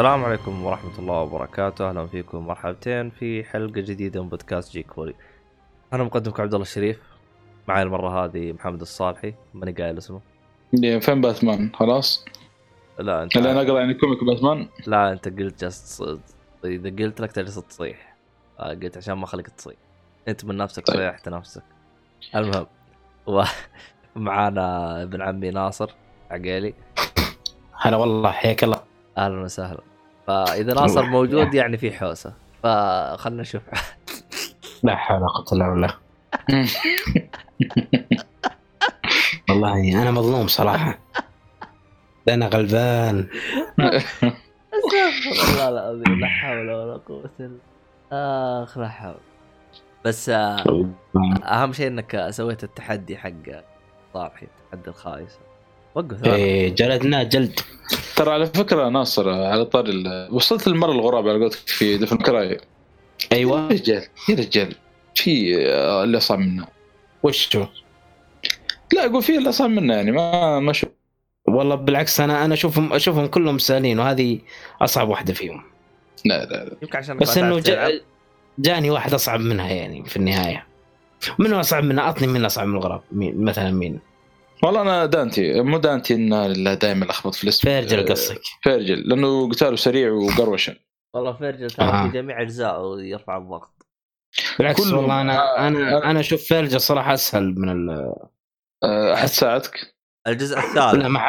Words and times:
السلام 0.00 0.24
عليكم 0.24 0.64
ورحمة 0.64 0.98
الله 0.98 1.20
وبركاته، 1.20 1.88
أهلا 1.88 2.06
فيكم 2.06 2.46
مرحبتين 2.46 3.10
في 3.10 3.44
حلقة 3.44 3.80
جديدة 3.80 4.22
من 4.22 4.28
بودكاست 4.28 4.72
Geek 4.72 4.92
Fully. 4.92 5.14
أنا 5.92 6.04
مقدمكم 6.04 6.42
عبد 6.42 6.54
الله 6.54 6.62
الشريف، 6.62 7.00
معي 7.68 7.82
المرة 7.82 8.24
هذه 8.24 8.52
محمد 8.52 8.80
الصالحي، 8.80 9.34
ماني 9.54 9.72
قايل 9.72 9.98
اسمه. 9.98 10.20
يا 10.72 10.98
فين 10.98 11.20
باتمان 11.20 11.70
خلاص 11.74 12.24
لا 12.98 13.22
أنت 13.22 13.36
اللي 13.36 13.50
أنا 13.50 13.62
اقرا 13.62 13.80
يعني 13.80 13.94
comic 13.94 14.24
باتمان 14.24 14.68
لا 14.86 15.12
أنت 15.12 15.28
قلت 15.28 15.60
جالس 15.60 16.02
إذا 16.64 16.90
قلت 17.04 17.20
لك 17.20 17.32
تجلس 17.32 17.54
تصيح. 17.54 18.16
آه، 18.60 18.74
قلت 18.74 18.96
عشان 18.96 19.14
ما 19.14 19.26
خليك 19.26 19.48
تصيح. 19.48 19.76
أنت 20.28 20.44
من 20.44 20.56
نفسك 20.56 20.86
طيب. 20.86 20.96
صيحت 20.96 21.28
نفسك. 21.28 21.62
المهم 22.34 22.66
و... 23.26 23.42
معانا 24.16 25.02
ابن 25.02 25.22
عمي 25.22 25.50
ناصر 25.50 25.90
عقيلي، 26.30 26.74
هلا 27.72 27.96
والله 27.96 28.30
حياك 28.30 28.64
الله 28.64 28.82
أهلا 29.18 29.40
وسهلا. 29.40 29.89
فإذا 30.30 30.74
ناصر 30.74 31.02
موجود 31.02 31.54
يعني 31.54 31.76
في 31.76 31.92
حوسة. 31.92 32.32
فخلنا 32.62 33.42
نشوف. 33.42 33.62
لا 34.82 34.96
حول 34.96 35.18
ولا 35.18 35.28
قوة 35.28 35.44
إلا 35.52 35.68
بالله. 35.68 35.94
والله 39.48 40.02
أنا 40.02 40.10
مظلوم 40.10 40.46
صراحة. 40.46 40.98
أنا 42.28 42.46
غلبان. 42.46 43.28
استغفر 44.74 45.52
الله 45.52 45.68
العظيم 45.68 46.20
لا 46.20 46.26
حول 46.26 46.70
ولا 46.70 46.96
قوة 46.96 47.30
إلا 47.40 47.58
آخ 48.62 48.78
لا 48.78 48.88
حول. 48.88 49.20
بس 50.04 50.28
آه، 50.28 50.90
أهم 51.44 51.72
شيء 51.72 51.86
إنك 51.86 52.26
سويت 52.30 52.64
التحدي 52.64 53.16
حق 53.16 53.30
صالحي 54.14 54.46
التحدي 54.46 54.90
الخايس. 54.90 55.38
وقف. 55.94 56.24
إيه، 56.24 56.68
جلدناه 56.74 57.22
جلد. 57.22 57.60
ترى 58.16 58.30
على 58.32 58.46
فكرة 58.46 58.88
ناصر 58.88 59.30
على 59.30 59.64
طاري 59.64 59.90
ال- 59.90 60.28
وصلت 60.34 60.66
المره 60.66 60.92
الغراب 60.92 61.28
على 61.28 61.38
قولتك 61.38 61.68
في 61.68 61.96
دفن 61.96 62.16
كراي. 62.16 62.48
يا 62.48 62.58
أيوه 63.32 63.68
رجال 63.68 64.04
يا 64.28 64.34
رجال. 64.34 64.74
في 65.14 65.56
آه، 65.66 66.04
اللي 66.04 66.18
أصعب 66.18 66.38
منه. 66.38 66.66
وش 67.22 67.56
هو؟ 67.56 67.68
لا 68.92 69.06
أقول 69.06 69.22
في 69.22 69.38
اللي 69.38 69.48
أصعب 69.48 69.70
منه 69.70 69.94
يعني 69.94 70.12
ما 70.12 70.60
ما 70.60 70.72
شوف 70.72 70.88
والله 71.48 71.74
بالعكس 71.74 72.20
أنا 72.20 72.44
أنا 72.44 72.54
اشوفهم 72.54 72.92
أشوفهم 72.92 73.26
كلهم 73.26 73.58
سهلين 73.58 73.98
وهذه 73.98 74.38
أصعب 74.82 75.08
واحدة 75.08 75.34
فيهم. 75.34 75.62
لا 76.24 76.44
لا 76.44 76.64
لا. 76.64 76.76
يمكن 76.82 76.98
عشان 76.98 77.16
بس 77.16 77.38
إنه. 77.38 77.58
جا 77.60 78.00
جاني 78.58 78.90
واحد 78.90 79.14
أصعب 79.14 79.40
منها 79.40 79.70
يعني 79.70 80.04
في 80.04 80.16
النهاية. 80.16 80.66
منو 81.38 81.60
أصعب 81.60 81.84
منها؟ 81.84 82.04
أعطني 82.04 82.26
من 82.26 82.44
أصعب 82.44 82.66
من 82.66 82.74
الغراب. 82.76 83.02
مين 83.12 83.44
مثلا 83.44 83.70
مين؟ 83.70 83.98
والله 84.64 84.82
أنا 84.82 85.06
دانتي 85.06 85.60
مو 85.60 85.78
دانتي 85.78 86.14
اللي 86.14 86.76
دائما 86.76 87.04
لخبط 87.04 87.34
في 87.34 87.44
الاسم 87.44 87.68
فيرجل 87.68 87.98
آه، 87.98 88.12
قصدك. 88.12 88.40
فيرجل 88.62 89.08
لأنه 89.08 89.48
قتاله 89.48 89.76
سريع 89.76 90.12
وقروشه 90.12 90.76
والله 91.14 91.32
فيرجل 91.32 91.70
ترى 91.70 91.86
آه. 91.86 92.06
في 92.06 92.12
جميع 92.12 92.42
اجزائه 92.42 92.96
يرفع 92.98 93.36
الضغط. 93.36 93.86
بالعكس 94.58 94.80
كلهم. 94.80 94.98
والله 94.98 95.20
أنا 95.20 95.38
آه، 95.38 95.68
أنا 95.68 96.10
أنا 96.10 96.20
أشوف 96.20 96.42
فيرجل 96.42 96.80
صراحة 96.80 97.14
أسهل 97.14 97.54
من 97.58 97.68
ال 97.68 98.14
أحد 99.12 99.28
ساعدك؟ 99.28 99.94
الجزء 100.26 100.56
لا 100.56 100.64
الثالث. 100.64 101.04
ما 101.04 101.20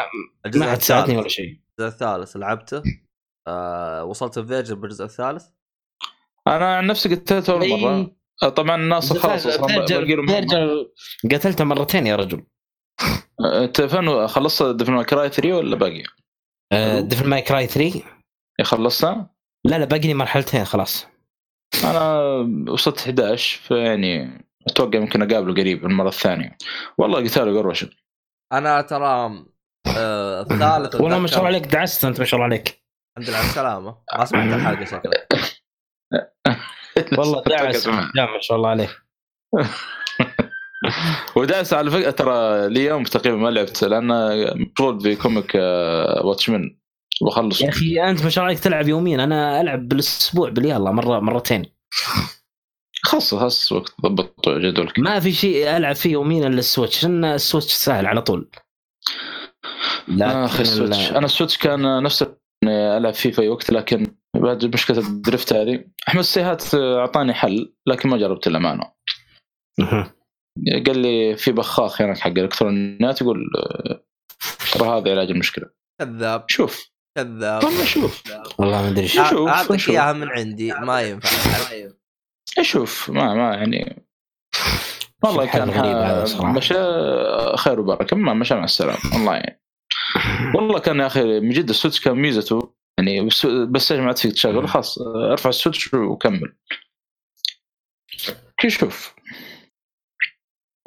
الجزء 0.45 0.60
ما 0.60 0.72
حد 0.72 0.82
ساعدني 0.82 1.18
ولا 1.18 1.28
شيء. 1.28 1.60
الجزء 1.80 1.94
الثالث 1.94 2.38
لعبته. 2.38 2.84
آه 3.48 4.04
وصلت 4.04 4.40
فيرجل 4.40 4.76
بالجزء 4.76 5.06
الثالث؟ 5.06 5.45
أنا 6.48 6.76
عن 6.76 6.88
نفسي 6.88 7.16
قتلته 7.16 7.54
أول 7.54 7.80
مرة. 7.80 8.16
طبعا 8.50 8.78
ناصر 8.78 9.20
خلاص 9.20 9.48
فيرجل 9.48 10.88
قتلته 11.32 11.64
مرتين 11.64 12.08
يا 12.08 12.16
رجل. 12.16 12.44
انت 13.46 13.82
فين 13.82 14.28
خلصت 14.28 14.64
Devil 14.64 15.02
May 15.02 15.16
Cry 15.16 15.30
3 15.30 15.54
ولا 15.54 15.76
باقي؟ 15.76 16.04
Devil 17.02 17.27
May 17.30 17.42
Cry 17.42 17.67
3 17.68 18.02
يا 18.60 18.64
خلصتها؟ 18.64 19.30
لا 19.66 19.80
لا 19.80 19.86
باقي 19.86 20.08
لي 20.08 20.14
مرحلتين 20.14 20.66
خلاص. 20.66 21.08
أنا 21.84 22.22
وصلت 22.72 23.00
11 23.00 23.60
فيعني 23.62 24.42
أتوقع 24.68 25.00
ممكن 25.00 25.22
أقابله 25.22 25.54
قريب 25.54 25.86
المرة 25.86 26.08
الثانية. 26.08 26.58
والله 26.98 27.24
قتاله 27.24 27.60
قروشه 27.60 27.90
أنا 28.54 28.82
ترى 28.82 29.46
آه 29.98 30.42
الثالث 30.42 30.96
والله 30.96 31.20
ما 31.20 31.28
شاء 31.28 31.38
الله 31.38 31.48
عليك 31.48 31.66
دعست 31.66 32.06
أنت 32.06 32.20
ما 32.20 32.26
شاء 32.26 32.36
الله 32.38 32.46
عليك. 32.46 32.82
الحمد 33.18 33.30
لله 33.30 33.38
على 33.38 33.48
السلامة. 33.48 33.98
ما 34.18 34.26
سمعت 34.26 34.54
الحلقة 34.54 34.86
شكلك 34.86 35.28
والله 37.18 37.44
دعس 37.48 37.88
ما 37.88 38.40
شاء 38.42 38.58
الله 38.58 38.70
عليه 38.70 38.90
وداس 41.36 41.73
على 41.73 41.92
فكرة 41.92 42.11
ترى 42.11 42.69
لي 42.69 42.86
يوم 42.86 43.03
تقريبا 43.03 43.37
ما 43.37 43.49
لعبت 43.49 43.83
لأن 43.83 44.08
مشغول 44.61 44.97
بكوميك 44.97 45.52
آه، 45.55 46.25
واتشمان 46.25 46.77
بخلص. 47.21 47.61
يا 47.61 47.69
أخي 47.69 48.02
أنت 48.09 48.23
ما 48.23 48.30
شاء 48.30 48.42
الله 48.43 48.52
عليك 48.53 48.59
تلعب 48.64 48.87
يوميا. 48.87 49.23
أنا 49.23 49.61
ألعب 49.61 49.87
بالأسبوع 49.87 50.49
باليلا 50.49 50.92
مرة 50.92 51.19
مرتين. 51.19 51.65
خلص 53.03 53.36
خلص 53.36 53.71
وقت 53.71 53.93
ضبط 54.02 54.49
جدولك 54.49 54.99
ما 54.99 55.19
في 55.19 55.31
شيء 55.31 55.77
ألعب 55.77 55.95
فيه 55.95 56.11
يوميا 56.11 56.47
إلا 56.47 56.59
ال 56.60 56.66
Switch 56.66 57.04
لأن 57.03 57.25
ال 57.26 57.32
Switch 57.32 57.73
سهل 57.73 58.05
على 58.05 58.21
طول. 58.21 58.49
لا 60.08 60.45
أخي 60.45 60.61
ال 60.61 60.67
Switch. 60.67 61.10
ال- 61.11 61.15
أنا 61.15 61.25
ال 61.26 61.30
Switch 61.30 61.58
كان 61.58 62.03
نفس 62.03 62.25
ألعب 62.65 63.13
فيه 63.13 63.31
في 63.31 63.42
اي 63.42 63.48
وقت 63.49 63.71
لكن 63.71 64.08
بعد 64.36 64.65
مشكلة 64.65 64.99
ال 64.99 65.08
drift 65.08 65.54
هذه. 65.53 65.83
أحمد 66.08 66.19
السيهات 66.19 66.75
أعطاني 66.75 67.33
حل 67.33 67.73
لكن 67.87 68.09
ما 68.09 68.17
جربت 68.17 68.48
الامانه. 68.48 68.92
قال 70.88 70.98
لي 70.98 71.38
في 71.38 71.52
بخاخ 71.52 72.02
هناك 72.02 72.17
حق 72.17 72.28
الالكترونيات 72.28 73.22
يقول 73.22 73.50
ترى 74.73 74.88
هذا 74.88 75.12
علاج 75.12 75.32
المشكلة. 75.32 75.70
كذاب. 76.02 76.45
شوف. 76.50 76.92
كذاب. 77.17 77.64
والله 77.64 77.86
شوف. 77.86 78.23
والله 78.58 78.82
ما 78.82 78.90
أدري. 78.90 79.08
شوف، 79.08 79.48
اعطيك. 79.48 79.90
اياها 79.90 80.14
من 80.14 80.30
عندي 80.30 80.73
ما 80.73 81.02
ينفع. 81.02 81.30
شوف 82.61 83.10
ما 83.10 83.34
ما 83.34 83.54
يعني 83.56 84.06
والله 85.23 85.45
كان 85.45 85.70
غريب 85.70 85.95
هذا 85.98 86.22
ح- 86.22 86.26
صراحة. 86.26 86.52
مشى 86.54 86.76
خير 87.58 87.80
وبركة 87.80 88.16
ما 88.17 88.34
مشى 88.34 88.56
مع 88.56 88.64
السلامة. 88.64 89.00
والله 89.14 89.34
يعني 89.36 89.61
والله 90.56 90.80
كان 90.80 91.00
يا 91.00 91.08
أخي 91.08 91.40
من 91.40 91.50
جد 91.50 91.70
ال 91.70 91.74
Switch 91.74 92.02
كان 92.02 92.14
ميزته 92.14 92.73
يعني 92.98 93.26
بس 93.72 93.92
ما 93.92 94.08
عاد 94.08 94.17
فيك 94.17 94.32
تشغل 94.32 94.67
خلاص 94.70 94.98
ارفع 95.32 95.50
ال 95.49 95.56
Switch 95.56 95.94
وكمل. 95.94 96.56
كي 98.58 98.70
شوف. 98.70 99.16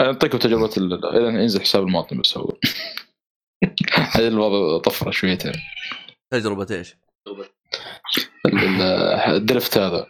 أعطيكم 0.00 0.38
تجربة 0.38 0.70
ال- 0.76 1.06
إذا 1.06 1.28
ينزل 1.42 1.60
حساب 1.60 1.82
المواطن 1.82 2.20
بس 2.20 2.38
هو. 2.38 2.52
هذا 4.14 4.28
الوضع 4.28 4.78
طفرة 4.82 5.10
شويتين 5.10 5.52
تجربة 6.30 6.66
إيش؟ 6.70 6.96
ال- 8.46 8.58
ال- 8.58 8.82
ال 9.36 9.43
drift 9.43 9.78
هذا. 9.78 10.06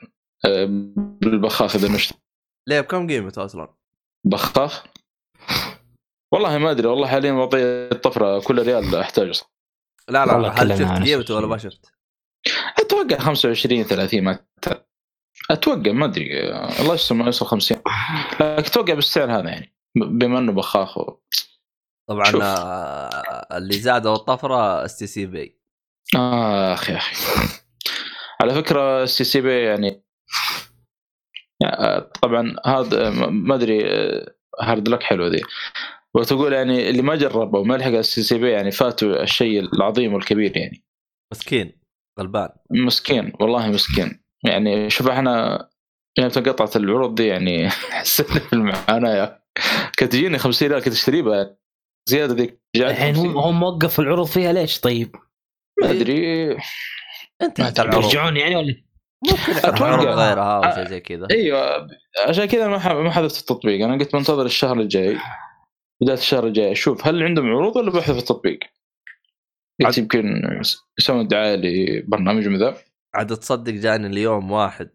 بالبخاخ 1.21 1.77
إذا 1.77 1.89
نشت 1.89 2.13
ليه 2.67 2.81
بكم 2.81 3.07
قيمته 3.09 3.45
أصلا؟ 3.45 3.75
بخاخ؟ 4.25 4.85
والله 6.33 6.59
ما 6.59 6.71
أدري 6.71 6.89
والله 6.89 7.07
حاليا 7.07 7.33
وضعي 7.33 7.63
الطفره 7.93 8.41
كل 8.41 8.63
ريال 8.63 8.95
أحتاجه 8.97 9.33
لا 10.09 10.27
لا 10.27 10.63
هل 10.63 10.79
شفت 10.79 11.03
قيمته 11.09 11.35
ولا 11.37 11.47
ما. 11.47 11.59
شفت؟ 11.59 11.93
أتوقع 12.79 13.19
25 13.19 13.83
30 13.83 14.21
ما 14.25 14.39
أتوقع. 15.51 15.93
ما 15.93 16.05
أدري. 16.05 16.51
الله 16.81 16.95
يستر 16.95 17.15
ما 17.15 17.25
يوصل 17.27 17.47
50 17.47 17.77
لكن 17.77 17.85
أتوقع 18.41 18.95
بالسعر 18.95 19.33
هذا 19.39 19.49
يعني. 19.49 19.74
بما 19.97 20.39
إنه 20.39 20.53
بخاخ 20.53 20.99
و... 20.99 21.19
طبعا 22.09 22.25
شوف. 22.25 22.43
آه، 22.43 23.57
اللي 23.57 23.75
زادوا 23.75 24.15
الطفرة 24.15 24.85
STC 24.85 25.27
Pay. 25.27 25.61
اخ 26.17 26.91
يا 26.91 26.97
أخي. 26.97 27.15
على 28.43 28.55
فكرة 28.55 29.03
ال 29.03 29.25
STC 29.25 29.41
Pay 29.41 29.63
يعني 29.63 30.05
طبعا 32.23 32.57
هذا 32.67 33.11
ما 33.31 33.55
أدري 33.55 33.85
hard 34.61 34.89
luck 34.89 35.03
حلو 35.03 35.27
ذي. 35.27 35.43
وتقول 36.15 36.53
يعني 36.53 36.91
اللي 36.91 37.03
ما 37.03 37.15
جربه 37.15 37.59
وما 37.59 37.75
لحق 37.75 37.89
ال 37.89 38.23
STC 38.23 38.39
Pay 38.39 38.51
يعني 38.51 38.71
فاتوا 38.71 39.23
الشيء 39.23 39.61
العظيم 39.61 40.15
والكبير 40.15 40.57
يعني. 40.57 40.85
مسكين 41.33 41.81
غلبان. 42.21 42.49
مسكين 42.71 43.33
والله 43.41 43.69
مسكين. 43.69 44.25
يعني 44.45 44.91
شوف 44.91 45.09
إحنا 45.09 45.69
يعني 46.19 46.31
قطعت 46.31 46.77
العروض 46.77 47.15
دي 47.15 47.27
يعني 47.27 47.71
حسيت 48.01 48.51
بالمعاناه 48.51 49.44
كانت 49.97 50.13
تجيني 50.13 50.39
50 50.39 50.69
ريال 50.69 50.83
كنت 50.83 50.93
اشتري 50.95 51.23
بها 51.23 51.57
زيادة 52.09 52.35
ذيك 52.35 52.61
الحين 52.77 53.15
50. 53.15 53.31
هم 53.31 53.39
هم 53.39 53.61
موقف 53.61 54.01
العروض 54.01 54.27
فيها 54.27 54.53
ليش 54.53 54.81
طيب؟ 54.81 55.17
ما 55.83 55.91
أدري. 55.91 56.57
انتهت 57.43 57.81
العروض 57.81 58.05
يرجعون 58.05 58.37
يعني 58.37 58.57
ولا؟ 58.57 58.83
ممكن 59.31 59.53
يفتحوا 59.53 59.75
أتوقع. 59.75 59.93
عروض 59.93 60.07
غيرها 60.07 60.57
أو 60.57 60.63
آه. 60.65 60.75
شيء 60.75 60.89
زي 60.89 61.01
كذا. 61.01 61.27
أيوه. 61.31 61.89
عشان 62.29 62.45
كذا 62.45 62.69
ما 62.69 62.79
ح- 62.79 62.93
ما 62.93 63.11
حذفت 63.11 63.41
التطبيق. 63.41 63.85
أنا 63.85 63.99
قلت 63.99 64.15
منتظر 64.15 64.47
الشهر 64.47 64.81
الجاي. 64.81 65.19
بداية 66.03 66.17
الشهر 66.19 66.47
الجاي. 66.47 66.73
أشوف 66.73 67.07
هل 67.07 67.23
عندهم 67.23 67.47
عروض 67.47 67.77
ولا 67.77 67.91
بحذف 67.91 68.19
التطبيق؟ 68.19 68.59
قلت 69.85 69.99
يمكن 69.99 70.43
يسوون 70.99 71.29
دعايه 71.29 71.57
لبرنامج 71.57 72.49
من 72.49 72.59
ذا 72.59 72.77
عاد 73.15 73.37
تصدق 73.37 73.73
جاني 73.73 74.07
اليوم 74.07 74.51
واحد. 74.51 74.91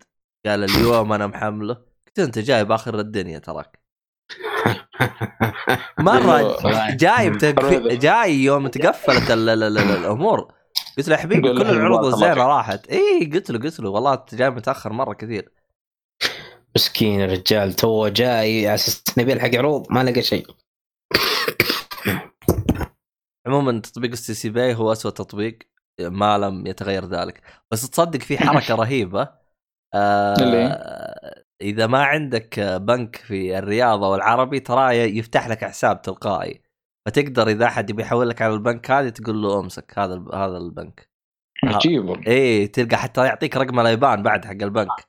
قال 0.46 0.64
اليوم 0.64 1.14
أنا 1.14 1.28
محمله. 1.28 1.74
قلت 2.08 2.20
أنت 2.20 2.40
جاي 2.40 2.66
باخر 2.66 3.00
الدنيا 3.00 3.40
تراك. 3.40 3.79
مرة. 6.00 6.58
جاي. 6.96 7.30
جاي 7.98 8.36
يوم 8.44 8.68
تقفلت 8.68 9.32
ال... 9.32 9.50
ال... 9.50 9.64
ال... 9.64 9.78
ال... 9.78 9.98
الأمور 9.98 10.54
قلت 10.98 11.08
له 11.08 11.16
يا 11.16 11.22
حبيبي 11.22 11.54
كل 11.54 11.62
العروض 11.62 12.06
الزينه. 12.06 12.34
راحت 12.34 12.88
إي 12.88 13.32
قلت 13.34 13.52
له 13.52 13.60
قلت 13.60 13.80
له 13.80 13.90
والله 13.90 14.26
جاي 14.34 14.50
متأخر 14.50 14.94
مرة 14.94 15.14
كثير 15.14 15.52
مسكين 16.76 17.22
الرجال 17.22 17.74
تو 17.74 18.08
جاي 18.08 18.68
على 18.68 18.76
أساس 18.76 19.04
نبي 19.18 19.32
يلحق 19.32 19.56
عروض 19.56 19.92
ما 19.92 20.04
لقى 20.04 20.22
شيء 20.22 20.48
عموما 23.48 23.80
تطبيق 23.80 24.12
ال 24.12 24.34
STC 24.34 24.50
Pay 24.50 24.74
هو 24.76 24.92
اسوء 24.92 25.12
تطبيق 25.12 25.60
ما 26.00 26.38
لم 26.38 26.68
يتغير 26.68 27.06
ذلك 27.06 27.42
بس 27.72 27.90
تصدق 27.90 28.20
في 28.20 28.38
حركة 28.38 28.76
رهيبة 28.84 29.30
آه؟ 29.94 31.39
إذا 31.62 31.88
ما 31.88 32.04
عندك 32.04 32.60
بنك 32.60 33.16
في 33.16 33.58
الرياض 33.58 34.04
أو 34.04 34.16
العربي 34.16 34.60
ترى 34.60 35.18
يفتح 35.18 35.48
لك 35.48 35.66
حساب 35.66 36.02
تلقائي. 36.02 36.62
فتقدر 37.06 37.48
إذا 37.48 37.66
أحد 37.66 37.90
يبي 37.90 38.02
يحول 38.02 38.30
لك 38.30 38.42
على 38.42 38.54
البنك 38.54 38.92
هذه 38.92 39.10
تقول 39.10 39.42
له 39.42 39.60
أمسك 39.60 40.00
هذا 40.00 40.26
هذا 40.34 40.58
البنك. 40.58 41.10
عجيب 41.64 42.28
اي 42.28 42.68
تلقى 42.68 42.98
حتى 42.98 43.26
يعطيك 43.26 43.58
رقم 43.58 43.80
الأيبان 43.80 44.24
بعد 44.24 44.46
حق 44.46 44.52
البنك. 44.52 45.08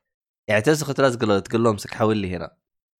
يعني 0.48 0.62
تسخ 0.62 0.94
تلزق 0.94 1.24
له 1.24 1.38
تقول 1.38 1.64
له 1.64 1.70
أمسك 1.70 1.94
حول 1.94 2.16
لي 2.16 2.36
هنا. 2.36 2.56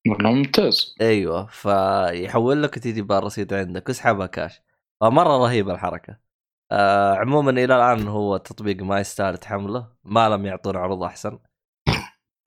ممتاز. 0.06 0.94
أيوه. 1.00 1.47
فيحول 1.47 2.62
لك 2.62 2.76
وتجي 2.76 3.02
بالرصيد 3.02 3.55
عندك. 3.55 3.88
واسحبها 3.88 4.26
كاش. 4.26 4.62
فمرة 5.00 5.38
رهيبة 5.38 5.73
الحركة. 5.75 6.17
آه 6.73 7.14
عموما 7.14 7.50
إلى 7.50 7.64
الآن 7.76 8.08
هو 8.08 8.37
التطبيق 8.37 8.82
ما 8.82 9.00
يستاهل 9.00 9.38
تحمله. 9.38 9.88
ما 10.05 10.29
لم 10.29 10.47
يعطون 10.47 10.76
عروض 10.76 11.02
أحسن. 11.02 11.38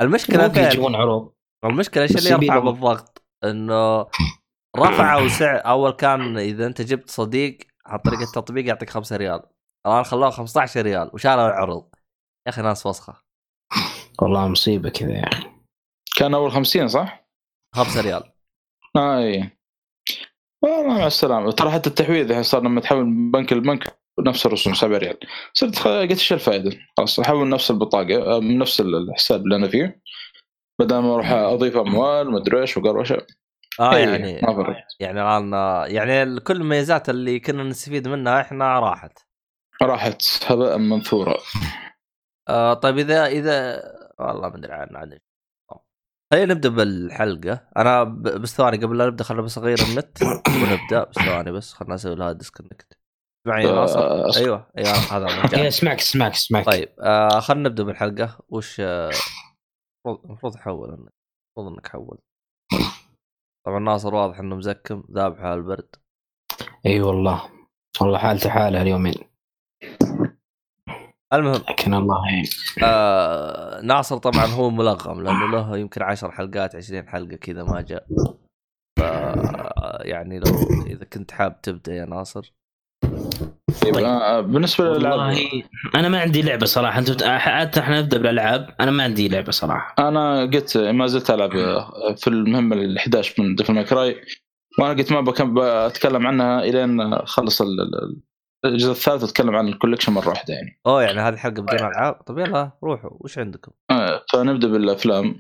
المشكلة 0.04 0.48
ممكن؟ 0.48 0.62
يجيبون 0.62 0.96
عروض 0.96 1.34
المشكلة 1.66 2.04
إيش 2.04 2.12
اللي 2.18 2.30
يرفع. 2.30 2.60
بالضغط؟ 2.60 3.26
إنه 3.44 4.08
رفعوا 4.78 5.28
سعر 5.28 5.66
أول 5.66 5.92
كان 5.92 6.38
إذا 6.38 6.68
أنت 6.68 6.82
جبت 6.82 7.10
صديق 7.10 7.58
عن 7.86 8.00
طريق 8.00 8.20
التطبيق 8.20 8.68
يعطيك 8.68 8.90
5 8.90 9.16
ريال 9.18 9.42
الآن 9.88 10.04
خلوه 10.04 10.30
15 10.30 10.82
ريال 10.82 11.10
وشالوا 11.14 11.48
العروض 11.48 11.90
يا 12.48 12.52
أخي 12.52 12.62
ناس 12.62 12.86
وسخه 12.86 13.24
والله 14.22 14.48
مصيبة 14.48 14.90
كذا 14.90 15.12
يا 15.12 15.28
أخي 15.28 15.50
كان 16.18 16.34
أول 16.34 16.52
50 16.52 16.88
صح؟ 16.88 17.28
5 17.76 18.02
ريال 18.02 18.24
آه 18.96 19.18
اي 19.18 19.58
والله 20.64 20.98
مع 20.98 21.08
السلامة 21.08 21.52
ترى 21.52 21.72
حتى 21.72 21.90
التحويل 21.90 22.30
الحين 22.30 22.44
صار 22.44 22.62
لما 22.62 22.82
تحول 22.82 23.06
من 23.06 23.32
بنك 23.32 23.54
لبنك 23.54 24.03
نفس 24.20 24.46
الرسوم 24.46 24.74
7 24.74 24.98
ريال. 24.98 25.18
صرت 25.54 25.88
قلت 25.88 26.12
إيش 26.12 26.34
الفائدة؟ 26.34 26.72
خلاص 26.98 27.20
أحول 27.20 27.50
نفس 27.50 27.72
البطاقة 27.72 28.40
من 28.40 28.58
نفس 28.58 28.82
الحساب 28.82 29.42
اللي 29.42 29.56
أنا 29.56 29.68
فيه. 29.68 30.02
بدل 30.80 30.98
ما 31.00 31.14
أروح 31.14 31.32
أضيف 31.32 31.78
أموال 31.78 32.32
مدري 32.32 32.62
إيش 32.62 32.78
وقروشه 32.78 33.28
آه 33.80 33.96
إيه، 33.96 34.10
يعني 34.10 34.42
ما 34.42 34.84
يعني 35.00 35.22
الآن 35.22 35.54
يعني 35.92 36.40
كل 36.40 36.56
الميزات 36.56 37.10
اللي 37.10 37.40
كنا 37.40 37.64
نستفيد 37.64 38.08
منها 38.08 38.42
إحنا 38.42 38.80
راحت. 38.80 39.20
راحت 39.84 40.22
هباء 40.46 40.78
منثورا 40.78 41.38
آه 42.50 42.74
طيب 42.74 42.98
إذا 42.98 43.26
إذا 43.26 43.84
والله 44.20 44.50
ما 44.50 44.56
أدري 44.58 44.74
عنه 44.74 45.00
عاد 45.00 45.20
خلينا 46.34 46.54
نبدأ 46.54 46.70
بالحلقة. 46.70 47.68
أنا 47.78 48.04
بس 48.04 48.56
ثواني 48.58 48.78
قبل 48.78 48.98
لا 48.98 49.06
نبدأ 49.06 49.24
خلينا 49.24 49.44
بس 49.44 49.58
اغير 49.58 49.78
النت. 49.90 50.22
ونبدأ 50.48 51.04
بس 51.04 51.16
ثواني 51.16 51.52
بس 51.52 51.74
خلنا 51.74 51.96
أسوي 51.96 52.16
لها 52.16 52.32
ديسكونكت 52.32 53.03
معي 53.48 53.70
آه، 53.70 53.76
ناصر 53.76 54.00
أيوه 54.38 54.68
أيوه 54.78 54.90
هذا 54.90 55.28
اسمعك 55.68 56.00
اسمعك 56.00 56.32
اسمعك. 56.32 56.66
طيب 56.66 56.90
آه 57.00 57.40
خلينا 57.40 57.70
نبدأ 57.70 57.84
بالحلقة. 57.84 58.40
وش 58.50 58.80
آه، 58.80 59.10
المفروض 60.06 60.26
المفروض 60.26 60.56
احول. 60.56 60.90
المفروض 60.90 61.74
إنك 61.74 61.88
حول. 61.88 62.18
طبعا 63.66 63.80
ناصر 63.80 64.16
واضح 64.16 64.40
إنه 64.40 64.56
مزكم 64.56 65.04
ذابح 65.12 65.40
على 65.40 65.54
البرد 65.54 65.96
إي 66.86 67.02
والله. 67.02 67.50
والله 68.02 68.18
حالته 68.18 68.50
حاله 68.50 68.82
اليومين 68.82 69.16
المهم 71.34 71.62
لكن 71.70 71.94
الله 71.94 72.28
يعين. 72.28 72.46
آه 72.84 73.82
ناصر 73.82 74.18
طبعا 74.18 74.46
هو 74.46 74.70
ملغم 74.70 75.22
لأنه 75.22 75.52
له 75.52 75.78
يمكن 75.78 76.04
10 76.04 76.32
حلقات 76.32 76.76
20 76.76 77.10
حلقة 77.10 77.36
كذا 77.36 77.64
ما 77.64 77.82
جاء. 77.82 78.08
ف 79.00 79.02
يعني 80.06 80.40
لو 80.40 80.86
إذا 80.88 81.06
كنت 81.06 81.32
حاب 81.32 81.62
تبدأ 81.62 81.94
يا 81.94 82.06
ناصر. 82.06 82.54
طيب. 83.82 83.96
آه، 83.96 84.42
بالنسبة 84.42 84.84
للألعاب. 84.86 85.20
والله 85.20 85.64
أنا 85.96 86.10
ما 86.10 86.20
عندي 86.22 86.42
لعبة 86.42 86.66
صراحة. 86.66 87.00
أنت 87.00 87.24
حتى 87.24 87.80
إحنا 87.80 88.02
نبدأ 88.02 88.18
بالألعاب. 88.18 88.70
أنا 88.80 88.92
ما 88.92 89.04
عندي 89.04 89.30
لعبة 89.30 89.52
صراحة. 89.52 89.96
أنا 90.00 90.42
قلت 90.42 90.78
ما 90.78 91.08
زلت 91.08 91.30
ألعب 91.32 91.56
آه، 91.56 92.16
في 92.18 92.28
المهمة 92.28 92.76
ال 92.76 92.98
11 92.98 93.44
من 93.44 93.56
Devil 93.56 93.74
May 93.74 93.95
Cry 93.95 94.16
وأنا 94.80 94.94
قلت 94.94 95.12
ما 95.12 95.22
بكم 95.22 95.54
بتكلم 95.58 96.28
عنها 96.28 96.60
إلين 96.64 97.02
أخلص 97.02 97.62
ال- 97.62 97.82
ال- 97.82 98.22
الجزء 98.66 98.92
الثالث 98.92 99.24
وأتكلم 99.24 99.56
عن 99.56 99.68
ال 99.68 99.72
collection 99.72 100.14
مرة 100.14 100.30
واحدة 100.30 100.54
يعني. 100.54 100.80
أوه 100.86 101.04
يعني 101.04 101.20
هذه 101.20 101.34
الحلقة 101.34 101.62
بدون 101.62 101.80
ألعاب؟ 101.80 102.14
طيب 102.14 102.38
يلا 102.38 102.72
روحوا. 102.84 103.10
وش 103.14 103.38
عندكم؟ 103.38 103.72
آه، 103.92 104.24
فنبدأ 104.34 104.68
بالأفلام. 104.68 105.36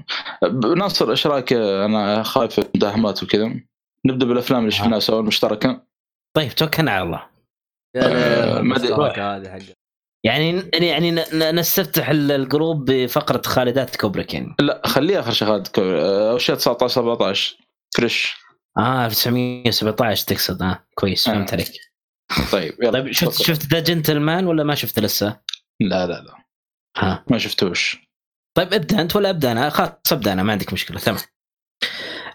ناصر 0.78 1.12
إيش 1.12 1.28
رأيك؟ 1.28 1.54
آه، 1.54 1.86
أنا 1.86 2.24
خايف 2.24 2.60
من 2.60 2.66
المداهمات 2.76 3.24
وكذا. 3.24 3.54
نبدأ 4.06 4.26
بالأفلام 4.26 4.60
اللي 4.60 4.72
شفناها 4.72 5.00
سوا 5.00 5.20
المشتركة. 5.20 5.82
طيب 6.36 6.52
توكلنا 6.56 6.92
على 6.92 7.04
الله. 7.04 7.33
آه، 7.95 8.62
يعني 10.25 10.69
يعني 10.74 11.12
ن- 11.12 11.24
ن- 11.34 11.56
نستفتح 11.56 12.10
ال- 12.10 12.31
الجروب 12.31 12.92
بفقرة 12.92 13.42
خالدات 13.45 13.95
كوبريك 13.95 14.34
يعني. 14.34 14.56
لا 14.60 14.81
خليه 14.86 15.19
آخر 15.19 15.31
شيء 15.31 15.48
خالد 15.48 15.68
آه، 15.80 16.31
أول 16.31 16.42
شيء 16.42 16.56
19 16.56 16.88
17 16.94 17.57
fresh. 17.98 18.36
آه 18.78 19.06
1917 19.06 20.25
تقصد. 20.28 20.62
آه 20.62 20.86
كويس 20.95 21.28
آه. 21.28 21.34
فهمت 21.34 21.54
عليك. 21.54 21.72
طيب 22.51 22.74
يلا 22.84 22.92
طيب 22.92 23.12
شفت 23.12 23.31
تفضل. 23.31 23.45
شفت 23.45 23.74
The 23.74 23.80
Gentlemen 23.80 24.48
ولا 24.48 24.63
ما 24.63 24.75
شفته 24.75 25.01
لسه؟ 25.01 25.39
لا 25.81 26.07
لا 26.07 26.13
لا. 26.22 26.36
ها. 26.98 27.24
ما 27.28 27.38
شفتوش. 27.38 27.98
طيب 28.57 28.74
ابدأ 28.74 29.01
أنت 29.01 29.16
ولا 29.16 29.30
أبدأ 29.30 29.51
أنا؟ 29.51 29.69
خلاص 29.69 29.89
أبدأ 30.12 30.34
أنا 30.34 30.44
ما 30.44 30.51
عندك 30.51 30.74
مشكلة 30.74 31.00
تمام. 31.00 31.18
آه، 31.18 31.24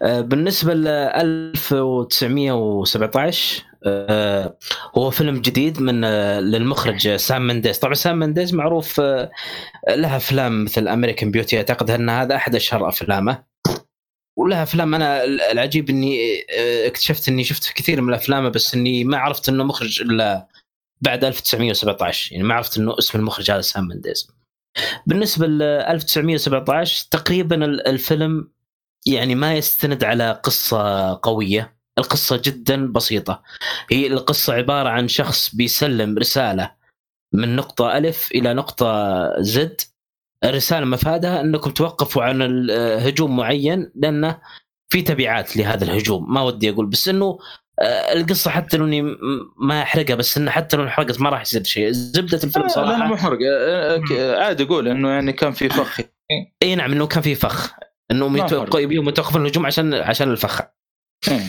بالنسبة 0.02 0.74
ل 0.74 0.88
1917 0.88 3.62
آه، 3.86 4.58
هو 4.98 5.10
فيلم 5.10 5.40
جديد 5.40 5.82
من 5.82 6.04
آه، 6.04 6.40
للمخرج 6.40 7.16
سام 7.16 7.46
منديز. 7.46 7.78
طبعا 7.78 7.94
سام 7.94 8.18
منديز 8.18 8.54
معروف 8.54 9.00
آه، 9.00 9.30
له 9.88 10.16
أفلام 10.16 10.64
مثل 10.64 10.88
امريكان 10.88 11.30
بيوتي 11.30 11.56
أعتقد 11.56 11.90
أن 11.90 12.10
هذا 12.10 12.36
أحد 12.36 12.54
أشهر 12.54 12.88
أفلامه. 12.88 13.44
ولها 14.38 14.62
أفلام 14.62 14.94
أنا 14.94 15.24
العجيب 15.24 15.90
إني 15.90 16.18
آه، 16.58 16.86
اكتشفت 16.86 17.28
إني 17.28 17.44
شفت 17.44 17.72
كثير 17.72 18.00
من 18.00 18.08
الافلام 18.08 18.50
بس 18.50 18.74
إني 18.74 19.04
ما 19.04 19.18
عرفت 19.18 19.48
إنه 19.48 19.64
مخرج 19.64 20.00
إلا 20.02 20.48
بعد 21.00 21.24
1917 21.24 22.32
يعني 22.32 22.44
ما 22.44 22.54
عرفت 22.54 22.78
إنه 22.78 22.98
اسم 22.98 23.18
المخرج 23.18 23.50
هذا 23.50 23.60
سام 23.60 23.84
منديز. 23.84 24.30
بالنسبة 25.06 25.46
ل 25.46 25.62
1917 25.62 27.06
تقريبا 27.10 27.64
ال- 27.64 27.88
الفيلم 27.88 28.48
يعني 29.06 29.34
ما 29.34 29.54
يستند 29.54 30.04
على 30.04 30.40
قصة 30.42 31.14
قوية. 31.22 31.78
القصة 31.98 32.40
جدا 32.44 32.92
بسيطة. 32.92 33.42
هي 33.90 34.06
القصة 34.06 34.54
عبارة 34.54 34.88
عن 34.88 35.08
شخص 35.08 35.54
بيسلم 35.54 36.18
رسالة 36.18 36.70
من 37.34 37.56
نقطة 37.56 37.98
ألف 37.98 38.28
إلى 38.34 38.54
نقطة 38.54 39.42
زد. 39.42 39.80
الرسالة 40.44 40.86
مفادها 40.86 41.40
أنكم 41.40 41.70
توقفوا 41.70 42.22
عن 42.22 42.70
هجوم 43.00 43.36
معين 43.36 43.92
لأنه 43.94 44.40
في 44.92 45.02
تبعات 45.02 45.56
لهذا 45.56 45.84
الهجوم. 45.84 46.34
ما 46.34 46.42
ودي 46.42 46.70
أقول 46.70 46.86
بس 46.86 47.08
إنه 47.08 47.38
آه، 47.80 48.12
القصة 48.12 48.50
حتى 48.50 48.76
لو 48.76 48.84
إني 48.84 49.02
ما 49.56 49.82
أحرقها 49.82 50.14
بس 50.14 50.38
إنه 50.38 50.50
حتى 50.50 50.76
لو 50.76 50.82
انحرقت 50.82 51.20
ما 51.20 51.30
راح 51.30 51.40
يصير 51.40 51.64
شيء. 51.64 51.90
زبدة 51.90 52.40
الفيلم 52.44 52.64
لا 52.64 52.68
لا 52.68 52.74
صراحة. 52.74 53.06
مو 53.06 53.16
حرق. 53.16 53.38
آه، 53.52 54.00
آه، 54.18 54.44
عادي 54.44 54.62
أقول 54.62 54.88
إنه 54.88 55.08
يعني 55.08 55.32
كان 55.32 55.52
في 55.52 55.68
فخ. 55.68 56.00
إي 56.62 56.74
نعم 56.74 56.92
إنه 56.92 57.06
كان 57.06 57.22
في 57.22 57.34
فخ. 57.34 57.72
إنهم. 58.10 58.36
يبيهم 58.74 59.08
يتوقفون 59.08 59.42
الهجوم 59.42 59.66
عشان 59.66 59.94
عشان 59.94 60.30
الفخ. 60.30 60.60
إيه. 61.28 61.48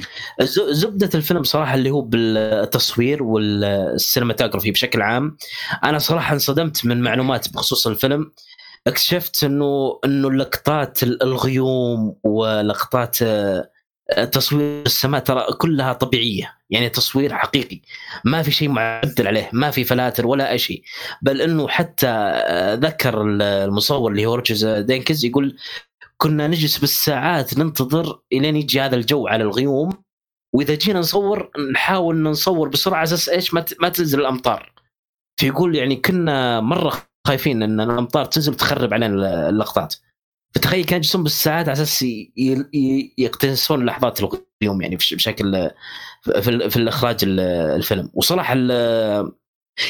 زبدة 0.70 1.10
الفيلم 1.16 1.44
صراحة 1.44 1.76
اللي 1.76 1.90
هو 1.92 2.02
بالتصوير 2.02 3.24
والسينماتوجرافي 3.24 4.72
بشكل 4.72 5.02
عام 5.02 5.38
أنا 5.84 6.00
صراحة 6.00 6.34
انصدمت 6.34 6.86
من 6.86 7.02
معلومات 7.02 7.54
بخصوص 7.54 7.88
الفيلم. 7.88 8.32
اكتشفت 8.88 9.44
انه 9.44 10.00
إنه 10.06 10.32
لقطات 10.32 11.04
ال- 11.04 11.24
الغيوم 11.24 12.16
ولقطات 12.24 13.18
آه، 13.22 13.70
تصوير 14.32 14.84
السماء 14.86 15.22
ترى 15.22 15.46
كلها 15.58 15.94
طبيعية. 15.94 16.58
يعني 16.70 16.90
تصوير 16.90 17.34
حقيقي. 17.34 17.82
ما 18.26 18.42
في 18.42 18.52
شيء 18.52 18.70
معدل 18.70 19.28
عليه 19.28 19.50
ما 19.54 19.72
في 19.72 19.84
فلاتر 19.84 20.28
ولا 20.28 20.52
أي 20.52 20.58
شيء. 20.58 20.82
بل 21.22 21.42
إنه 21.42 21.68
حتى 21.68 22.08
آه، 22.08 22.74
ذكر 22.76 23.22
المصور 23.22 24.12
اللي 24.12 24.26
هو 24.26 24.36
روجر 24.36 24.66
ديكنز 24.66 25.26
يقول 25.26 25.58
كنا 26.22 26.48
نجلس 26.48 26.78
بالساعات 26.78 27.58
ننتظر 27.58 28.20
إلين 28.34 28.56
يجي 28.56 28.82
هذا 28.82 28.96
الجو 28.96 29.28
على 29.28 29.44
الغيوم. 29.44 30.04
وإذا 30.56 30.76
جينا 30.76 31.00
نصور 31.00 31.52
نحاول 31.74 32.22
نصور 32.22 32.70
بسرعة 32.70 33.04
أساس 33.04 33.30
إيش؟ 33.30 33.54
ما 33.54 33.90
تنزل 33.90 34.20
الأمطار. 34.20 34.74
فيقول 35.40 35.76
يعني 35.76 35.96
كنا 35.96 36.62
مرة 36.62 37.02
خايفين 37.28 37.64
إن 37.64 37.82
الأمطار 37.82 38.26
تنزل 38.26 38.52
وتخرب 38.52 38.94
علينا 38.94 39.50
اللقطات. 39.50 39.96
فتخيل 40.56 40.86
كانوا 40.86 40.98
يجلسون 40.98 41.24
بالساعات 41.24 41.66
على 41.66 41.74
أساس 41.74 42.02
ي- 42.02 42.32
ي- 42.38 43.14
يقتنصون 43.18 43.86
لحظات 43.86 44.20
الغيوم 44.20 44.82
يعني 44.82 44.96
بش- 44.96 45.14
بشكل 45.14 45.70
في, 46.22 46.50
ال- 46.50 46.72
في 46.72 46.78
الإخراج 46.78 47.18
ال- 47.24 47.40
الفيلم. 47.76 48.10
وصراحه 48.14 48.56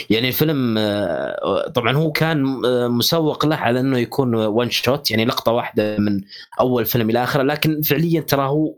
يعني 0.10 0.28
الفيلم 0.28 0.76
آه، 0.78 1.68
طبعا 1.76 1.96
هو 1.96 2.12
كان 2.12 2.66
آه، 2.66 2.88
مسوق 2.88 3.46
له 3.46 3.56
على 3.56 3.80
إنه 3.80 3.98
يكون 3.98 4.36
ون 4.36 4.70
شوت 4.70 5.12
يعني 5.12 5.26
لقطة 5.26 5.52
واحدة 5.52 5.98
من 5.98 6.22
أول 6.60 6.86
فيلم 6.86 7.10
إلى 7.10 7.24
آخره 7.24 7.44
لكن 7.44 7.82
فعليا 7.82 8.22
ترى 8.22 8.48
هو 8.48 8.76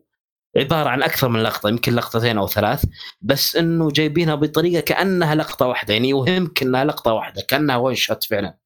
عبارة 0.57 0.89
عن 0.89 1.03
أكثر 1.03 1.29
من 1.29 1.43
لقطة 1.43 1.69
يمكن 1.69 1.93
لقطتين 1.93 2.37
أو 2.37 2.47
ثلاث 2.47 2.85
بس 3.21 3.55
إنه 3.55 3.91
جايبينها 3.91 4.35
بطريقة 4.35 4.81
كأنها 4.81 5.35
لقطة 5.35 5.67
واحدة 5.67 5.93
يعني 5.93 6.09
يوهمك 6.09 6.61
إنها 6.61 6.85
لقطة 6.85 7.13
واحدة 7.13 7.41
كأنها 7.47 7.77
ون 7.77 7.95
شوت 7.95 8.23
فعلا 8.23 8.57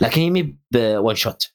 لكن 0.00 0.20
هي 0.20 0.30
مي 0.30 0.56
ب 0.72 0.86
وان 0.86 1.14
شوت 1.14 1.52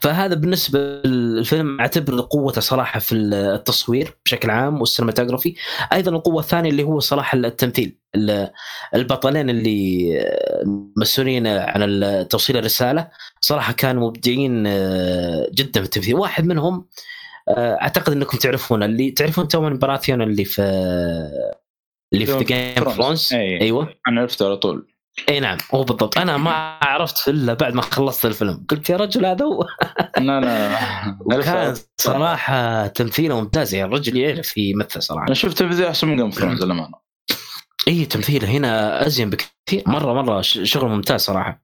فهذا 0.00 0.34
بالنسبة 0.34 0.78
للفيلم 1.04 1.80
أعتبر 1.80 2.20
قوته 2.20 2.60
صراحة 2.60 3.00
في 3.00 3.14
التصوير 3.14 4.16
بشكل 4.24 4.50
عام 4.50 4.80
وال 4.80 4.89
cinematography 4.89 5.54
أيضا 5.92 6.10
القوة 6.10 6.40
الثانية 6.40 6.70
اللي 6.70 6.82
هو 6.82 6.98
صراحة 7.00 7.38
التمثيل. 7.38 7.96
البطلين 8.94 9.50
اللي 9.50 10.08
مسؤولين 10.96 11.46
عن 11.46 12.26
توصيل 12.30 12.56
الرسالة 12.56 13.08
صراحة 13.40 13.72
كانوا 13.72 14.08
مبدعين 14.08 14.64
آه، 14.66 15.48
جدا 15.54 15.80
في 15.80 15.86
التمثيل. 15.86 16.14
واحد 16.14 16.44
منهم 16.46 16.86
آه، 17.48 17.78
أعتقد 17.82 18.12
إنكم 18.12 18.38
تعرفون 18.38 18.82
اللي 18.82 19.10
تعرفون 19.10 19.48
Tommen 19.48 19.78
Baratheon 19.78 20.22
اللي 20.22 20.44
في 20.44 20.62
اللي 22.12 22.26
في 22.26 22.44
Game 22.44 22.84
of 22.84 22.96
Thrones. 22.96 23.32
أيوه. 23.32 23.94
أنا 24.08 24.20
عرفته 24.20 24.46
على 24.46 24.56
طول. 24.56 24.97
إي 25.28 25.40
نعم 25.40 25.58
هو 25.74 25.84
بالضبط. 25.84 26.18
أنا 26.18 26.36
ما 26.36 26.78
عرفت 26.82 27.28
إلا 27.28 27.54
بعد 27.54 27.74
ما 27.74 27.82
خلصت 27.82 28.26
الفيلم. 28.26 28.64
قلت 28.68 28.90
يا 28.90 28.96
رجل 28.96 29.26
هذا 29.26 29.44
هو. 29.44 29.66
لا 30.18 30.40
لا. 30.40 31.42
كان 31.44 31.74
صراحة 32.00 32.86
تمثيله 32.86 33.40
ممتاز 33.40 33.74
يعني 33.74 33.88
الرجل 33.88 34.16
يعرف 34.16 34.56
يمثل 34.56 35.02
صراحة. 35.02 35.26
أنا 35.26 35.34
شفت 35.34 35.58
تمثيله 35.58 35.88
أحسن 35.88 36.08
من 36.08 36.16
Game 36.16 36.24
of 36.24 36.34
Thrones 36.34 36.62
للأمانة. 36.62 37.08
إي 37.88 38.04
تمثيله 38.04 38.48
هنا 38.48 39.06
أزين 39.06 39.30
بكثير. 39.30 39.82
مرة 39.86 40.22
مرة 40.22 40.40
شغل 40.40 40.88
ممتاز 40.88 41.20
صراحة. 41.20 41.62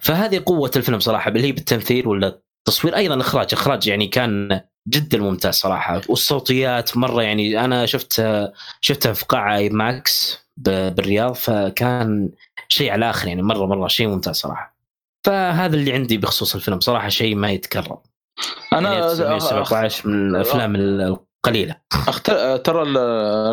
فهذه 0.00 0.42
قوة 0.46 0.70
الفيلم 0.76 1.00
صراحة 1.00 1.30
اللي 1.30 1.42
هي 1.42 1.52
بالتمثيل 1.52 2.08
ولا 2.08 2.40
التصوير. 2.58 2.96
أيضا 2.96 3.14
الاخراج 3.14 3.48
إخراج 3.52 3.86
يعني 3.86 4.06
كان 4.06 4.60
جدا 4.88 5.18
ممتاز 5.18 5.54
صراحة. 5.54 6.00
والصوتيات 6.08 6.96
مرة 6.96 7.22
يعني 7.22 7.64
أنا 7.64 7.86
شفت 7.86 8.22
شفتها 8.80 9.12
في 9.12 9.24
قاعه 9.24 9.68
آيماكس 9.68 10.42
بالرياض 10.56 11.34
فكان 11.34 12.30
شيء 12.72 12.90
على 12.90 12.98
الآخر 12.98 13.28
يعني 13.28 13.42
مرة 13.42 13.66
مرة 13.66 13.88
شيء 13.88 14.08
ممتاز 14.08 14.36
صراحة. 14.36 14.76
فهذا 15.26 15.76
اللي 15.76 15.92
عندي 15.92 16.18
بخصوص 16.18 16.54
الفيلم 16.54 16.80
صراحة 16.80 17.08
شيء 17.08 17.34
ما 17.34 17.50
يتكرر. 17.50 17.98
أنا 18.72 18.92
يعني 18.92 19.06
1917 19.06 20.08
من 20.08 20.30
الأفلام 20.30 20.76
القليلة. 20.76 21.76
أخت... 22.08 22.30
ترى 22.64 22.84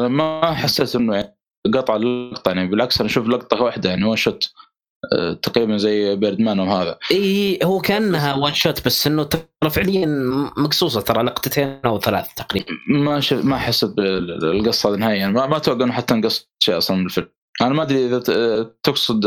ما 0.10 0.54
حسيت 0.54 0.96
إنه 0.96 1.16
يعني 1.16 1.36
قطع 1.74 1.96
اللقطة 1.96 2.50
يعني 2.50 2.68
بالعكس 2.68 3.00
أنا 3.00 3.10
أشوف 3.10 3.28
لقطة 3.28 3.62
واحدة 3.62 3.90
يعني 3.90 4.06
one 4.06 4.16
shot 4.16 4.54
آه، 5.14 5.34
تقريبا 5.34 5.78
زي 5.78 6.16
Birdman 6.16 6.60
وهذا 6.60 6.98
إي 7.12 7.60
هو 7.64 7.80
كأنها 7.80 8.34
one 8.36 8.54
shot 8.54 8.86
بس 8.86 9.08
إنه 9.08 9.24
ترى 9.24 9.70
فعليا 9.70 10.06
مقصوصة 10.58 11.02
ترى 11.02 11.24
لقطتين 11.24 11.80
أو 11.86 12.00
ثلاث 12.00 12.34
تقريبا. 12.34 12.68
ما 12.88 13.20
شف 13.20 13.46
ما 13.46 13.58
حسيت 13.58 13.90
بالقصة 13.90 14.96
نهائيا. 14.96 15.18
يعني 15.18 15.34
ما, 15.34 15.48
ما 15.48 15.58
أتوقع 15.58 15.84
إنه 15.84 15.94
حتى 15.94 16.14
انقص 16.14 16.50
شيء 16.60 16.78
أصلا 16.78 16.98
من 16.98 17.06
الفيلم. 17.06 17.28
أنا 17.62 17.74
ما 17.74 17.84
أدري 17.84 18.06
إذا 18.06 18.20
تقصد 18.84 19.26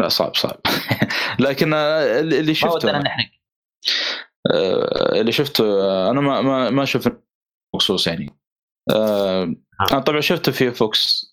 لا 0.00 0.08
صعب 0.08 0.36
صعب. 0.36 0.60
لكن 1.46 1.74
اللي 1.74 2.54
شفته 2.54 2.92
ما 2.92 2.98
نحرق. 2.98 3.30
آه، 4.52 5.20
اللي 5.20 5.32
شفته 5.32 5.64
أنا 6.10 6.20
ما 6.20 6.40
ما 6.40 6.70
ما 6.70 6.84
شفت 6.84 7.22
بخصوص 7.74 8.06
يعني. 8.06 8.38
آه، 8.90 9.54
أنا 9.92 10.00
طبعا 10.00 10.20
شفته 10.20 10.52
في 10.52 10.70
فوكس 10.70 11.30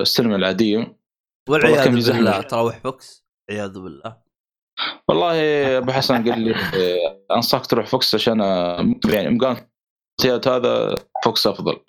السينما 0.00 0.36
العادية. 0.36 0.98
والعياذ 1.48 1.88
بالله 1.88 2.42
تروح 2.42 2.78
VOX؟ 2.78 3.26
عياذ 3.50 3.80
بالله. 3.80 4.16
والله 5.08 5.34
أبو 5.78 5.92
حسن 5.92 6.30
قال 6.30 6.40
لي 6.40 6.54
أنصحك 7.30 7.66
تروح 7.66 7.86
VOX 7.86 8.14
عشان 8.14 8.40
يعني 9.10 9.30
مقارنة 9.30 9.66
هذا 10.46 10.94
VOX 11.24 11.46
أفضل. 11.46 11.80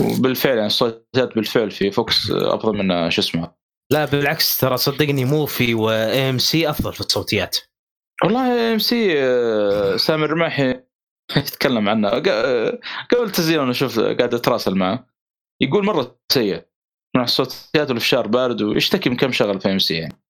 وبالفعل 0.00 0.54
يعني 0.54 0.66
الصوتيات 0.66 1.34
بالفعل 1.34 1.70
في 1.70 1.90
VOX 1.90 2.30
أفضل 2.30 2.76
من 2.76 3.10
شو 3.10 3.20
اسمه. 3.20 3.52
لا 3.92 4.04
بالعكس 4.04 4.60
ترى 4.60 4.76
صدقني 4.76 5.24
Muvi 5.24 5.74
و 5.74 6.30
AMC 6.30 6.70
أفضل 6.70 6.92
في 6.92 7.00
الصوتيات. 7.00 7.56
والله 8.24 8.54
AMC 8.54 9.08
سامي 9.98 10.24
الرماحي 10.24 10.80
يتكلم 11.36 11.88
عنه. 11.88 12.08
قبل 12.08 13.30
تسجيل 13.32 13.60
أنا 13.60 13.70
أشوف 13.70 14.00
قاعد 14.00 14.34
أتراسل 14.34 14.74
معه. 14.74 15.06
يقول 15.62 15.84
مرة 15.84 16.18
سيء. 16.32 16.64
مع 17.16 17.22
الصوتيات 17.22 17.90
والفشار 17.90 18.26
بارد 18.26 18.62
ويشتكي 18.62 19.10
من 19.10 19.16
كم 19.16 19.32
شغله 19.32 19.58
في 19.58 19.72
AMC 19.72 19.94
يعني؟ 19.94 20.22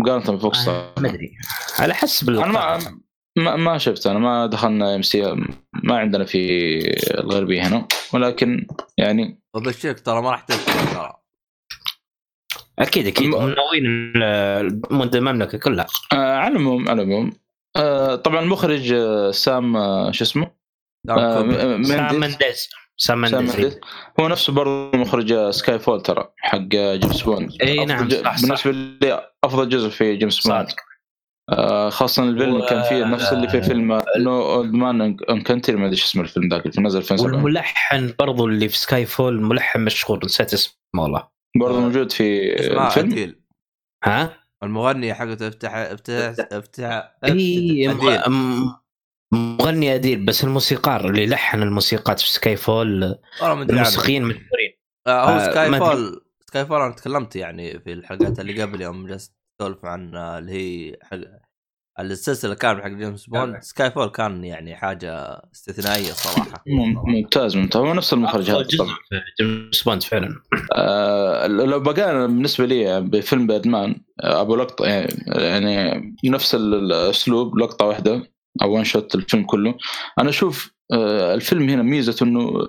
مقارنة 0.00 0.32
ب 0.32 0.41
VOX 0.41 0.68
آه 0.68 0.94
ما 0.98 1.08
أدري. 1.08 1.32
على 1.78 1.94
حسب 1.94 2.30
أنا 2.30 2.46
ما 2.46 2.78
ما, 3.38 3.56
ما 3.56 3.78
شفت 3.78 4.06
أنا 4.06 4.18
ما 4.18 4.46
دخلنا 4.46 4.94
AMC 4.94 5.34
ما 5.82 5.98
عندنا 5.98 6.24
في 6.24 6.38
الغربيه 7.20 7.66
هنا. 7.66 7.88
ولكن 8.14 8.66
يعني 8.98 9.42
وبشرك 9.54 10.00
ترى 10.00 10.22
ما 10.22 10.30
راح 10.30 10.40
تدخل 10.40 10.94
ترى. 10.94 11.12
أكيد 12.78 13.06
أكيد. 13.06 13.30
ناويين 13.30 14.12
المملكة 15.14 15.58
كلها. 15.58 15.86
آه 16.12 16.36
على 16.36 16.52
العموم 16.52 16.88
على 16.88 17.02
العموم. 17.02 17.32
آه 17.76 18.16
طبعا 18.16 18.40
المخرج 18.40 18.92
آه 18.92 19.30
سام 19.30 19.76
آه 19.76 20.10
شو 20.10 20.24
اسمه؟ 20.24 20.50
آه 21.10 21.82
سام 21.82 22.20
مندز 22.20 22.68
سام 22.96 23.20
مندز 23.20 23.78
هو 24.20 24.28
نفسه 24.28 24.52
برضه 24.52 24.98
مخرج 24.98 25.50
Skyfall 25.50 26.02
ترى 26.02 26.32
حق 26.38 26.58
جيمس 26.58 27.22
بوند. 27.22 27.62
اي 27.62 27.84
نعم 27.84 28.10
صح 28.10 28.42
بالنسبة 28.42 28.70
لي 28.70 29.30
أفضل 29.44 29.68
جزء 29.68 29.88
في 29.88 30.16
جيمس 30.16 30.46
بوند. 30.46 30.68
آه 31.50 31.90
خاصة 31.90 32.22
الفيلم 32.22 32.54
و... 32.54 32.66
كان 32.66 32.82
فيه 32.82 33.04
نفس 33.04 33.32
اللي 33.32 33.48
في 33.48 33.62
فيلم 33.62 34.02
نو 34.18 34.42
اولد 34.42 34.72
مان 34.72 35.00
ان 35.30 35.42
كنتري 35.42 35.76
ما 35.76 35.82
أدري 35.84 35.92
إيش 35.92 36.04
اسم 36.04 36.20
الفيلم 36.20 36.48
ذاك 36.48 36.66
اللي 36.66 36.82
نزل 36.82 36.98
2007 36.98 37.34
والملحن 37.34 38.14
برضو 38.18 38.46
اللي 38.46 38.68
في 38.68 38.78
Skyfall 38.78 39.42
ملحن 39.42 39.80
مشهور 39.80 40.24
نسيت 40.24 40.52
اسمه 40.52 41.02
والله. 41.02 41.28
برضو 41.60 41.80
موجود 41.80 42.12
في 42.12 42.54
الفيلم؟ 42.54 43.12
أديل. 43.12 43.40
ها؟ 44.04 44.36
المغني 44.62 45.14
حقته 45.14 45.48
افتح 45.48 45.74
افتح 45.74 46.34
افتح 46.52 47.16
اي 47.24 47.88
مغني 49.32 49.94
اديل 49.94 50.24
بس 50.24 50.44
الموسيقار 50.44 51.10
اللي 51.10 51.26
لحن 51.26 51.62
الموسيقات 51.62 52.20
في 52.20 52.30
Skyfall 52.30 53.18
الموسيقيين 53.42 54.24
مشهورين 54.24 54.72
آه 55.06 55.34
هو 55.34 55.50
Skyfall 55.50 56.24
Skyfall 56.46 56.80
أنا 56.80 56.92
تكلمت 56.92 57.36
يعني 57.36 57.80
في 57.80 57.92
الحلقات 57.92 58.40
اللي 58.40 58.62
قبل 58.62 58.80
يوم 58.80 59.06
جلست. 59.06 59.43
اسولف 59.60 59.84
عن 59.84 60.16
اللي 60.16 60.52
هي 60.52 60.96
حق 61.02 61.18
السلسلة 62.00 62.54
كان 62.54 62.82
حق 62.82 62.88
جيمس 62.88 63.26
بوند 63.26 63.58
Skyfall 63.60 64.08
كان 64.08 64.44
يعني 64.44 64.76
حاجة 64.76 65.42
استثنائية 65.54 66.12
صراحة. 66.12 66.64
ممتاز 67.06 67.56
ممتاز. 67.56 67.82
هو 67.82 67.94
نفس 67.94 68.12
المخرج 68.12 68.50
هذا 68.50 68.66
جيمس 69.40 69.82
بوند 69.82 70.02
فعلا. 70.02 70.34
آه 70.76 71.46
لو 71.46 71.80
بقى 71.80 72.26
بالنسبة 72.26 72.66
لي 72.66 73.00
بفيلم 73.00 73.46
باتمان 73.46 74.00
آه، 74.20 74.40
أبو 74.40 74.56
لقطة 74.56 74.86
يعني, 74.86 75.14
يعني 75.34 76.12
نفس 76.24 76.54
الأسلوب 76.54 77.58
لقطة 77.58 77.86
واحدة 77.86 78.32
أو 78.62 78.76
one 78.76 78.84
shot 78.84 79.14
الفيلم 79.14 79.44
كله. 79.44 79.74
أنا 80.18 80.28
أشوف 80.28 80.74
آه 80.92 81.34
الفيلم 81.34 81.68
هنا 81.68 81.82
ميزته 81.82 82.24
إنه 82.24 82.68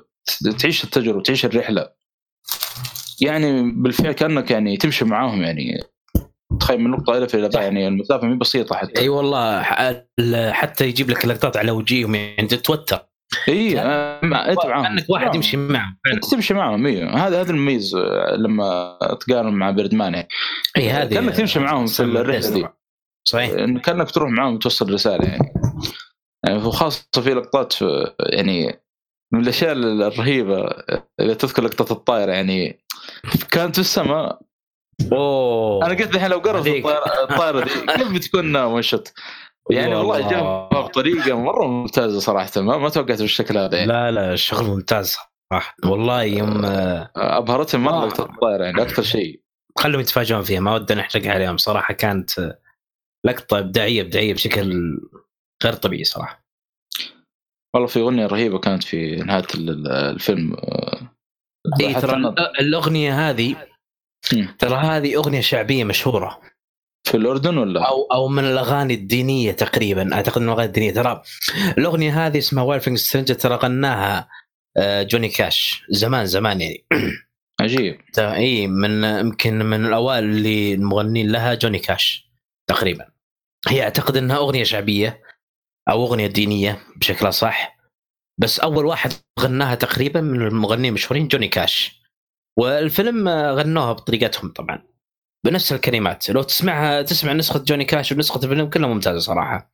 تعيش 0.60 0.84
التجربة 0.84 1.22
تعيش 1.22 1.46
الرحلة. 1.46 1.89
يعني 3.22 3.72
بالفعل 3.72 4.12
كأنك 4.12 4.51
يعني 4.51 4.77
تمشي 4.77 5.06
معاهم 5.06 5.42
يعني. 5.42 5.84
تخيل 6.59 6.79
من 6.79 6.91
نقطة 6.91 7.17
الف 7.17 7.35
إلى 7.35 7.50
يعني 7.53 7.88
المسافة 7.88 8.27
مي 8.27 8.35
بسيطة 8.35 8.75
حتى. 8.75 9.01
أي 9.01 9.09
والله 9.09 9.62
حتى 10.51 10.85
يجيب 10.85 11.09
لك 11.09 11.25
لقطات 11.25 11.57
على 11.57 11.71
وجيههم 11.71 12.15
يعني 12.15 12.47
تتوتر. 12.47 13.00
إي 13.47 13.79
انت 13.79 14.65
معاهم 14.65 14.83
كأنك 14.83 15.09
واحد 15.09 15.35
يمشي 15.35 15.57
معهم 15.57 15.97
تمشي 16.31 16.53
معاهم 16.53 16.85
إي. 16.85 17.03
هذا 17.03 17.41
هذا 17.41 17.51
المميز 17.51 17.95
لما 18.38 18.97
تقارن 19.19 19.53
مع 19.53 19.71
Birdman 19.72 20.13
يعني. 20.13 20.27
إي 20.77 20.89
هذه 20.89 21.13
كأنك 21.13 21.35
تمشي 21.35 21.59
معاهم 21.59 21.88
في 21.88 22.03
الرحلة 22.03 22.50
دي. 22.50 22.67
صحيح. 23.27 23.51
كأنك 23.79 24.12
تروح 24.12 24.29
معاهم 24.29 24.59
توصل 24.59 24.93
رسالة 24.93 25.25
يعني. 25.25 25.53
يعني 26.45 26.63
وخاصة 26.63 27.21
في 27.21 27.33
لقطات 27.33 27.75
يعني 28.19 28.79
من 29.33 29.41
الأشياء 29.41 29.71
الرهيبة 29.74 30.69
إذا 31.21 31.33
تذكر 31.33 31.63
لقطة 31.63 31.93
الطائرة 31.93 32.31
يعني. 32.31 32.79
كانت 33.51 33.75
في 33.75 33.81
السماء 33.81 34.41
أوه 35.11 35.85
أنا 35.85 35.93
قلت 35.93 36.15
الحين 36.15 36.29
لو 36.29 36.39
قرب 36.39 36.67
الطائرة 36.67 37.63
دي 37.63 37.69
كيف 37.97 38.13
بتكون 38.13 38.55
ون 38.55 38.81
شوت؟ 38.81 39.13
يعني 39.69 39.95
والله 39.95 40.29
جابها 40.29 40.81
بطريقه 40.81 41.39
مرة 41.39 41.67
ممتازة 41.67 42.19
صراحة 42.19 42.61
ما, 42.61 42.77
ما 42.77 42.89
توقعت 42.89 43.21
بالشكل 43.21 43.57
هذا 43.57 43.77
يعني. 43.77 43.87
لا 43.87 44.11
لا 44.11 44.33
الشغل 44.33 44.65
ممتاز 44.65 45.17
صراحة 45.49 45.75
والله 45.85 46.23
يوم 46.23 46.65
آه، 46.65 47.11
ابهرتهم 47.15 47.83
مرة 47.83 48.19
آه. 48.19 48.25
الطائرة 48.25 48.63
يعني 48.63 48.81
أكثر 48.81 49.03
شيء 49.03 49.41
خلهم 49.77 49.99
يتفاجئون 49.99 50.43
فيها 50.43 50.59
ما 50.59 50.73
ودنا 50.75 51.01
نحرق 51.01 51.27
عليهم 51.27 51.57
صراحة 51.57 51.93
كانت 51.93 52.57
لقطة 53.25 53.59
إبداعية 53.59 54.01
إبداعية 54.01 54.33
بشكل 54.33 54.97
غير 55.63 55.73
طبيعي 55.73 56.03
صراحة 56.03 56.45
والله 57.75 57.87
في 57.87 57.99
أغنية 57.99 58.25
رهيبة 58.25 58.59
كانت 58.59 58.83
في 58.83 59.15
نهاية 59.15 59.45
الفيلم 59.55 60.55
اي 61.81 61.93
ترى 61.93 62.15
الأغنية 62.59 63.29
هذه. 63.29 63.55
ترى 64.60 64.75
هذه 64.75 65.15
أغنية 65.15 65.41
شعبية 65.41 65.84
مشهورة. 65.84 66.41
في 67.03 67.17
الأردن 67.17 67.58
ولا؟ 67.58 67.88
أو 67.88 68.08
أو 68.12 68.27
من 68.27 68.44
الأغاني 68.44 68.94
الدينية 68.94 69.51
تقريبا. 69.51 70.15
أعتقد 70.15 70.41
من 70.41 70.48
الأغاني 70.48 70.67
الدينية. 70.67 70.91
ترى 70.91 71.22
الأغنية 71.77 72.25
هذه 72.27 72.38
اسمها 72.38 72.63
Wayfaring 72.63 72.98
Stranger 72.98 73.34
ترى 73.34 73.55
غناها 73.55 74.29
آه، 74.77 75.03
Johnny 75.03 75.29
Cash. 75.29 75.84
زمان 75.89 76.25
زمان 76.25 76.62
يعني. 76.62 76.86
عجيب. 77.62 78.01
إي 78.20 78.67
من 78.67 79.03
يمكن 79.03 79.60
من 79.60 79.86
الأوائل 79.86 80.24
اللي 80.24 80.74
المغنين 80.74 81.32
لها 81.32 81.53
جوني 81.53 81.79
كاش 81.79 82.32
تقريبا. 82.67 83.05
هي 83.67 83.84
أعتقد 83.84 84.17
إنها 84.17 84.38
أغنية 84.38 84.63
شعبية 84.63 85.22
أو 85.89 86.05
أغنية 86.05 86.27
دينية 86.27 86.79
بشكل 86.96 87.34
صح 87.34 87.77
بس 88.38 88.60
أول 88.60 88.86
واحد 88.86 89.13
غناها 89.39 89.75
تقريبا 89.75 90.22
من 90.22 90.41
المغنيين 90.41 90.89
المشهورين 90.89 91.27
جوني 91.27 91.48
كاش. 91.48 92.04
والفيلم 92.57 93.27
آه، 93.27 93.51
غنوها 93.53 93.93
بطريقتهم 93.93 94.51
طبعا 94.51 94.83
بنفس 95.45 95.74
الكلمات. 95.74 96.29
لو 96.29 96.41
تسمعها 96.41 97.01
تسمع 97.01 97.33
نسخة 97.33 97.59
جوني 97.63 97.85
كاش 97.85 98.12
ونسخة 98.12 98.43
الفيلم 98.43 98.69
كلها 98.69 98.89
ممتازة 98.89 99.19
صراحة. 99.19 99.71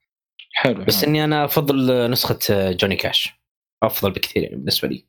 حلو 0.53 0.83
بس 0.83 1.03
إني 1.03 1.23
أنا 1.23 1.45
أفضل 1.45 2.11
نسخة 2.11 2.71
جوني 2.71 2.95
كاش. 2.95 3.33
أفضل 3.83 4.11
بكثير 4.11 4.43
يعني 4.43 4.55
بالنسبة 4.55 4.88
لي. 4.88 5.05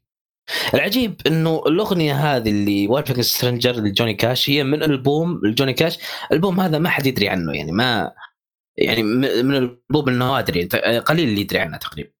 العجيب 0.74 1.20
إنه 1.26 1.62
الأغنية 1.66 2.14
هذه 2.14 2.50
اللي 2.50 2.88
وايفنج 2.88 3.20
سترينجر 3.20 3.72
لجوني 3.76 4.14
كاش 4.14 4.50
هي 4.50 4.64
من 4.64 4.82
ألبوم 4.82 5.40
لجوني 5.44 5.72
كاش. 5.72 5.98
البوم 6.32 6.60
هذا 6.60 6.78
ما 6.78 6.88
حد 6.88 7.06
يدري 7.06 7.28
عنه 7.28 7.52
يعني 7.52 7.72
ما 7.72 8.12
يعني 8.76 9.02
من 9.42 9.54
البوم 9.54 10.08
النوادر 10.08 10.56
يعني 10.56 10.68
ت- 10.68 10.76
قليل 10.76 11.28
اللي 11.28 11.40
يدري 11.40 11.58
عنه 11.58 11.76
تقريبا. 11.76 12.10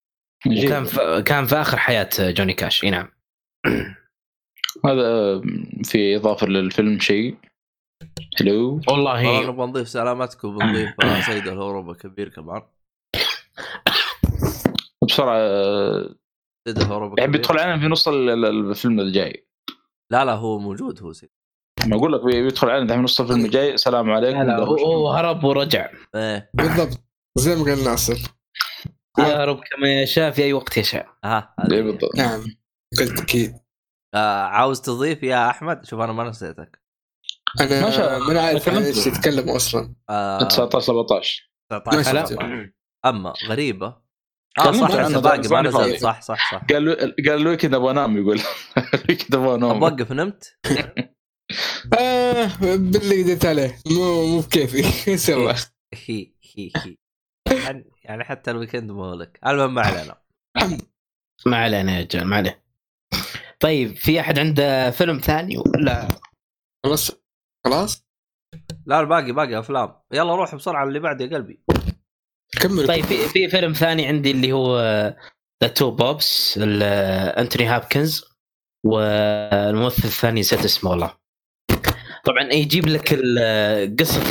وكان 0.47 0.85
في 0.85 1.23
كان 1.27 1.47
في 1.47 1.57
آخر 1.57 1.77
حياة 1.77 2.09
جوني 2.21 2.55
كاش. 2.55 2.85
إي 2.85 2.91
نعم. 2.91 3.09
هذا 4.87 5.03
آه، 5.07 5.43
في 5.85 6.17
إضافة 6.17 6.47
للفيلم 6.47 6.99
شيء. 7.01 7.37
حلو 8.39 8.81
والله. 8.89 9.29
والله 9.29 9.47
نبغى 9.51 9.67
نضيف 9.67 9.89
سلامتكم 9.89 10.49
وبنضيف 10.49 10.91
آه، 11.05 11.21
سيد 11.27 11.49
الهوروبا 11.49 11.95
كبير 11.95 12.29
كمان. 12.29 12.63
بسرعة 15.09 15.37
آه، 15.39 16.15
سيد 16.69 16.79
الهوروبا 16.79 17.15
يعني 17.19 17.29
كبير 17.29 17.41
بيدخل 17.41 17.59
علينا 17.59 17.81
في 17.81 17.87
نص 17.87 18.09
ال- 18.09 18.31
ال- 18.31 18.71
الفيلم 18.71 19.01
الجاي. 19.01 19.47
لا 20.13 20.25
لا 20.25 20.33
هو 20.33 20.59
موجود 20.59 21.03
هو 21.03 21.13
سيد. 21.13 21.31
ما 21.87 21.97
أقول 21.97 22.13
لك 22.13 22.25
بي- 22.25 22.43
بيدخل 22.43 22.71
علينا 22.71 22.95
في 22.97 23.01
نص 23.03 23.21
الفيلم 23.21 23.45
الجاي. 23.45 23.75
السلام 23.75 24.11
عليكم. 24.11 24.39
لا 24.39 24.45
لا 24.47 24.59
هو- 24.65 25.09
هرب 25.11 25.45
ورجع. 25.45 25.91
إيه. 26.15 26.51
بالضبط. 26.55 27.01
زي 27.39 27.57
ما 27.57 27.65
قال 27.65 27.85
ناصر. 27.85 28.19
يا 29.19 29.45
رب 29.45 29.61
كما 29.71 30.03
يشاء 30.03 30.31
في 30.31 30.43
أي 30.45 30.53
وقت 30.53 30.77
يشاء. 30.77 31.07
ها 31.25 31.55
هذه 31.61 31.73
إيه. 31.75 31.83
بالضبط. 31.83 32.17
نعم. 32.17 32.41
قلت 32.99 33.21
أكيد. 33.21 33.55
آه 34.15 34.43
عاوز 34.43 34.81
تضيف 34.81 35.23
يا 35.23 35.51
أحمد؟ 35.51 35.87
شوف 35.87 36.01
أنا 36.01 36.13
ما 36.13 36.25
نسيتك. 36.29 36.83
أنا 37.61 37.81
ما 37.83 37.91
شاء 37.91 38.17
الله. 38.17 38.33
ما 38.35 38.41
عارف. 38.41 38.69
إيش 38.69 39.07
يتكلموا 39.07 39.57
أصلا. 39.57 39.95
آه. 40.11 40.43
19 40.49 40.81
17 40.81 41.51
ما 41.71 41.79
19 41.79 42.27
شفت. 42.27 42.39
أما 43.07 43.33
غريبة. 43.47 44.03
آه 44.59 44.73
صح 44.73 44.91
لسه 44.91 45.09
ده، 45.13 45.21
باقي 45.21 45.49
ما 45.49 45.63
نزلت. 45.63 46.01
صح 46.03 46.21
صح 46.23 46.53
صح. 46.53 46.65
قال 46.65 47.15
قال 47.29 47.45
له 47.45 47.55
كذا 47.55 47.77
أبغى 47.77 47.91
انام 47.91 48.17
يقول. 48.17 48.41
كذا 49.21 49.39
أبغى 49.39 49.55
انام 49.55 49.85
اوقف 49.85 50.13
نمت؟ 50.13 50.57
آه 52.01 52.57
باللي 52.61 53.23
قدرت 53.23 53.47
عليه. 53.47 53.79
مو 53.87 54.27
مو 54.27 54.41
بكيفي. 54.41 54.85
إيش 55.13 55.31
الله 55.31 55.55
هي 55.95 56.33
هي 56.57 56.71
هي 56.77 56.97
يعني- 57.47 57.91
يعني 58.05 58.25
حتى 58.25 58.51
الويكند 58.51 58.91
مو 58.91 59.15
لك. 59.15 59.41
المهم 59.47 59.75
ما 59.75 59.83
علينا. 59.83 60.17
ما 61.47 61.57
علينا 61.57 61.97
يا 61.97 62.01
رجال 62.01 62.27
ما 62.27 62.37
عليه 62.37 62.62
طيب 63.63 63.97
في 63.97 64.21
أحد 64.21 64.39
عنده 64.39 64.91
فيلم 64.91 65.19
ثاني 65.19 65.59
ولا؟ 65.59 66.09
خلاص؟ 66.85 67.11
خلاص؟ 67.65 68.07
لا 68.87 69.01
الباقي 69.01 69.33
باقي 69.33 69.59
أفلام. 69.59 69.95
يلا 70.13 70.35
روح 70.35 70.55
بسرعة 70.55 70.85
اللي 70.85 70.99
بعد 70.99 71.21
يا 71.21 71.27
قلبي. 71.27 71.63
كمل. 72.61 72.87
طيب 72.87 73.05
في 73.05 73.29
في 73.29 73.49
فيلم 73.49 73.73
ثاني 73.73 74.07
عندي 74.07 74.31
اللي 74.31 74.53
هو 74.53 74.79
The 75.63 75.69
Two 75.69 75.91
Popes 75.91 76.59
Anthony 76.59 77.69
Hopkins 77.69 78.25
والممثل 78.87 80.05
الثاني 80.05 80.41
نسيت 80.41 80.65
اسمه 80.65 80.91
والله 80.91 81.15
طبعا 82.25 82.53
يجيب 82.53 82.87
لك 82.89 83.15
قصة 84.01 84.23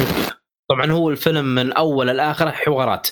طبعا 0.69 0.91
هو 0.91 1.09
الفيلم 1.09 1.45
من 1.55 1.73
أول 1.73 2.07
لاخره 2.07 2.51
حوارات 2.51 3.07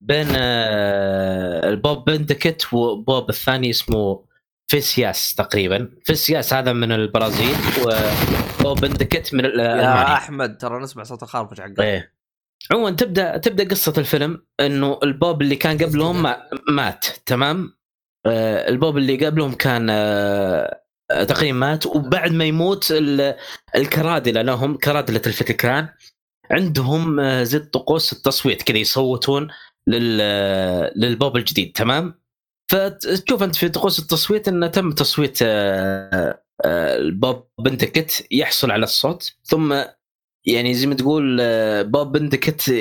بين 0.00 0.26
آه، 0.36 1.68
ال 1.68 1.75
Pope 1.75 2.04
Benedict 2.04 2.72
و 2.72 2.84
Pope 2.84 3.30
الثاني 3.30 3.70
اسمه 3.70 4.27
فيسياس 4.70 5.34
تقريبا. 5.34 5.88
فيسياس 6.04 6.54
هذا 6.54 6.72
من 6.72 6.92
البرازيل 6.92 7.56
و 7.86 8.05
Pope 8.05 8.80
Benedict 8.80 9.34
من 9.34 9.44
ال- 9.44 9.60
يا 9.60 9.74
المانيا. 9.74 10.14
أحمد 10.14 10.56
ترى 10.58 10.82
نسمع 10.82 11.02
صوت 11.02 11.22
الخربش 11.22 11.60
حقك 11.60 11.80
إيه. 11.80 12.12
عموما 12.72 12.90
تبدأ 12.90 13.36
تبدأ 13.36 13.68
قصة 13.68 13.92
الفيلم 13.98 14.42
إنه 14.60 14.98
ال 15.02 15.10
Pope 15.10 15.42
اللي 15.42 15.56
كان 15.56 15.78
قبلهم 15.78 16.22
ما- 16.22 16.42
مات 16.70 17.06
تمام؟ 17.26 17.76
آه 18.26 18.68
ال 18.68 18.74
Pope 18.74 18.96
اللي 18.98 19.26
قبلهم 19.26 19.52
كان 19.54 19.86
آه 19.90 20.80
آه، 21.10 21.24
تقريبا 21.24 21.58
مات 21.58 21.86
وبعد 21.86 22.32
ما 22.32 22.44
يموت 22.44 22.90
ال- 22.90 23.36
الكرادلة 23.76 24.42
لهم 24.42 24.76
كرادلة 24.76 25.22
الفاتيكان 25.26 25.88
عندهم 26.50 27.20
آه، 27.20 27.42
زي 27.42 27.58
طقوس 27.58 28.12
التصويت 28.12 28.62
كذا 28.62 28.76
يصوتون 28.78 29.48
لل 29.86 30.18
للبوب 30.96 31.36
الجديد 31.36 31.72
تمام؟ 31.72 32.14
فتشوف 32.70 33.42
أنت 33.42 33.56
في 33.56 33.68
طقوس 33.68 33.98
التصويت 33.98 34.48
انه 34.48 34.66
تم 34.66 34.90
تصويت 34.92 35.38
آه، 35.42 36.42
آه، 36.64 36.96
البوب 36.96 37.44
بنتكت 37.60 38.26
يحصل 38.30 38.70
على 38.70 38.84
الصوت 38.84 39.34
ثم 39.44 39.82
يعني 40.46 40.74
زي 40.74 40.86
ما 40.86 40.94
تقول 40.94 41.38
آه، 41.40 41.82
بوب 41.82 42.12
بندكت 42.12 42.72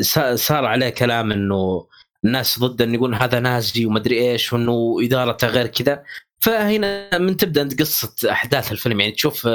صا- 0.00 0.34
صار 0.36 0.64
عليه 0.64 0.88
كلام 0.88 1.32
إنه 1.32 1.86
الناس 2.24 2.58
ضده 2.58 2.84
إنه 2.84 2.94
يقول 2.94 3.14
هذا 3.14 3.40
نازي 3.40 3.86
ومدري 3.86 4.30
إيش 4.30 4.52
وإنه 4.52 4.96
إدارته 5.02 5.46
غير 5.46 5.66
كذا. 5.66 6.04
فهنا 6.40 7.18
من 7.18 7.36
تبدأ 7.36 7.62
أنت 7.62 7.80
قصة 7.80 8.32
أحداث 8.32 8.72
الفيلم 8.72 9.00
يعني 9.00 9.12
تشوف 9.12 9.48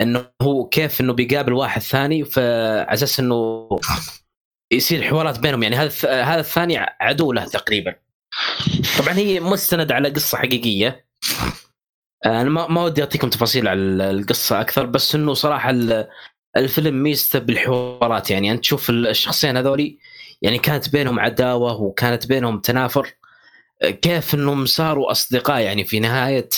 إنه 0.00 0.26
هو 0.42 0.68
كيف 0.68 1.00
إنه 1.00 1.12
بيقابل 1.12 1.52
واحد 1.52 1.80
ثاني 1.82 2.24
فعلى 2.24 2.92
أساس 2.94 3.20
إنه 3.20 3.68
يصير 4.72 5.02
حوارات 5.02 5.38
بينهم 5.38 5.62
يعني 5.62 5.76
هذا 5.76 6.22
هذا 6.22 6.40
الثاني 6.40 6.76
عدو 7.00 7.32
له 7.32 7.44
تقريبا. 7.44 7.94
طبعا 8.98 9.14
هي 9.14 9.40
مستند 9.40 9.92
على 9.92 10.08
قصة 10.08 10.38
حقيقية. 10.38 11.06
أنا 12.26 12.44
ما 12.50 12.66
ما 12.68 12.82
ودي 12.84 13.02
أعطيكم 13.02 13.30
تفاصيل 13.30 13.68
على 13.68 13.80
القصة 14.10 14.60
أكثر 14.60 14.86
بس 14.86 15.14
إنه 15.14 15.34
صراحة 15.34 15.70
ال- 15.70 16.08
الفيلم 16.56 17.02
ميزته 17.02 17.38
بالحوارات. 17.38 18.30
يعني 18.30 18.52
أنت 18.52 18.60
تشوف 18.60 18.90
الشخصين 18.90 19.56
هذولي 19.56 19.98
يعني 20.42 20.58
كانت 20.58 20.88
بينهم 20.88 21.20
عداوة 21.20 21.80
وكانت 21.82 22.26
بينهم 22.26 22.60
تنافر. 22.60 23.08
كيف 23.82 24.34
إنهم 24.34 24.66
صاروا 24.66 25.10
أصدقاء 25.10 25.60
يعني 25.60 25.84
في 25.84 26.00
نهاية 26.00 26.48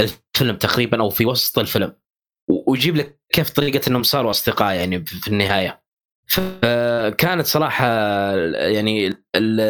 الفيلم 0.00 0.56
تقريبا 0.56 1.00
أو 1.00 1.10
في 1.10 1.26
وسط 1.26 1.58
الفيلم. 1.58 1.96
ويجيب 2.66 2.96
لك 2.96 3.20
كيف 3.32 3.50
طريقة 3.50 3.88
إنهم 3.88 4.02
صاروا 4.02 4.30
أصدقاء 4.30 4.74
يعني 4.74 5.04
في 5.04 5.28
النهاية. 5.28 5.82
فكانت 6.30 7.46
صراحة 7.46 7.86
يعني 8.54 9.06
ال- 9.08 9.60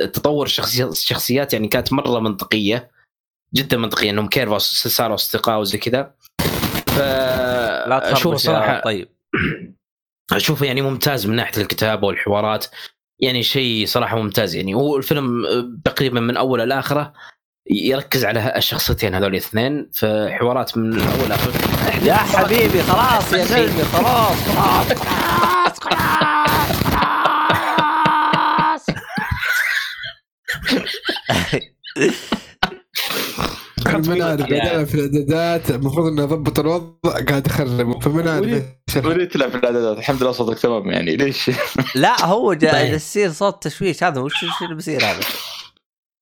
التطور 0.00 0.46
الشخصي- 0.46 0.84
الشخصيات 0.84 1.52
يعني 1.52 1.68
كانت 1.68 1.92
مرة 1.92 2.20
منطقية 2.20 2.90
جدا 3.54 3.76
منطقية 3.76 4.10
إنهم 4.10 4.28
كيف 4.28 4.52
صاروا 4.54 5.14
أصدقاء 5.14 5.60
وزي 5.60 5.78
كذا. 5.78 6.14
ف 6.86 6.98
لا 7.88 8.10
تخربش 8.12 8.40
صراحة 8.40 8.80
طيب. 8.80 9.08
أشوفه 10.32 10.66
يعني 10.66 10.82
ممتاز 10.82 11.26
من 11.26 11.36
ناحية 11.36 11.62
الكتابة 11.62 12.06
والحوارات 12.06 12.66
يعني 13.22 13.42
شيء 13.42 13.86
صراحة 13.86 14.16
ممتاز 14.22 14.54
يعني. 14.54 14.74
هو 14.74 14.96
الفيلم 14.96 15.44
تقريبا 15.84 16.20
من 16.20 16.36
اوله 16.36 16.64
لآخرة 16.64 17.12
يركز 17.70 18.24
على 18.24 18.52
الشخصيتين 18.56 19.14
هذول 19.14 19.30
الاثنين 19.30 19.90
في 19.92 20.28
حوارات 20.40 20.78
من 20.78 20.92
الأول 20.92 21.28
لآخر. 21.28 21.50
يا 22.06 22.14
حبيبي 22.14 22.82
خلاص 22.82 23.32
يا 23.32 23.44
خلاص 23.92 24.36
خلاص 24.56 24.92
خلاص. 24.92 25.69
من 34.08 34.22
عارف 34.22 34.50
يعني. 34.50 34.74
أنا 34.74 34.84
في 34.84 34.94
الإعدادات 34.94 35.70
المفروض 35.70 36.06
اني 36.06 36.22
اضبط 36.22 36.58
الوضع 36.58 37.10
قاعد 37.28 37.46
اخرب 37.46 38.02
فمن 38.02 38.28
عارف. 38.28 38.64
وليد 39.04 39.28
تلعب 39.28 39.50
في 39.50 39.56
الإعدادات 39.56 39.98
الحمد 39.98 40.22
لله 40.22 40.32
صوتك 40.32 40.58
تمام 40.58 40.90
يعني 40.90 41.16
ليش؟ 41.16 41.50
لا 41.94 42.24
هو 42.24 42.52
طيب. 42.52 42.94
يصير 42.94 43.30
صوت 43.30 43.62
تشويش 43.62 44.04
هذا 44.04 44.20
وش 44.20 44.42
وش 44.42 44.62
اللي 44.62 44.74
بيصير 44.74 45.04
هذا؟ 45.04 45.20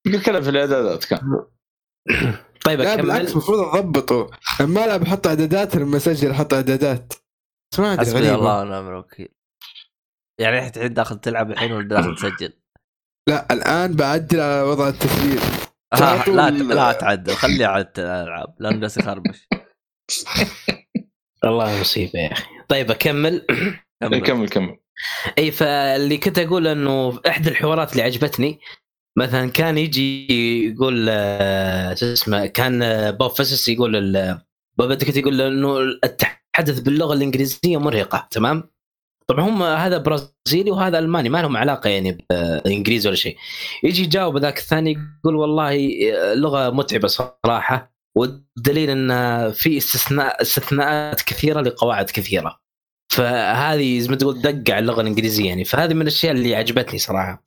نتكلم 0.07 0.43
في 0.43 0.51
الإعدادات 0.51 1.05
كان 1.05 1.45
طيب 2.65 2.81
لا 2.81 2.95
بالعكس 2.97 3.33
المفروض 3.33 3.59
أضبطه 3.59 4.31
لما 4.61 4.85
العب 4.85 5.03
أحط 5.03 5.27
إعدادات 5.27 5.77
لما 5.77 5.97
اسجل 5.97 6.31
أحط 6.31 6.55
اعدادات 6.55 7.13
ادري 7.79 7.97
حسبي. 7.99 8.35
الله 8.35 8.61
ونعم 8.61 8.89
الوكيل 8.89 9.29
يعني 10.41 10.59
الحين 10.59 10.73
الحين 10.77 10.95
داخل 10.95 11.19
تلعب 11.19 11.51
الحين 11.51 11.73
ولا 11.73 11.89
داخل 11.89 12.15
تسجل؟ 12.17 12.53
لا 13.29 13.47
الآن 13.53 13.97
بعدل 13.97 14.41
على 14.41 14.63
وضع 14.63 14.89
التسجيل. 14.89 15.41
آه 15.93 16.29
لا 16.31 16.51
لا 16.51 16.93
تعدل 16.93 17.33
خليه 17.33 17.67
على 17.67 17.93
الألعاب 17.99 18.55
لأنه 18.59 18.81
جالس 18.81 18.99
يخربش. 18.99 19.49
والله 21.45 21.81
مصيبه 21.81 22.19
يا 22.21 22.33
أخي. 22.33 22.45
طيب 22.69 22.91
أكمل. 22.91 23.47
كمل. 24.27 24.49
كمل 24.49 24.79
إي 25.39 25.51
فاللي 25.51 26.19
كنت 26.19 26.39
أقول 26.39 26.67
إنه 26.67 27.21
إحدى 27.29 27.49
الحوارات 27.49 27.93
اللي 27.93 28.03
عجبتني 28.03 28.61
مثلا 29.19 29.51
كان 29.51 29.79
يجي 29.79 30.27
يقول 30.69 31.07
آه، 31.11 31.95
شو 31.95 32.13
اسمه 32.13 32.47
كان 32.47 32.83
آه، 32.83 33.11
Pope 33.11 33.31
Francis 33.31 33.69
يقول 33.69 33.97
ال- 33.97 34.41
Pope 34.79 34.93
كنت 34.93 35.17
يقول 35.17 35.41
إنه 35.41 35.79
التحدث 36.05 36.81
باللغة 36.81 37.15
الإنجليزية 37.15 37.77
مرهقة 37.81 38.29
تمام؟ 38.31 38.71
طبعا 39.31 39.45
هم 39.49 39.63
هذا 39.63 39.99
برازيلي 39.99 40.71
وهذا 40.71 40.99
ألماني 40.99 41.29
ما 41.29 41.43
لهم 41.43 41.57
علاقة 41.57 41.91
يعني 41.91 42.27
بالانجليزي 42.31 43.09
ولا 43.09 43.17
شيء. 43.17 43.37
يجي 43.85 44.03
يجاوب 44.03 44.39
ذاك 44.39 44.59
الثاني 44.59 44.97
يقول 45.25 45.37
والله 45.37 45.89
لغة 46.35 46.71
متعبة 46.71 47.09
صراحة 47.09 47.95
والدليل 48.17 48.91
إن 48.91 49.11
في 49.53 49.77
استثناء 49.77 50.43
استثناءات 50.43 51.21
كثيرة 51.23 51.61
لقواعد 51.61 52.05
كثيرة. 52.11 52.59
فهذه 53.13 53.99
زي 53.99 54.09
ما 54.09 54.17
تقول 54.17 54.43
دق 54.43 54.75
على 54.75 54.79
اللغة 54.79 55.01
الإنجليزية 55.01 55.47
يعني. 55.49 55.65
فهذه 55.65 55.95
من 55.95 56.03
الأشياء 56.03 56.33
اللي 56.33 56.55
عجبتني 56.55 56.99
صراحة. 56.99 57.43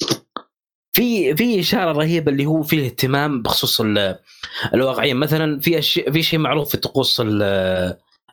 في 0.95 1.35
في 1.35 1.59
إشارة 1.59 1.91
رهيبة 1.91 2.31
اللي 2.31 2.45
هو 2.45 2.63
فيه 2.63 2.85
اهتمام 2.85 3.41
بخصوص 3.41 3.81
ال- 3.81 4.17
الواقعية. 4.73 5.13
مثلا 5.13 5.59
في 5.59 5.81
في 6.11 6.23
شيء 6.23 6.39
معروف 6.39 6.69
في 6.69 6.77
طقوس 6.77 7.21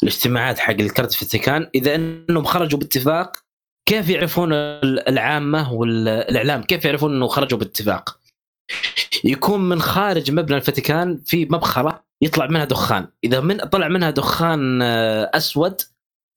الاجتماعات 0.03 0.59
حق 0.59 0.71
الكرت 0.71 1.13
الفاتيكان 1.13 1.71
إذا 1.75 1.95
إنهم 1.95 2.45
خرجوا 2.45 2.79
باتفاق 2.79 3.37
كيف 3.89 4.09
يعرفون 4.09 4.53
ال- 4.53 5.09
العامة 5.09 5.73
والإعلام؟ 5.73 6.63
كيف 6.63 6.85
يعرفون 6.85 7.17
إنه 7.17 7.27
خرجوا 7.27 7.59
باتفاق؟ 7.59 8.19
يكون 9.25 9.69
من 9.69 9.81
خارج 9.81 10.31
مبنى 10.31 10.57
الفاتيكان 10.57 11.21
في 11.27 11.45
مبخرة 11.45 12.05
يطلع 12.23 12.47
منها 12.47 12.65
دخان. 12.65 13.07
إذا 13.25 13.41
من 13.41 13.57
طلع 13.57 13.89
منها 13.89 14.11
دخان 14.11 14.83
آه، 14.83 15.31
أسود 15.35 15.81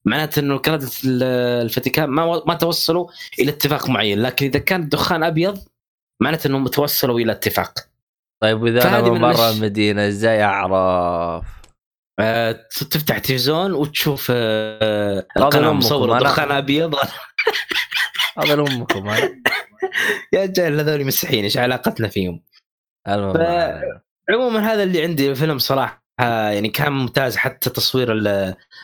معناته 0.04 0.40
إنه 0.40 0.58
كرادة 0.58 0.90
الفاتيكان 1.04 2.08
ما 2.08 2.42
ما 2.46 2.54
توصلوا 2.54 3.08
إلى 3.38 3.50
اتفاق 3.50 3.88
معين. 3.90 4.22
لكن 4.22 4.46
إذا 4.46 4.58
كان 4.58 4.82
الدخان 4.82 5.22
أبيض 5.22 5.58
معناته 6.22 6.48
إنهم 6.48 6.68
توصلوا 6.68 7.20
إلى 7.20 7.32
اتفاق. 7.32 7.78
طيب 8.42 8.62
وإذا 8.62 8.88
أنا 8.88 9.08
من 9.10 9.20
برا 9.20 9.50
المدينة 9.50 10.08
إزاي 10.08 10.42
أعرف؟ 10.42 11.44
آه، 12.20 12.52
تفتح 12.90 13.18
تلفزيون 13.18 13.72
وتشوف 13.72 14.30
هذا 14.30 15.26
القناة 15.36 15.72
مصورة 15.72 16.18
دخان 16.18 16.50
ابيض 16.50 16.94
هذا 18.38 18.56
لأمكم. 18.56 19.08
يا 20.34 20.42
رجال 20.42 20.80
هذول 20.80 21.04
مسيحيين 21.04 21.44
إيش 21.44 21.56
علاقتنا 21.56 22.08
فيهم؟ 22.08 22.42
عموما 24.30 24.72
هذا 24.72 24.82
اللي 24.82 25.02
عندي 25.02 25.30
الفيلم 25.30 25.58
صراحة 25.58 26.02
يعني 26.20 26.68
كان 26.68 26.92
ممتاز 26.92 27.36
حتى 27.36 27.70
تصوير 27.70 28.14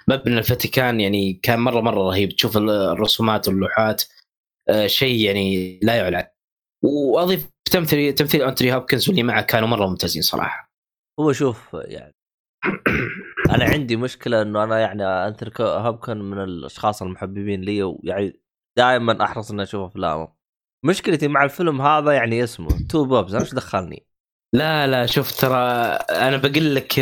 مبنى 0.08 0.38
الفاتيكان 0.38 1.00
يعني 1.00 1.40
كان 1.42 1.58
مرة 1.60 1.80
مرة 1.80 2.02
رهيب 2.08 2.28
تشوف 2.28 2.56
ال- 2.56 2.70
الرسومات 2.70 3.48
واللوحات 3.48 4.04
آه، 4.68 4.86
شيء 4.86 5.20
يعني 5.26 5.80
لا 5.82 5.94
يعلى. 5.96 6.30
وأضيف 6.84 7.46
تمثيل 7.72 8.14
تمثيل 8.14 8.42
أنتوني 8.42 8.74
هوبكنز 8.74 9.08
واللي 9.08 9.22
معه 9.22 9.42
كانوا 9.42 9.68
مرة 9.68 9.86
ممتازين 9.86 10.22
صراحة 10.22 10.70
هو 11.20 11.32
شوف 11.32 11.68
يعني 11.74 12.14
أنا 13.54 13.64
عندي 13.64 13.96
مشكلة 13.96 14.42
إنه 14.42 14.64
أنا 14.64 14.78
يعني 14.78 15.04
أنتوني 15.04 15.50
هوبكنز 15.60 16.18
من 16.18 16.38
الأشخاص 16.44 17.02
المحببين 17.02 17.60
لي 17.60 17.82
ويعني 17.82 18.40
دائما 18.78 19.24
أحرص 19.24 19.50
إني 19.50 19.62
أشوف 19.62 19.90
افلامه 19.90 20.28
مشكلتي 20.84 21.28
مع 21.28 21.44
الفيلم 21.44 21.82
هذا 21.82 22.12
يعني 22.12 22.44
اسمه 22.44 22.68
Two 22.88 23.04
Popes 23.04 23.34
أنا 23.34 23.44
إيش 23.44 23.54
دخلني؟ 23.54 24.06
لا 24.54 24.86
لا 24.86 25.06
شوف 25.06 25.40
ترى 25.40 25.56
أنا 26.10 26.36
بقول 26.36 26.74
لك 26.74 26.92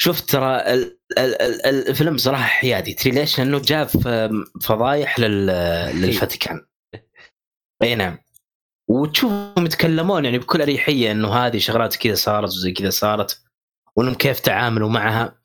شوف 0.00 0.20
ترى 0.20 0.56
ال- 0.56 0.98
ال- 1.18 1.42
ال- 1.42 1.88
الفيلم 1.88 2.16
صراحة 2.16 2.42
حيادي. 2.42 2.94
تدري 2.94 3.14
ليش؟ 3.14 3.38
لأنه 3.38 3.62
جاب 3.62 3.88
فضايح 4.62 5.18
لل- 5.18 5.46
للفاتيكان. 6.02 6.66
أي 7.82 7.94
نعم. 7.94 8.18
وتشوفهم 8.90 9.66
يتكلمون 9.66 10.24
يعني 10.24 10.38
بكل 10.38 10.62
أريحية 10.62 11.12
إنه 11.12 11.28
هذه 11.34 11.58
شغلات 11.58 11.96
كذا 11.96 12.14
صارت 12.14 12.48
وزي 12.48 12.72
كذا 12.72 12.90
صارت. 12.90 13.42
وإنهم 13.98 14.14
كيف 14.14 14.40
تعاملوا 14.40 14.88
معها. 14.88 15.42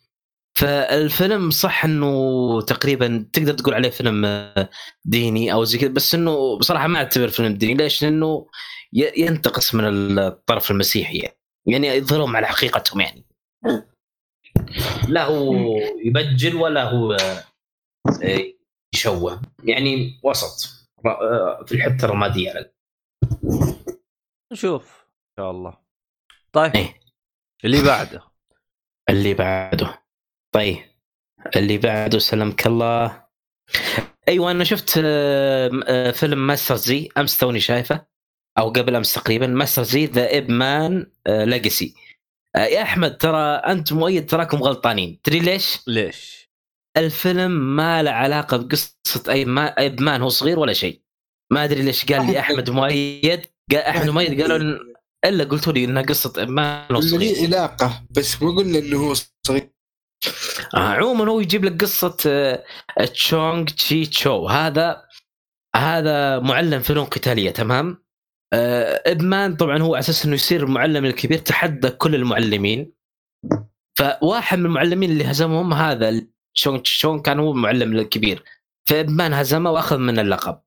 فالفيلم 0.58 1.50
صح 1.50 1.86
إنه 1.86 2.62
تقريبا 2.62 3.30
تقدر 3.34 3.54
تقول 3.54 3.74
عليه 3.74 3.90
فيلم 3.90 4.26
آه، 4.26 4.70
ديني 5.06 5.54
أو 5.54 5.64
زي 5.64 5.78
كذا 5.78 5.90
بس 5.90 6.16
إنه 6.16 6.58
بصراحة 6.58 6.88
ما 6.88 6.98
أعتبر 6.98 7.28
فيلم 7.28 7.54
ديني. 7.54 7.74
ليش؟ 7.74 8.04
لأنه 8.04 8.48
ينتقص 8.94 9.76
من 9.76 10.20
الطرف 10.20 10.72
المسيحي. 10.72 11.18
يعني, 11.18 11.38
يعني 11.68 11.88
يظهرهم 11.88 12.36
على 12.36 12.48
حقيقتهم 12.48 13.02
يعني. 13.02 13.26
لا 15.08 15.26
هو 15.26 15.54
يبجل 16.06 16.56
ولا 16.56 16.84
هو 16.84 17.18
آه، 18.24 18.54
يشوه. 18.96 19.42
يعني 19.64 20.20
وسط 20.24 20.88
آه، 21.06 21.64
في 21.66 21.72
الحته 21.72 22.06
الرمادية 22.06 22.50
على 22.50 22.72
نشوف 24.54 25.02
إن 25.02 25.44
شاء 25.44 25.52
الله. 25.52 25.78
طيب 26.54 26.76
إيه. 26.76 27.00
اللي 27.66 27.84
بعده. 27.84 28.37
اللي 29.10 29.34
بعده. 29.34 30.04
طيب 30.52 30.78
اللي 31.56 31.78
بعده 31.78 32.20
سلمك 32.20 32.68
الله. 32.68 33.28
أيوه 34.28 34.52
أنا 34.52 34.64
شفت 34.64 35.02
آه، 35.04 35.72
آه، 35.88 36.12
فيلم 36.12 36.48
Master 36.48 36.76
Z 36.76 37.10
أمس 37.18 37.38
توني 37.38 37.60
شايفه 37.60 38.06
أو 38.58 38.70
قبل 38.70 38.96
أمس 38.96 39.14
تقريبا. 39.14 39.48
Master 39.48 39.84
Z 39.84 40.06
the 40.06 40.30
Ip 40.30 40.52
Man 40.52 41.12
Legacy 41.28 41.96
يا 42.58 42.82
أحمد 42.82 43.18
ترى 43.18 43.56
أنت 43.56 43.94
مؤيد 43.94 44.26
تراكم 44.26 44.64
غلطانين. 44.64 45.22
تدري 45.24 45.40
ليش؟ 45.40 45.80
ليش؟ 45.88 46.50
الفيلم 46.98 47.52
ما 47.52 48.04
له 48.04 48.12
علاقة 48.12 48.58
بقصة 48.58 49.24
أي 49.30 49.46
ما 49.46 49.80
ايب 49.80 50.02
مان 50.02 50.22
هو 50.22 50.30
صغير 50.30 50.60
ولا 50.60 50.74
شيء. 50.74 51.02
ما 51.52 51.64
أدري 51.64 51.82
ليش 51.82 52.06
قال 52.06 52.28
لي 52.28 52.40
أحمد. 52.40 52.70
مؤيد. 52.70 53.46
قال 53.72 53.80
أحمد 53.80 54.10
مؤيد 54.10 54.42
قالوا 54.42 54.80
إلا 55.30 55.44
قلتوا 55.44 55.74
لي 55.74 55.84
إنها 55.84 56.04
قصة 56.04 56.34
هو 56.38 56.44
اللي 56.90 57.02
صغير. 57.02 57.20
لي 57.20 57.46
علاقة؟ 57.46 58.04
بس 58.10 58.42
ما 58.42 58.56
قلنا 58.56 58.80
إنه 58.80 58.98
هو 58.98 59.14
صغير. 59.48 59.70
آه، 60.76 60.80
عموما 60.80 61.32
هو 61.32 61.40
يجيب 61.40 61.66
لك 61.66 61.82
قصة 61.82 62.18
آه، 62.26 62.64
تشونغ 63.14 63.66
تشي 63.66 64.06
تشو. 64.06 64.48
هذا 64.48 65.04
هذا 65.76 66.40
معلم 66.40 66.80
فنون 66.80 67.06
قتالية 67.06 67.52
تمام؟ 67.52 68.04
آه، 68.54 69.04
ابمان 69.06 69.56
طبعا 69.56 69.82
هو 69.82 69.96
على 69.96 70.00
أساس 70.00 70.26
إنه 70.26 70.36
يصير 70.36 70.64
المعلم 70.64 71.06
الكبير 71.06 71.38
تحدى 71.38 71.90
كل 71.90 72.16
المعلمين. 72.16 72.94
فواحد 73.98 74.60
من 74.60 74.66
المعلمين 74.66 75.12
اللي 75.12 75.32
هزمهم 75.32 75.74
هذا 75.74 76.22
تشونغ 76.56 76.78
تشونغ 76.80 77.22
كان 77.22 77.40
هو 77.40 77.52
المعلم 77.52 77.98
الكبير. 77.98 78.44
فابمان 78.90 79.34
هزمه 79.34 79.72
وأخذ 79.72 79.98
من 79.98 80.20
اللقب. 80.20 80.62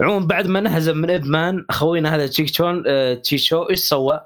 عموما 0.00 0.26
بعد 0.26 0.46
ما 0.46 0.58
انهزم 0.58 0.96
من 0.96 1.10
ابمان 1.10 1.64
خوينا 1.70 2.14
هذا 2.14 2.26
تشيك 2.26 2.50
تشون 2.50 2.84
آه، 2.86 3.14
تشيشو 3.14 3.62
إيش 3.62 3.78
سوى؟ 3.78 4.20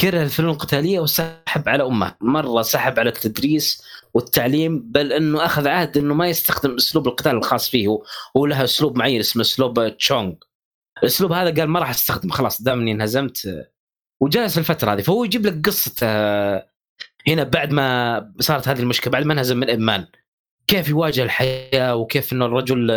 كره 0.00 0.22
الفنون 0.22 0.50
القتالية 0.50 1.00
وسحب 1.00 1.68
على 1.68 1.82
أمه. 1.82 2.14
مرة 2.20 2.62
سحب 2.62 2.98
على 2.98 3.08
التدريس 3.08 3.82
والتعليم 4.14 4.82
بل 4.90 5.12
إنه 5.12 5.44
أخذ 5.44 5.68
عهد 5.68 5.98
إنه 5.98 6.14
ما 6.14 6.28
يستخدم 6.28 6.74
أسلوب 6.74 7.08
القتال 7.08 7.36
الخاص 7.36 7.70
فيه 7.70 7.88
هو, 8.36 8.46
له 8.46 8.64
أسلوب 8.64 8.98
معين 8.98 9.20
اسمه 9.20 9.42
أسلوب 9.42 9.96
تشونغ. 9.96 10.32
الاسلوب 11.02 11.32
هذا 11.32 11.60
قال 11.60 11.68
ما 11.68 11.80
راح 11.80 11.90
استخدم 11.90 12.30
خلاص 12.30 12.62
دام 12.62 12.80
إني 12.80 12.92
انهزمت 12.92 13.46
آه، 13.46 13.70
وجلس 14.20 14.58
الفترة 14.58 14.92
هذه. 14.92 15.02
فهو 15.02 15.24
يجيب 15.24 15.46
لك 15.46 15.66
قصة 15.66 15.94
آه، 16.02 16.70
هنا 17.28 17.42
بعد 17.42 17.72
ما 17.72 18.32
صارت 18.40 18.68
هذه 18.68 18.80
المشكلة 18.80 19.12
بعد 19.12 19.24
ما 19.24 19.32
انهزم 19.32 19.56
من 19.56 19.70
إدمان. 19.70 20.06
كيف 20.66 20.88
يواجه 20.88 21.22
الحياة 21.22 21.96
وكيف 21.96 22.32
إنه 22.32 22.46
الرجل 22.46 22.90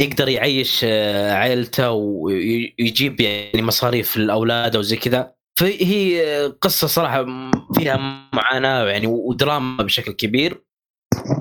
يقدر 0.00 0.28
يعيش 0.28 0.80
آه، 0.84 1.32
عائلته 1.32 1.90
ويجيب 1.90 3.20
يعني 3.20 3.62
مصاريف 3.62 4.16
لاولاده 4.16 4.78
وزي 4.78 4.96
كذا. 4.96 5.34
فهي 5.58 6.46
قصة 6.60 6.86
صراحة 6.86 7.26
فيها 7.74 7.96
معاناة 8.32 8.84
يعني 8.86 9.06
ودراما 9.06 9.82
بشكل 9.82 10.12
كبير. 10.12 10.64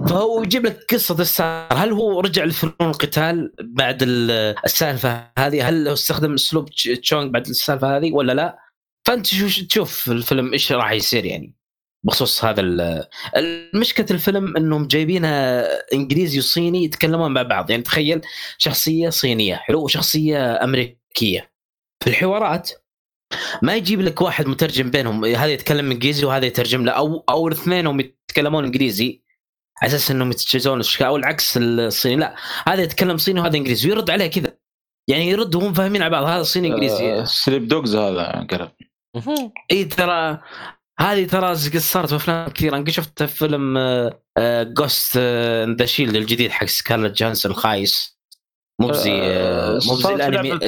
فهو 0.09 0.43
يجيب 0.43 0.65
لك 0.65 0.79
قصة 0.93 1.21
السار 1.21 1.67
هل 1.73 1.91
هو 1.91 2.19
رجع 2.19 2.43
لفنون 2.43 2.73
القتال 2.81 3.53
بعد 3.61 4.03
ال- 4.03 4.55
السالفة 4.65 5.31
هذه؟ 5.39 5.69
هل 5.69 5.87
هو 5.87 5.93
استخدم 5.93 6.33
أسلوب 6.33 6.69
تش- 6.69 6.83
تشونغ 7.01 7.27
بعد 7.27 7.47
السالفة 7.47 7.97
هذه 7.97 8.11
ولا 8.13 8.33
لا؟ 8.33 8.57
فأنت 9.07 9.25
شو- 9.25 9.65
تشوف 9.65 10.11
الفيلم؟ 10.11 10.53
إيش 10.53 10.71
راح 10.71 10.91
يصير 10.91 11.25
يعني؟ 11.25 11.55
بخصوص 12.03 12.45
هذا 12.45 12.61
ال- 12.61 13.07
المشكلة 13.37 14.07
الفيلم 14.11 14.57
إنهم 14.57 14.87
جايبينها 14.87 15.67
إنجليزي 15.93 16.39
وصيني 16.39 16.83
يتكلمون 16.83 17.31
مع 17.31 17.41
بعض. 17.41 17.69
يعني 17.69 17.83
تخيل 17.83 18.21
شخصية 18.57 19.09
صينية 19.09 19.55
حلو 19.55 19.83
وشخصية 19.83 20.63
أمريكية. 20.63 21.53
في 22.03 22.09
الحوارات 22.09 22.71
ما 23.61 23.75
يجيب 23.75 24.01
لك 24.01 24.21
واحد 24.21 24.47
مترجم 24.47 24.91
بينهم 24.91 25.25
هذا 25.25 25.51
يتكلم 25.51 25.91
إنجليزي 25.91 26.25
وهذا 26.25 26.45
يترجم 26.45 26.85
له 26.85 26.91
أو 26.91 27.23
أو 27.29 27.47
الاثنينهم 27.47 27.99
يتكلمون 27.99 28.65
إنجليزي 28.65 29.23
على 29.81 29.89
أساس 29.89 30.11
إنهم 30.11 30.31
الاشكال 30.65 31.07
أو 31.07 31.15
العكس 31.15 31.57
الصيني. 31.57 32.15
لا 32.15 32.35
هذا 32.67 32.81
يتكلم 32.81 33.17
صيني 33.17 33.39
وهذا 33.39 33.57
إنجليزي 33.57 33.89
ويرد 33.89 34.09
عليه 34.09 34.27
كذا. 34.27 34.57
يعني 35.09 35.29
يرد 35.29 35.55
وهم 35.55 35.73
فاهمين 35.73 36.01
على 36.01 36.11
بعض 36.11 36.23
هذا 36.23 36.43
صيني 36.43 36.67
إنجليزي. 36.67 37.13
آه، 37.13 37.23
Sleeping 37.23 37.67
Dogs 37.67 37.95
هذا 37.95 38.47
قرب. 38.51 38.71
إي 39.71 39.85
ترى 39.85 40.41
هذه 40.99 41.25
ترى 41.25 41.47
قد 41.47 41.77
صارت 41.77 42.09
في 42.09 42.15
أفلام 42.15 42.49
كثيرة. 42.49 42.75
أنا 42.75 42.83
قد 42.83 42.89
شفت 42.89 43.23
فيلم 43.23 43.79
Ghost 44.77 45.17
in 45.79 45.82
the 45.82 45.85
Shell 45.85 46.15
الجديد 46.15 46.51
حق 46.51 46.65
سكارلت 46.65 47.17
جانسون 47.17 47.51
الخايس 47.51 48.19
مو 48.81 48.87
بزي 48.87 49.11
آه، 49.11 49.71
مو 49.71 49.77
بزي 49.77 50.03
صارت 50.03 50.21
في 50.21 50.27
الانمي 50.27 50.59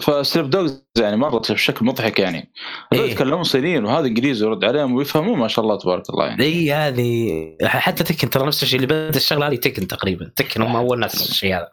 ف 0.00 0.06
Sleeping 0.06 0.50
Dogs 0.50 0.82
يعني 0.98 1.16
مرت 1.16 1.52
بشكل 1.52 1.84
مضحك 1.84 2.18
يعني. 2.18 2.52
إيه. 2.92 3.00
يتكلمون 3.00 3.42
صينيين 3.42 3.84
وهذا 3.84 4.06
إنجليزي 4.06 4.46
يرد 4.46 4.64
عليهم 4.64 4.94
ويفهمون 4.94 5.38
ما 5.38 5.48
شاء 5.48 5.64
الله 5.64 5.78
تبارك 5.78 6.10
الله 6.10 6.26
يعني. 6.26 6.44
اي 6.44 6.72
هذه 6.72 7.56
حتى 7.64 8.04
Tekken 8.04 8.30
ترى 8.30 8.46
نفس 8.46 8.62
الشيء 8.62 8.76
اللي 8.76 8.86
بدأت 8.86 9.16
الشغلة 9.16 9.48
هذه 9.48 9.56
Tekken 9.56 9.86
تقريبا. 9.86 10.32
Tekken 10.36 10.62
هم 10.62 10.76
أول 10.76 11.00
ناس 11.00 11.30
الشيء 11.30 11.54
هذا. 11.56 11.72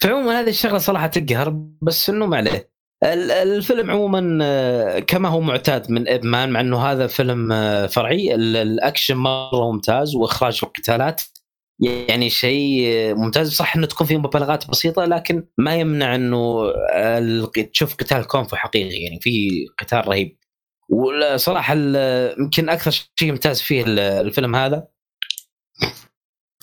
فعموما 0.00 0.40
هذه 0.40 0.48
الشغلة 0.48 0.78
صراحة 0.78 1.06
تقهر 1.06 1.48
بس 1.82 2.10
إنه 2.10 2.26
ما 2.26 2.36
عليه. 2.36 2.70
الفيلم 3.04 3.90
عموما 3.90 4.38
آه، 4.42 4.98
كما 4.98 5.28
هو 5.28 5.40
معتاد 5.40 5.90
من 5.90 6.08
اب 6.08 6.24
مان 6.24 6.50
مع 6.50 6.60
إنه 6.60 6.78
هذا 6.86 7.06
فيلم 7.06 7.52
آه، 7.52 7.86
فرعي. 7.86 8.34
ال- 8.34 8.56
الأكشن 8.56 9.16
مرة 9.16 9.72
ممتاز 9.72 10.14
وإخراج 10.16 10.60
القتالات 10.62 11.22
يعني 12.08 12.30
شيء 12.30 12.84
آه، 12.86 13.12
ممتاز. 13.12 13.52
صح 13.52 13.76
إنه 13.76 13.86
تكون 13.86 14.06
فيه 14.06 14.16
مبالغات 14.16 14.68
بسيطة 14.70 15.04
لكن 15.04 15.44
ما 15.58 15.76
يمنع 15.76 16.14
إنه 16.14 16.72
تشوف 17.72 17.94
قتال 17.94 18.26
كونفو 18.26 18.56
حقيقي. 18.56 19.02
يعني 19.02 19.20
في 19.20 19.50
قتال 19.78 20.08
رهيب. 20.08 20.36
وصراحه 20.88 21.74
يمكن 22.38 22.68
أكثر 22.68 22.90
شيء 22.90 23.30
ممتاز 23.30 23.60
فيه 23.60 23.84
ال- 23.84 23.98
الفيلم 23.98 24.56
هذا 24.56 24.86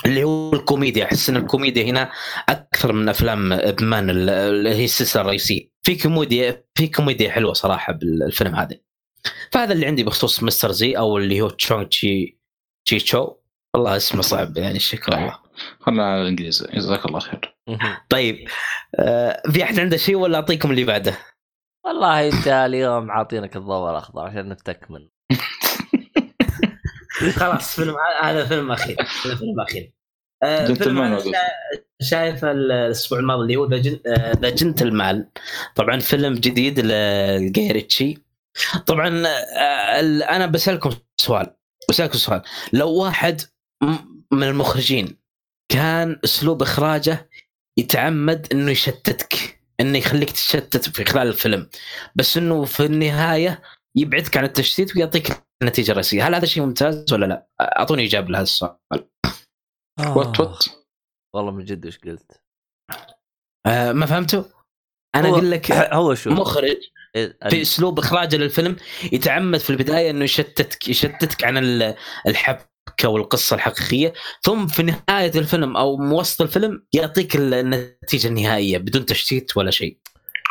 اللي 0.05 0.23
هو 0.23 0.53
الكوميديا. 0.53 1.05
أحس 1.05 1.29
إن 1.29 1.37
الكوميديا 1.37 1.83
هنا 1.83 2.11
أكثر 2.49 2.93
من 2.93 3.09
أفلام 3.09 3.53
ابمان 3.53 4.09
ال- 4.09 4.29
اللي 4.29 4.69
هي 4.69 4.83
السلسلة 4.85 5.21
الرئيسية. 5.21 5.76
في 5.87 5.95
كوميديا 5.95 6.65
في 6.75 6.87
كوميديا 6.87 7.31
حلوة 7.31 7.53
صراحة 7.53 7.93
بالفيلم 7.93 8.55
هذا. 8.55 8.79
فهذا 9.51 9.73
اللي 9.73 9.85
عندي 9.85 10.03
بخصوص 10.03 10.43
Master 10.43 10.71
Z 10.71 10.97
أو 10.97 11.17
اللي 11.17 11.41
هو 11.41 11.49
تشونغ 11.49 11.83
تشي 11.83 12.39
تشي 12.85 12.99
تشو 12.99 13.35
والله 13.75 13.95
اسمه 13.95 14.21
صعب 14.21 14.57
يعني 14.57 14.79
شكرا 14.79 15.17
الله 15.17 15.39
خلنا 15.79 16.11
على 16.11 16.21
الإنجليزي. 16.21 16.67
جزاك 16.73 17.05
الله 17.05 17.19
خير. 17.19 17.57
طيب 18.09 18.49
آه 18.99 19.41
في 19.51 19.63
أحد 19.63 19.79
عنده 19.79 19.97
شيء 19.97 20.15
ولا 20.15 20.35
أعطيكم 20.35 20.71
اللي 20.71 20.83
بعده؟ 20.83 21.17
والله 21.85 22.27
أنت 22.27 22.47
اليوم 22.47 23.11
عاطينك 23.11 23.55
الضوء 23.55 23.89
الأخضر 23.89 24.21
عشان 24.21 24.49
نفتك 24.49 24.91
منه. 24.91 25.09
خلاص 27.39 27.75
فيلم 27.75 27.95
هذا 28.21 28.45
فيلم 28.45 28.71
أخير 28.71 28.97
هذا 29.25 29.35
فيلم 29.35 29.59
أخير. 29.59 29.93
آه، 30.43 30.65
فيلم 30.65 31.19
شايف 32.01 32.45
الأسبوع 32.45 33.19
الماضي 33.19 33.41
اللي 33.41 33.55
هو 33.55 33.65
ذا 34.41 34.49
جنتلمان 34.49 35.29
طبعا 35.75 35.99
فيلم 35.99 36.33
جديد 36.35 36.79
لجاي 36.79 37.71
ريتشي 37.71 38.17
طبعا 38.85 39.23
آه، 39.27 39.99
ال- 39.99 40.23
أنا 40.23 40.45
بسألكم 40.45 40.91
سؤال. 41.21 41.55
بسألكم 41.89 42.17
سؤال. 42.17 42.41
لو 42.73 42.93
واحد 42.93 43.41
من 44.31 44.43
المخرجين 44.43 45.17
كان 45.71 46.19
أسلوب 46.23 46.61
إخراجه 46.61 47.29
يتعمد 47.79 48.47
إنه 48.51 48.71
يشتتك 48.71 49.59
إنه 49.79 49.97
يخليك 49.97 50.31
تشتت 50.31 50.89
في 50.89 51.05
خلال 51.05 51.27
الفيلم 51.27 51.69
بس 52.15 52.37
إنه 52.37 52.65
في 52.65 52.85
النهاية 52.85 53.61
يبعدك 53.95 54.37
عن 54.37 54.43
التشتيت 54.43 54.95
ويعطيك 54.95 55.43
النتيجه 55.61 55.91
الرئيسيه، 55.91 56.27
هل 56.27 56.35
هذا 56.35 56.45
شيء 56.45 56.63
ممتاز 56.63 57.13
ولا 57.13 57.25
لا؟ 57.25 57.47
أعطوني 57.61 58.05
إجابة 58.05 58.27
لهذا 58.29 58.43
السؤال. 58.43 58.77
وات 59.99 60.39
وات 60.39 60.65
والله 61.37 61.51
من 61.51 61.63
جد 61.65 61.85
وش 61.85 61.97
قلت؟ 61.97 62.41
آه 63.65 63.91
ما 63.91 64.05
فهمتوا؟ 64.05 64.43
أنا 65.15 65.29
أقول 65.29 65.51
لك 65.51 65.71
هو 65.93 66.15
شو 66.15 66.29
مخرج 66.29 66.77
إيه، 67.15 67.37
في 67.49 67.61
أسلوب 67.61 67.99
إخراجه 67.99 68.35
للفيلم 68.37 68.75
يتعمد 69.11 69.59
في 69.59 69.69
البداية 69.69 70.09
إنه 70.09 70.23
يشتتك 70.23 70.87
يشتتك 70.89 71.43
عن 71.43 71.57
ال- 71.57 71.95
الحبكة 72.27 73.09
والقصة 73.09 73.55
الحقيقية 73.55 74.13
ثم 74.41 74.67
في 74.67 74.83
نهاية 74.83 75.31
الفيلم 75.35 75.77
أو 75.77 76.01
وسط 76.19 76.41
الفيلم 76.41 76.85
يعطيك 76.93 77.35
ال- 77.35 77.53
النتيجة 77.53 78.27
النهائية 78.27 78.77
بدون 78.77 79.05
تشتيت 79.05 79.57
ولا 79.57 79.71
شيء. 79.71 79.97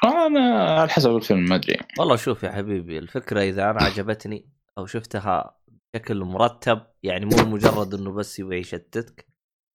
أنا 0.04 0.64
على 0.80 0.88
حسب 0.90 1.16
الفيلم 1.16 1.40
ما 1.48 1.54
أدري 1.54 1.76
والله 1.98 2.16
شوف 2.16 2.42
يا 2.42 2.52
حبيبي 2.52 2.98
الفكرة 2.98 3.40
إذا 3.42 3.70
أنا 3.70 3.80
عجبتني 3.80 4.48
أو 4.78 4.86
شفتها 4.86 5.56
بشكل 5.94 6.24
مرتب 6.24 6.86
يعني 7.02 7.24
مو 7.26 7.44
مجرد 7.44 7.94
إنه 7.94 8.12
بس 8.12 8.38
يبغى 8.38 8.58
يشتتك 8.58 9.26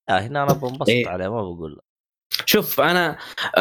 لا 0.09 0.27
هنا 0.27 0.43
أنا 0.43 0.53
بنبسط 0.53 0.89
إيه. 0.89 1.07
عليه 1.07 1.27
ما 1.27 1.41
بقول 1.41 1.71
لا. 1.71 1.81
شوف 2.45 2.81
أنا 2.81 3.17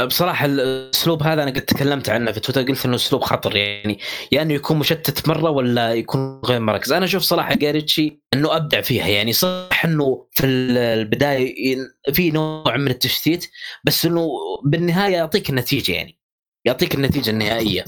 بصراحة 0.06 0.46
الأسلوب 0.46 1.22
هذا 1.22 1.42
أنا 1.42 1.50
قد 1.50 1.60
تكلمت 1.60 2.08
عنه 2.08 2.32
في 2.32 2.40
تويتر 2.40 2.62
قلت 2.62 2.86
إنه 2.86 2.96
أسلوب 2.96 3.22
خطر 3.22 3.56
يعني 3.56 3.98
يا 4.32 4.42
إنه 4.42 4.54
يكون 4.54 4.78
مشتت 4.78 5.28
مرة 5.28 5.50
ولا 5.50 5.94
يكون 5.94 6.40
غير 6.44 6.60
مركز 6.60 6.92
أنا 6.92 7.04
أشوف 7.04 7.22
صراحة 7.22 7.54
جاريتشي 7.54 8.22
إنه 8.34 8.56
أبدع 8.56 8.80
فيها 8.80 9.06
يعني 9.06 9.32
صح 9.32 9.84
إنه 9.84 10.26
في 10.30 10.46
البداية 10.46 11.76
في 12.12 12.30
نوع 12.30 12.76
من 12.76 12.88
التشتيت 12.88 13.50
بس 13.84 14.06
إنه 14.06 14.28
بالنهاية 14.64 15.12
يعطيك 15.16 15.50
النتيجة 15.50 15.92
يعني 15.92 16.20
يعطيك 16.64 16.94
النتيجة 16.94 17.30
النهائية 17.30 17.84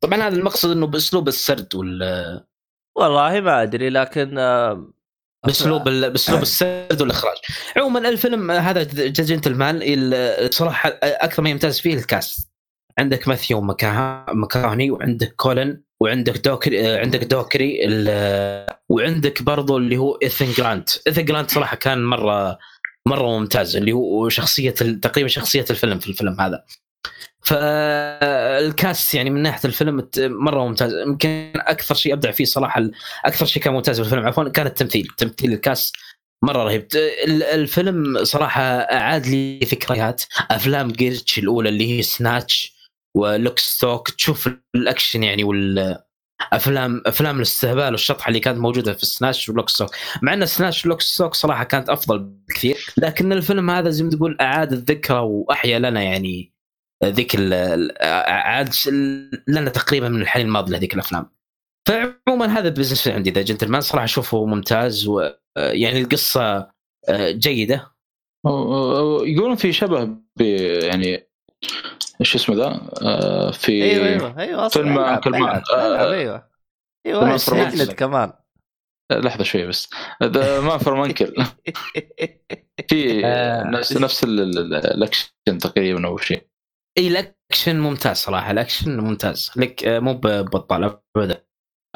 طبعا 0.00 0.22
هذا 0.22 0.36
المقصد 0.36 0.70
إنه 0.70 0.86
بأسلوب 0.86 1.28
السرد 1.28 1.74
وال 1.74 2.44
والله 2.96 3.40
ما 3.40 3.62
أدري 3.62 3.90
لكن 3.90 4.38
آه، 4.38 4.92
باسلوب 5.46 5.84
باسلوب 5.88 6.42
السرد 6.42 7.00
والإخراج. 7.00 7.36
عموما 7.76 8.08
الفيلم 8.08 8.50
هذا 8.50 8.82
جنتلمان 9.08 9.80
صراحة 10.50 10.98
أكثر 11.02 11.42
ما 11.42 11.50
يمتاز 11.50 11.80
فيه 11.80 11.94
ال 11.94 12.03
cast. 12.03 12.48
عندك 12.98 13.28
ماثيو 13.28 13.60
مكا- 13.60 14.32
مكاهني 14.32 14.90
وعندك 14.90 15.34
كولن 15.36 15.82
وعندك 16.00 16.38
دوكري 16.38 16.96
عندك 16.96 17.24
دوكري 17.24 17.78
وعندك 18.88 19.42
برضو 19.42 19.76
اللي 19.76 19.96
هو 19.96 20.14
إيثن 20.22 20.52
جرانت. 20.52 20.90
إيثن 21.06 21.24
جرانت 21.24 21.50
صراحة 21.50 21.76
كان 21.76 22.04
مره 22.04 22.58
مرة 23.08 23.38
ممتاز 23.38 23.76
اللي 23.76 23.92
هو 23.92 24.28
شخصية 24.28 24.70
تقريبا 25.02 25.28
شخصية 25.28 25.64
الفيلم 25.70 25.98
في 25.98 26.08
الفيلم 26.08 26.40
هذا. 26.40 26.64
فال 27.44 28.01
cast 28.01 29.14
يعني 29.14 29.30
من 29.30 29.42
ناحية 29.42 29.68
الفيلم 29.68 30.08
مرة 30.18 30.68
ممتاز. 30.68 30.92
يمكن 31.06 31.52
أكثر 31.56 31.94
شيء 31.94 32.12
أبدع 32.12 32.30
فيه 32.30 32.44
صراحة 32.44 32.82
أكثر 33.24 33.46
شيء 33.46 33.62
كان 33.62 33.72
ممتاز 33.72 34.00
في 34.00 34.06
الفيلم 34.06 34.26
عفوا 34.26 34.48
كان 34.48 34.66
التمثيل. 34.66 35.08
تمثيل 35.16 35.52
ال 35.52 35.61
cast 35.61 35.96
مرة 36.44 36.64
رهيب. 36.64 36.86
الفيلم 37.28 38.24
صراحة 38.24 38.62
أعاد 38.62 39.26
لي 39.26 39.58
ذكريات. 39.58 40.22
أفلام 40.50 40.92
جيرتش 40.92 41.38
الأولى 41.38 41.68
اللي 41.68 41.98
هي 41.98 42.02
Snatch 42.02 42.74
و 43.16 43.24
Lock 43.24 43.58
Stock. 43.58 44.10
تشوف 44.10 44.50
الأكشن 44.74 45.22
يعني 45.22 45.44
وال 45.44 45.98
افلام 46.52 47.02
أفلام 47.06 47.36
الاستهبال 47.36 47.92
والشطحه 47.92 48.28
اللي 48.28 48.40
كانت 48.40 48.58
موجودة 48.58 48.92
في 48.92 49.06
Snatch 49.06 49.48
و 49.48 49.52
Lock 49.52 49.68
Stock. 49.68 49.96
مع 50.22 50.34
إن 50.34 50.46
Snatch 50.46 50.86
و 50.86 50.89
Lock 50.89 51.00
Stock 51.00 51.34
صراحة 51.34 51.64
كانت 51.64 51.88
أفضل 51.88 52.18
بكثير. 52.18 52.86
لكن 52.96 53.32
الفيلم 53.32 53.70
هذا 53.70 53.90
زي 53.90 54.04
ما 54.04 54.10
تقول 54.10 54.36
أعاد 54.40 54.72
الذكرى 54.72 55.18
وأحيا 55.18 55.78
لنا 55.78 56.02
يعني 56.02 56.51
ذيك 57.04 57.36
عاد 58.00 58.68
لنا 59.48 59.70
تقريبا 59.70 60.08
من 60.08 60.22
الحين 60.22 60.46
الماضي 60.46 60.72
لهذيك 60.72 60.94
الأفلام 60.94 61.30
فعموما 61.88 62.46
هذا 62.58 62.68
البزنس 62.68 63.08
عندي 63.08 63.30
ذا 63.30 63.42
جنتلمان 63.42 63.80
صراحة 63.80 64.04
أشوفه 64.04 64.46
ممتاز 64.46 65.06
ويعني 65.08 66.00
القصة 66.00 66.72
آه، 67.08 67.30
جيدة 67.30 67.92
يقولون 69.24 69.54
في 69.54 69.72
شبه 69.72 70.04
ب 70.36 70.40
يعني 70.82 71.28
إيش 72.20 72.34
اسمه 72.34 72.56
ذا 72.56 72.88
آه، 73.02 73.50
في 73.50 73.82
أيوه 73.84 74.06
أيوه 74.08 74.38
أيوه 74.38 74.66
أصلا 74.66 74.82
فيلم 74.82 75.16
كلمان. 75.20 75.42
العب 75.42 75.62
آه، 75.74 75.86
العب 75.86 76.08
أيوه 76.08 76.48
فيلم 77.06 77.16
أيوه 77.16 77.36
فرمانكل. 77.36 77.80
اجلد 77.80 77.92
كمان 77.92 78.32
لحظة 79.12 79.44
شوي 79.44 79.66
بس 79.66 79.90
ذا 80.22 80.60
ما 80.60 80.78
فرمانكل 80.78 81.34
في 82.88 83.26
آه. 83.26 83.64
نفس 83.64 83.96
نفس 83.96 84.24
ال- 84.24 84.40
ال- 84.58 84.74
الأكشن 84.74 85.58
تقريبا 85.60 86.06
أو 86.06 86.16
شيء 86.18 86.46
إي 86.98 87.08
الأكشن 87.08 87.80
ممتاز 87.80 88.16
صراحة 88.16 88.50
الأكشن 88.50 89.00
ممتاز. 89.00 89.50
لك 89.56 89.84
آه، 89.84 89.98
مو 89.98 90.14
ببطال 90.14 90.98
ابدا. 91.16 91.44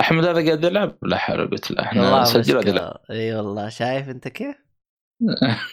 أحمد 0.01 0.25
هذا 0.25 0.47
قاعد 0.47 0.65
يلعب؟ 0.65 0.99
لا 1.03 1.17
حول 1.17 1.51
قلت 1.51 1.71
له 1.71 1.83
إحنا 1.83 2.23
نسجل 2.23 2.59
مشكلة. 2.59 2.95
إي 3.11 3.35
والله. 3.35 3.69
شايف 3.69 4.09
أنت 4.09 4.29
كيف؟ 4.29 4.57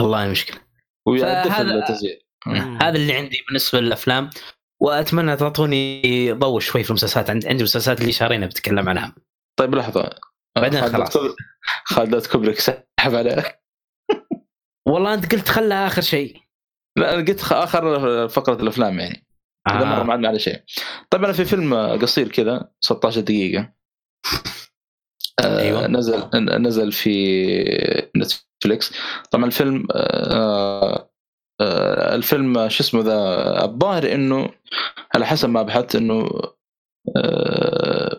والله 0.00 0.28
مشكلة. 0.28 0.60
ويعدل 1.08 1.78
التسجيل 1.78 2.22
هذا 2.82 2.96
اللي 2.96 3.16
عندي 3.16 3.44
بالنسبة 3.46 3.80
للأفلام 3.80 4.30
وأتمنى 4.82 5.36
تعطوني 5.36 6.32
ضوء 6.32 6.60
شوي 6.60 6.84
في 6.84 6.90
المسلسلات. 6.90 7.30
عندي 7.30 7.48
عندي 7.48 7.62
مسلسلات 7.62 8.00
اللي 8.00 8.12
شهرين 8.12 8.46
بتكلم 8.46 8.88
عنها. 8.88 9.14
طيب 9.58 9.74
لحظة. 9.74 10.10
بعدين 10.56 10.88
خلاص. 10.88 11.18
خالد 11.84 12.26
كوبريك 12.26 12.58
سحب 12.58 12.84
عليه. 13.00 13.60
والله 14.88 15.14
أنت 15.14 15.34
قلت 15.34 15.48
خلها 15.48 15.86
آخر 15.86 16.02
شيء. 16.02 16.47
قلت 17.06 17.40
خ- 17.40 17.52
آخر 17.52 18.28
فقرة 18.28 18.62
الأفلام 18.62 18.98
يعني. 19.00 19.26
هذا 19.68 19.84
مرة 19.84 20.02
ما 20.02 20.12
عندنا 20.12 20.28
على 20.28 20.38
شيء. 20.38 20.62
طيب 21.10 21.24
أنا 21.24 21.32
في 21.32 21.44
فيلم 21.44 21.74
قصير 21.74 22.28
كذا 22.28 22.70
16 22.80 23.20
دقيقة. 23.20 23.72
آه 25.44 25.60
أيوة. 25.60 25.86
نزل 25.86 26.24
نزل 26.34 26.92
في 26.92 28.10
نتفليكس. 28.16 28.92
طبعا 29.30 29.44
الفيلم 29.44 29.86
آه 29.94 31.10
آه 31.60 32.14
الفيلم 32.14 32.68
شو 32.68 32.82
اسمه 32.82 33.00
ذا 33.02 33.64
الظاهر 33.64 34.12
إنه 34.14 34.50
على 35.14 35.26
حسب 35.26 35.48
ما 35.48 35.62
بحثت 35.62 35.96
إنه 35.96 36.28
آه 37.16 38.18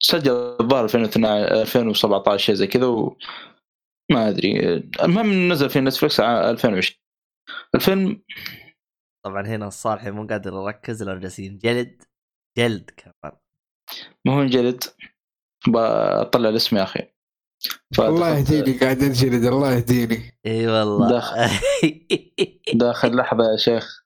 سجل 0.00 0.32
الظاهر 0.60 0.84
2012 0.84 1.62
2017 1.62 2.44
شيء 2.44 2.54
زي 2.54 2.66
كذا 2.66 3.10
ما 4.12 4.28
أدري. 4.28 4.58
المهم 5.02 5.52
نزل 5.52 5.70
في 5.70 5.80
نتفلكس 5.80 6.20
ع- 6.20 6.50
2020 6.50 6.98
الفيلم 7.74 8.22
طبعا 9.24 9.46
هنا 9.46 9.66
الصالحي 9.68 10.10
مو 10.10 10.26
قادر 10.26 10.52
يركز 10.52 11.02
لأنه 11.02 11.20
جالسين 11.20 11.58
جلد 11.58 12.02
جلد 12.58 12.90
كمان. 12.96 13.36
ما 14.24 14.34
هو 14.34 14.42
انجلد. 14.42 14.84
بطلع 15.68 16.48
الاسم 16.48 16.76
يا 16.76 16.82
أخي. 16.82 17.00
الله 17.98 18.38
يهديني 18.38 18.78
قاعد 18.78 19.02
أنجلد. 19.02 19.44
الله 19.44 19.72
يهديني. 19.74 20.38
إي 20.46 20.66
والله. 20.66 21.08
داخل. 21.10 21.36
داخل 22.74 23.16
لحظة 23.16 23.44
يا 23.52 23.56
شيخ. 23.56 24.04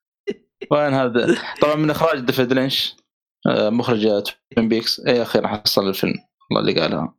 وين 0.70 0.94
هذا؟ 0.94 1.36
طبعا 1.62 1.74
من 1.74 1.90
إخراج 1.90 2.20
ديفيد 2.20 2.52
لينش 2.52 2.96
مخرج 3.48 4.22
Twin 4.56 4.68
Peaks 4.68 5.00
إي 5.00 5.22
أخيرا 5.22 5.48
حصل 5.48 5.88
الفيلم. 5.88 6.14
الله 6.50 6.60
اللي 6.60 6.80
قالها. 6.80 7.14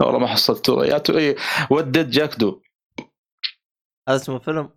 والله 0.00 0.18
ما 0.18 0.26
حصلته 0.26 0.84
يا 0.84 1.02
إيه 1.10 1.36
What 1.70 1.93
Did 1.93 2.10
Jack 2.10 2.43
Do 2.43 2.60
هذا 4.08 4.16
اسمه 4.16 4.38
فيلم؟ 4.38 4.70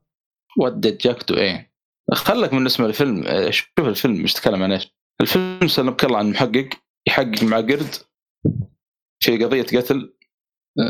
What 0.59 0.81
Did 0.81 0.97
Jack 0.97 1.22
Do 1.22 1.35
إيه. 1.35 1.71
خلك 2.13 2.53
من 2.53 2.65
اسم 2.65 2.85
الفيلم 2.85 3.23
آه، 3.27 3.49
شوف 3.49 3.67
الفيلم 3.79 4.23
مش 4.23 4.33
تتكلم 4.33 4.63
عن 4.63 4.71
إيش. 4.71 4.95
الفيلم 5.21 5.67
سنبكر 5.67 6.15
عن 6.15 6.29
محقق 6.29 6.69
يحقق 7.07 7.43
مع 7.43 7.57
قرد 7.57 7.95
في 9.19 9.43
قضية 9.43 9.63
قتل 9.63 10.13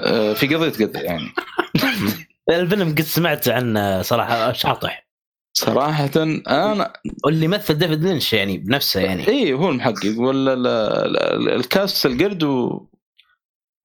آه، 0.06 0.34
في 0.34 0.56
قضية 0.56 0.86
قتل 0.86 1.02
يعني. 1.06 1.30
الفيلم 2.50 2.90
قد 2.90 3.02
سمعت 3.02 3.48
عنه 3.48 4.02
صراحة 4.02 4.52
شاطح 4.52 5.06
صراحة 5.58 6.10
أنا 6.48 6.94
واللي 7.26 7.48
مثل 7.48 7.74
ديفيد 7.74 8.04
لينش 8.04 8.34
يعني 8.34 8.58
بنفسه 8.58 9.00
يعني. 9.02 9.28
اي 9.28 9.54
هو 9.54 9.70
المحقق 9.70 10.20
ولا 10.20 10.54
ال- 10.54 10.68
ال- 10.68 11.50
الكاس 11.50 12.06
القرد 12.06 12.44
و- 12.44 12.88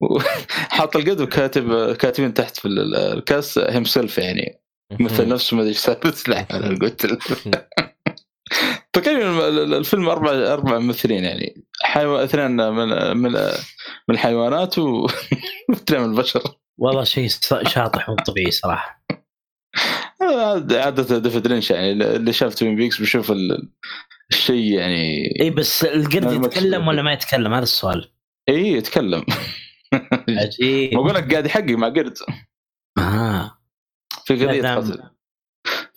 حاط 0.76 0.96
القرد 0.96 1.20
وكاتب 1.20 1.92
كاتبين 1.92 2.34
تحت 2.34 2.58
في 2.58 2.68
ال- 2.68 2.96
الكاس 2.96 3.58
هيم 3.58 3.84
سيلف 3.84 4.18
يعني 4.18 4.60
مثل 5.00 5.28
نفسه 5.28 5.54
ما 5.56 5.62
أدري 5.62 5.70
إيش 5.72 5.78
سالفة 5.78 6.46
أنا 6.50 6.78
قلت 6.78 7.06
تقريبا 8.92 9.48
ال- 9.48 9.58
ال- 9.58 9.74
الفيلم 9.74 10.08
أربع 10.08 10.30
أربع 10.30 10.78
ممثلين 10.78 11.24
يعني. 11.24 11.64
حيوان 11.82 12.22
اثنين 12.24 12.50
من 12.50 13.16
من 13.16 13.32
من 14.08 14.14
الحيوانات 14.14 14.78
واثنين 14.78 16.00
من 16.02 16.10
البشر. 16.10 16.42
والله 16.78 17.04
شيء 17.04 17.28
شاطح 17.68 18.08
مو 18.08 18.16
طبيعي 18.16 18.50
صراحة. 18.50 19.04
عادة 20.72 21.18
ديفيد 21.18 21.46
لينش 21.46 21.70
يعني 21.70 21.92
اللي 21.92 22.32
شاف 22.32 22.54
توين 22.54 22.76
بيكس 22.76 22.98
بيشوف 22.98 23.30
ال- 23.30 23.70
الشيء 24.30 24.72
يعني 24.72 25.34
اي 25.40 25.50
بس 25.50 25.84
القرد 25.84 26.32
يتكلم. 26.44 26.88
ولا 26.88 27.02
ما 27.02 27.12
يتكلم؟ 27.12 27.54
هذا 27.54 27.62
السؤال. 27.62 28.10
اي 28.48 28.68
يتكلم. 28.72 29.24
عجيب. 30.38 30.90
بقول 30.94 31.14
لك 31.14 31.30
قاعد 31.32 31.46
يحقق 31.46 31.70
مع 31.70 31.88
قرد. 31.88 32.18
آه. 32.98 33.58
في 34.24 34.46
قضيه. 34.46 34.74
قتل 34.74 35.02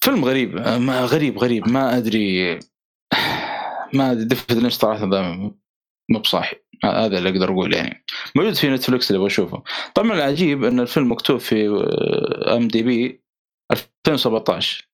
فيلم 0.01 0.25
غريب 0.25 0.55
ما 0.59 1.01
غريب 1.01 1.39
غريب. 1.39 1.67
ما 1.69 1.97
أدري. 1.97 2.59
ما 3.93 4.11
أدري 4.11 4.25
ديفيد 4.25 4.57
لينش 4.57 4.73
صراحة 4.73 5.05
مو 6.09 6.19
بصاحي. 6.19 6.55
هذا 6.85 7.17
اللي 7.17 7.29
أقدر 7.29 7.51
أقول 7.51 7.73
يعني. 7.73 8.05
موجود 8.35 8.53
في 8.53 8.69
نتفلكس 8.69 9.11
اللي 9.11 9.23
بشوفه 9.23 9.63
طبعا 9.95 10.13
العجيب 10.13 10.63
إن 10.63 10.79
الفيلم 10.79 11.11
مكتوب 11.11 11.37
في 11.39 11.67
IMDb 12.47 13.23
2017 13.71 14.89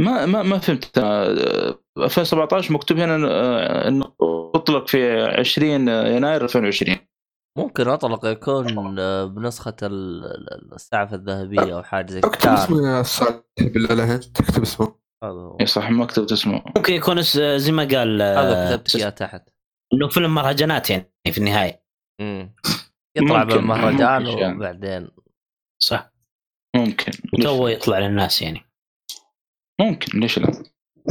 ما 0.00 0.26
ما 0.26 0.42
ما 0.42 0.58
فهمت. 0.58 0.98
آه، 0.98 1.78
2017 1.98 2.72
مكتوب 2.72 2.98
هنا 2.98 3.28
آه، 3.30 3.88
إنه 3.88 4.12
أطلق 4.54 4.88
في 4.88 5.22
20 5.22 5.88
يناير 5.88 6.44
2020 6.44 6.96
ممكن 7.58 7.88
أطلق 7.88 8.24
يكون 8.26 8.98
آه، 8.98 9.24
بنسخة 9.24 9.76
ال- 9.82 10.24
ال- 10.24 10.74
السعفه 10.74 11.16
الذهبية 11.16 11.76
أو 11.76 11.82
حاجة 11.82 12.10
زي 12.10 12.18
اكتب 12.18 12.40
كذا. 12.40 12.54
اسمه 12.64 12.88
يا 12.98 13.02
صالح 13.02 13.40
بالله 13.58 13.94
لا 13.94 14.16
تكتب 14.16 14.62
اسمه. 14.62 14.94
هذا 15.24 15.32
هو. 15.32 15.56
إي 15.60 15.66
صح 15.66 15.90
ما 15.90 16.06
كتبت 16.06 16.32
اسمه. 16.32 16.62
ممكن 16.76 16.92
يكون 16.92 17.22
زي 17.56 17.72
ما 17.72 17.82
قال 17.82 18.22
هذا 18.22 18.72
آه، 18.72 18.76
كتبت 18.76 18.96
اياه 18.96 19.08
تحت. 19.08 19.48
إنه 19.94 20.08
فيلم 20.08 20.34
مهرجانات 20.34 20.90
يعني 20.90 21.12
في 21.32 21.38
النهاية. 21.38 21.84
يطلع 23.16 23.44
بالمهرجان. 23.44 24.26
وبعدين. 24.56 25.08
صح. 25.82 26.12
ممكن. 26.76 27.12
تو؟ 27.42 27.68
يطلع 27.68 27.98
للناس 27.98 28.42
يعني. 28.42 28.60
ممكن 29.80 30.20
ليش 30.20 30.38
لا؟ 30.38 30.62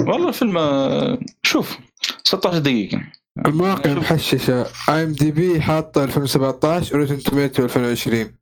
والله 0.08 0.28
الفيلم 0.30 0.58
آه، 0.58 1.20
شوف 1.44 1.78
16 2.24 2.58
دقيقة. 2.58 3.02
المواقع. 3.38 3.94
محششه 3.94 4.66
IMDb 4.90 5.62
حاطه 5.62 6.04
2017 6.04 6.96
Rotten 6.96 7.20
Tomatoes 7.20 7.64
2020 7.64 8.38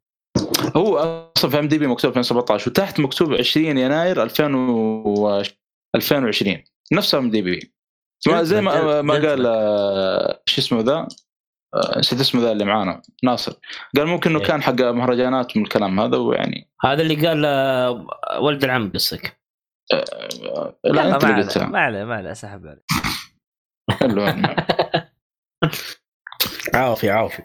هو 0.75 0.97
أصلا 1.37 1.51
في 1.51 1.59
IMDb 1.59 1.87
مكتوب 1.87 2.09
2017 2.09 2.69
وتحت 2.69 2.99
مكتوب 2.99 3.33
20 3.33 3.77
يناير 3.77 4.23
2000 4.23 4.55
و 4.55 5.43
2020 5.95 6.63
نفس 6.93 7.15
IMDb. 7.15 7.73
ما 8.27 8.43
زي 8.43 8.61
ما 8.61 9.01
ما 9.01 9.13
قال 9.13 9.45
آه، 9.45 10.41
شو 10.45 10.61
اسمه 10.61 10.81
ذا؟ 10.81 11.07
آه، 11.73 11.99
نسيت 11.99 12.19
اسمه 12.19 12.41
ذا 12.41 12.51
اللي 12.51 12.65
معانا 12.65 13.01
ناصر. 13.23 13.53
قال 13.97 14.07
ممكن 14.07 14.29
إنه 14.29 14.39
إيه. 14.39 14.45
كان 14.45 14.61
حق 14.61 14.81
مهرجانات 14.81 15.57
من 15.57 15.63
الكلام 15.63 15.99
هذا 15.99 16.17
ويعني 16.17 16.69
هذا 16.81 17.01
اللي 17.01 17.27
قال 17.27 17.45
آه، 17.45 18.07
ولد 18.39 18.63
العم 18.63 18.91
قصدك. 18.95 19.41
آه، 19.93 20.75
لا 20.83 21.03
ما 21.03 21.15
أنت 21.15 21.25
عليه 21.25 21.67
ما 21.67 21.79
عليه 21.79 22.03
ما 22.03 22.15
عليه 22.15 22.31
أسحب 22.31 22.67
عليه. 22.67 22.83
حلو. 24.01 24.21
عافي 26.75 27.09
عافي 27.17 27.43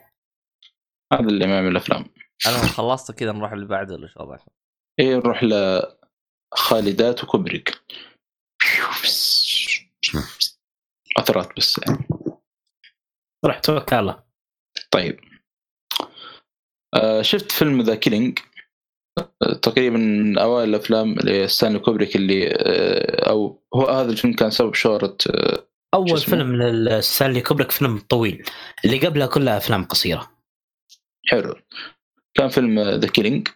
هذا 1.13 1.29
اللي 1.29 1.47
ما 1.47 1.55
يعمل 1.55 1.77
افلام 1.77 2.05
أنا 2.47 2.57
خلصت 2.57 3.13
كذا 3.13 3.33
نروح 3.33 3.53
اللي 3.53 3.67
بعده 3.67 3.95
ولا 3.95 4.09
شو 4.09 4.21
وضعك؟ 4.21 4.41
إيه 5.01 5.17
نروح 5.17 5.45
لخالدات 5.45 7.25
وكوبريك 7.25 7.81
اثرات 11.19 11.57
بس 11.57 11.81
يعني. 11.87 12.09
روح 13.47 13.59
توكل 13.59 13.97
على 13.97 14.01
الله 14.01 14.25
طيب 14.91 15.21
آه 16.95 17.23
شفت 17.23 17.53
فيلم 17.53 17.83
The 17.83 17.95
Killing 17.95 18.39
تقريبا 19.63 19.97
من 19.97 20.39
أوائل 20.39 20.69
الأفلام 20.69 21.15
لستانلي 21.15 21.79
كوبريك 21.79 22.17
اللي 22.17 22.49
آه 22.51 23.31
أو 23.31 23.63
هو 23.75 23.87
هذا 23.87 24.11
الفيلم 24.11 24.35
كان 24.35 24.51
سبب 24.51 24.75
شهرة 24.75 25.17
آه 25.31 25.67
أول؟ 25.97 26.19
فيلم 26.19 26.63
لستانلي 26.63 27.41
كوبريك 27.41 27.71
فيلم 27.71 27.99
طويل. 27.99 28.45
اللي 28.85 29.07
قبلها 29.07 29.27
كلها 29.27 29.57
أفلام 29.57 29.85
قصيرة. 29.85 30.31
حلو. 31.27 31.55
كان 32.35 32.49
فيلم 32.49 32.81
The 32.81 33.09
Killing 33.09 33.49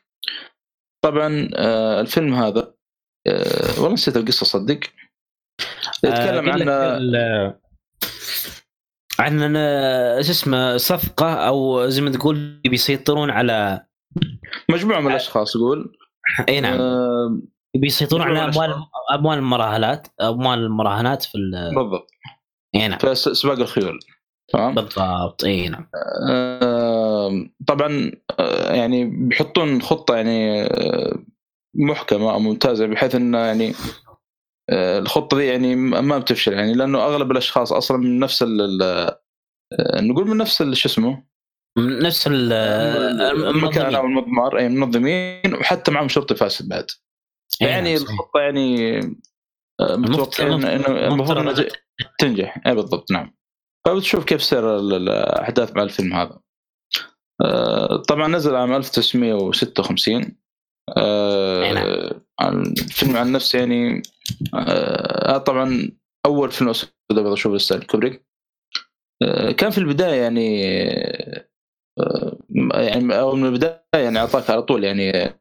طبعا 1.05 1.51
آه 1.55 2.01
الفيلم 2.01 2.35
هذا 2.35 2.75
آه 3.27 3.75
والله 3.81 3.93
نسيت 3.93 4.17
القصة 4.17 4.47
صدق. 4.47 4.81
يتكلم 6.05 6.49
آه، 6.49 6.57
لك 6.57 6.69
عن 6.69 6.69
ال- 6.69 7.61
عن 9.19 9.57
آه، 9.57 10.21
شو 10.23 10.31
اسمه 10.31 10.77
صفقة 10.77 11.35
أو 11.35 11.89
زي 11.89 12.01
ما 12.03 12.11
تقول 12.11 12.61
بيسيطرون 12.65 13.31
على 13.31 13.87
مجموعة 14.71 15.01
من 15.01 15.11
الأشخاص 15.11 15.57
يقول 15.57 15.97
إي 16.49 16.61
نعم. 16.61 16.81
آه 16.81 17.41
بيسيطرون 17.77 18.23
على 18.23 18.45
اموال 18.45 18.75
أموال 19.15 19.39
المراهنات 19.39 20.09
أموال 20.21 20.59
المراهنات 20.59 21.23
في 21.23 21.35
ال- 21.39 21.75
بالضبط. 21.75 22.07
إي 22.75 22.89
نعم. 22.89 22.99
في 22.99 23.15
سباق 23.15 23.59
الخيول. 23.59 23.99
تمام؟ 24.53 24.75
بالضبط. 24.75 25.45
إي 25.45 25.69
نعم. 25.69 25.89
آه، 26.23 27.31
طبعا 27.67 28.13
آه، 28.41 28.75
يعني 28.75 29.05
بيحطون 29.05 29.83
خطة 29.83 30.17
يعني 30.17 30.63
آه، 30.63 31.19
محكمة 31.75 32.33
أو 32.33 32.39
ممتازة 32.39 32.87
بحيث 32.87 33.15
إنه 33.15 33.39
يعني 33.39 33.73
آه، 34.71 34.99
الخطة 34.99 35.37
دي 35.37 35.47
يعني 35.47 35.77
ما 35.77 36.19
بتفشل 36.19 36.53
يعني 36.53 36.75
لأنه 36.75 36.99
أغلب 37.05 37.31
الأشخاص 37.31 37.73
أصلا 37.73 37.97
من 37.97 38.19
نفس 38.19 38.43
آه، 38.43 39.21
نقول 40.01 40.29
من 40.29 40.37
نفس 40.37 40.63
شو 40.63 40.89
اسمه؟ 40.89 41.25
من 41.79 41.99
نفس 41.99 42.27
ال- 42.27 42.53
المكان 43.33 43.95
أو. 43.95 44.05
المضمار 44.07 44.59
أي 44.59 44.69
منظمين 44.69 45.55
وحتى 45.55 45.91
معهم 45.91 46.09
شرطي 46.09 46.35
فاسد 46.35 46.69
بعد. 46.69 46.87
يعني 47.61 47.95
نعم، 47.95 47.99
صحيح. 47.99 48.11
الخطة 48.11 48.41
يعني 48.41 48.99
آه، 49.81 49.97
متوقعين 49.97 50.65
إنه 50.65 51.69
تنجح. 52.19 52.61
اي 52.67 52.75
بالضبط 52.75 53.11
نعم. 53.11 53.35
فبتشوف 53.87 54.25
كيف 54.25 54.43
سير 54.43 54.77
ال- 54.79 54.95
الأحداث 54.95 55.77
مع 55.77 55.83
الفيلم 55.83 56.13
هذا. 56.15 56.41
آه، 57.45 57.97
طبعا 57.97 58.29
نزل 58.29 58.57
عام 58.57 58.73
1956 58.75 60.37
آه، 60.97 61.65
أي 61.65 61.73
نعم. 61.73 62.61
الفيلم 62.63 63.17
عن 63.17 63.33
نفسه 63.33 63.59
يعني 63.59 64.03
طبعا 65.47 65.91
أول 66.27 66.51
فيلم 66.51 66.71
أسود 66.71 66.91
ابيض 67.11 67.33
أشوفه 67.33 67.79
كوبريك. 67.79 68.27
كان 69.59 69.71
في 69.71 69.79
البداية 69.79 70.23
يعني 70.23 70.73
يعني 72.75 73.19
أو 73.19 73.37
من 73.37 73.47
البداية 73.47 73.81
يعني 73.95 74.19
أعطاك 74.19 74.51
على 74.51 74.63
طول 74.63 74.85
يعني 74.85 75.35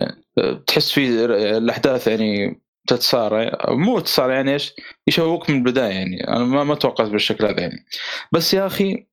تحس 0.68 0.92
في 0.92 1.26
الأحداث 1.58 2.08
يعني 2.08 2.62
تتسارع. 2.88 3.58
مو 3.70 4.00
تتسارع 4.00 4.36
يعني 4.36 4.54
إيش؟ 4.54 4.74
يشوقك 5.08 5.50
من 5.50 5.58
البداية 5.58 5.94
يعني. 5.94 6.28
أنا 6.28 6.44
ما 6.44 6.64
ما 6.64 6.76
توقعت 6.76 7.10
بالشكل 7.10 7.46
هذا 7.46 7.62
يعني. 7.62 7.86
بس 8.32 8.54
يا 8.54 8.66
أخي 8.68 9.08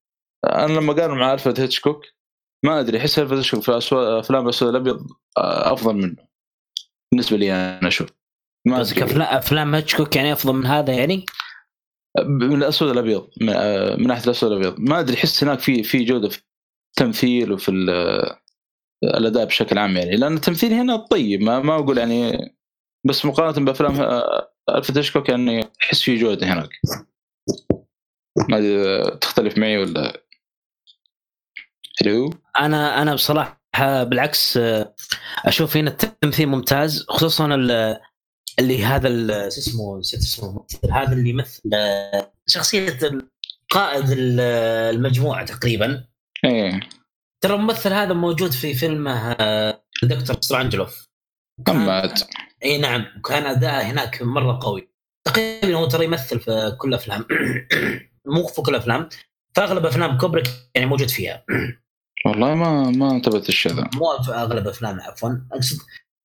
أنا 0.44 0.72
لما 0.72 0.92
قارن 0.92 1.18
مع 1.18 1.32
ألفريد 1.32 1.60
هيتشكوك 1.60 2.02
ما 2.64 2.80
أدري 2.80 2.98
أحس 2.98 3.18
ألفريد 3.18 3.38
هيتشكوك 3.38 3.62
في 3.62 3.78
افلام 3.92 4.44
الاسود 4.44 4.68
الأبيض 4.68 5.06
آه، 5.38 5.72
أفضل 5.72 5.94
منه. 5.96 6.16
بالنسبة 7.12 7.36
لي 7.36 7.52
أنا 7.52 7.88
أشوف. 7.88 8.08
ما. 8.66 8.84
كافلام 8.84 9.36
أفلام 9.36 9.74
هاتشكوك 9.74 10.16
يعني 10.16 10.32
أفضل 10.32 10.52
من 10.52 10.66
هذا 10.66 10.92
يعني؟ 10.92 11.26
من 12.24 12.56
الأسود 12.56 12.90
الابيض 12.90 13.28
من, 13.40 13.48
آه، 13.48 13.96
من 13.96 14.06
ناحية 14.06 14.24
الأسود 14.24 14.52
الابيض 14.52 14.80
ما 14.80 15.00
أدري 15.00 15.16
أحس 15.16 15.44
هناك 15.44 15.58
في 15.58 15.82
في 15.82 16.04
جودة 16.04 16.30
التمثيل 17.00 17.52
وفي 17.52 17.70
ال- 17.70 18.36
الأداء 19.04 19.44
بشكل 19.44 19.78
عام 19.78 19.96
يعني. 19.96 20.16
لأن 20.16 20.34
التمثيل 20.34 20.72
هنا 20.72 20.96
طيب 20.96 21.40
ما, 21.40 21.60
ما 21.60 21.74
أقول 21.74 21.98
يعني 21.98 22.38
بس 23.06 23.24
مقارنة 23.24 23.66
بأفلام 23.66 24.00
آه، 24.00 24.52
ألفريد 24.68 24.98
هيتشكوك 24.98 25.28
يعني 25.28 25.64
احس 25.82 26.02
في 26.02 26.16
جودة 26.16 26.46
هناك. 26.52 26.68
ما 28.48 29.08
تختلف 29.20 29.58
معي 29.58 29.78
ولا 29.78 30.22
ألو 32.02 32.30
أنا 32.58 33.02
أنا 33.02 33.14
بصراحة 33.14 34.04
بالعكس 34.04 34.56
آه، 34.56 34.94
أشوف 35.44 35.76
هنا 35.76 35.90
التمثيل 35.90 36.46
ممتاز 36.48 37.04
خصوصا 37.08 37.54
ال- 37.54 38.00
اللي 38.58 38.84
هذا 38.84 39.08
شو 39.48 39.58
اسمه 39.60 39.98
نسيت 39.98 40.20
اسمه 40.20 40.66
هذا 40.92 41.12
اللي 41.12 41.30
يمثل 41.30 41.70
آه، 41.74 42.32
شخصية 42.46 42.98
قائد 43.70 44.10
ال- 44.10 44.40
المجموعة 44.96 45.44
تقريبا. 45.46 46.04
إيه. 46.46 46.80
ترى 47.40 47.54
الممثل 47.54 47.92
هذا 47.92 48.12
موجود 48.12 48.52
في 48.52 48.74
فيلم 48.74 49.08
آه، 49.08 49.84
Dr. 50.02 50.36
Strangelove. 50.40 51.06
محمد 51.68 52.18
إي 52.64 52.78
نعم 52.78 53.06
وكان 53.18 53.42
أداءه 53.42 53.82
هناك 53.82 54.22
مرة 54.22 54.58
قوي. 54.62 54.88
تقريبا 55.24 55.74
هو 55.74 55.86
ترى 55.86 56.04
يمثل 56.04 56.40
في 56.40 56.76
كل 56.78 56.94
أفلام. 56.94 57.24
مو 58.34 58.46
في 58.46 58.62
كل 58.62 58.74
أفلام 58.74 59.08
في 59.54 59.60
أغلب 59.60 59.86
أفلام 59.86 60.18
كوبريك 60.18 60.46
يعني 60.74 60.86
موجود 60.86 61.08
فيها. 61.08 61.44
والله 62.26 62.54
ما 62.54 62.90
ما 62.90 63.10
انتبهت 63.10 63.48
الشيء 63.48 63.72
ذا. 63.72 63.90
مو 63.94 64.22
في 64.22 64.32
أغلب 64.32 64.68
أفلامه 64.68 65.02
عفوا. 65.02 65.30
أقصد 65.52 65.78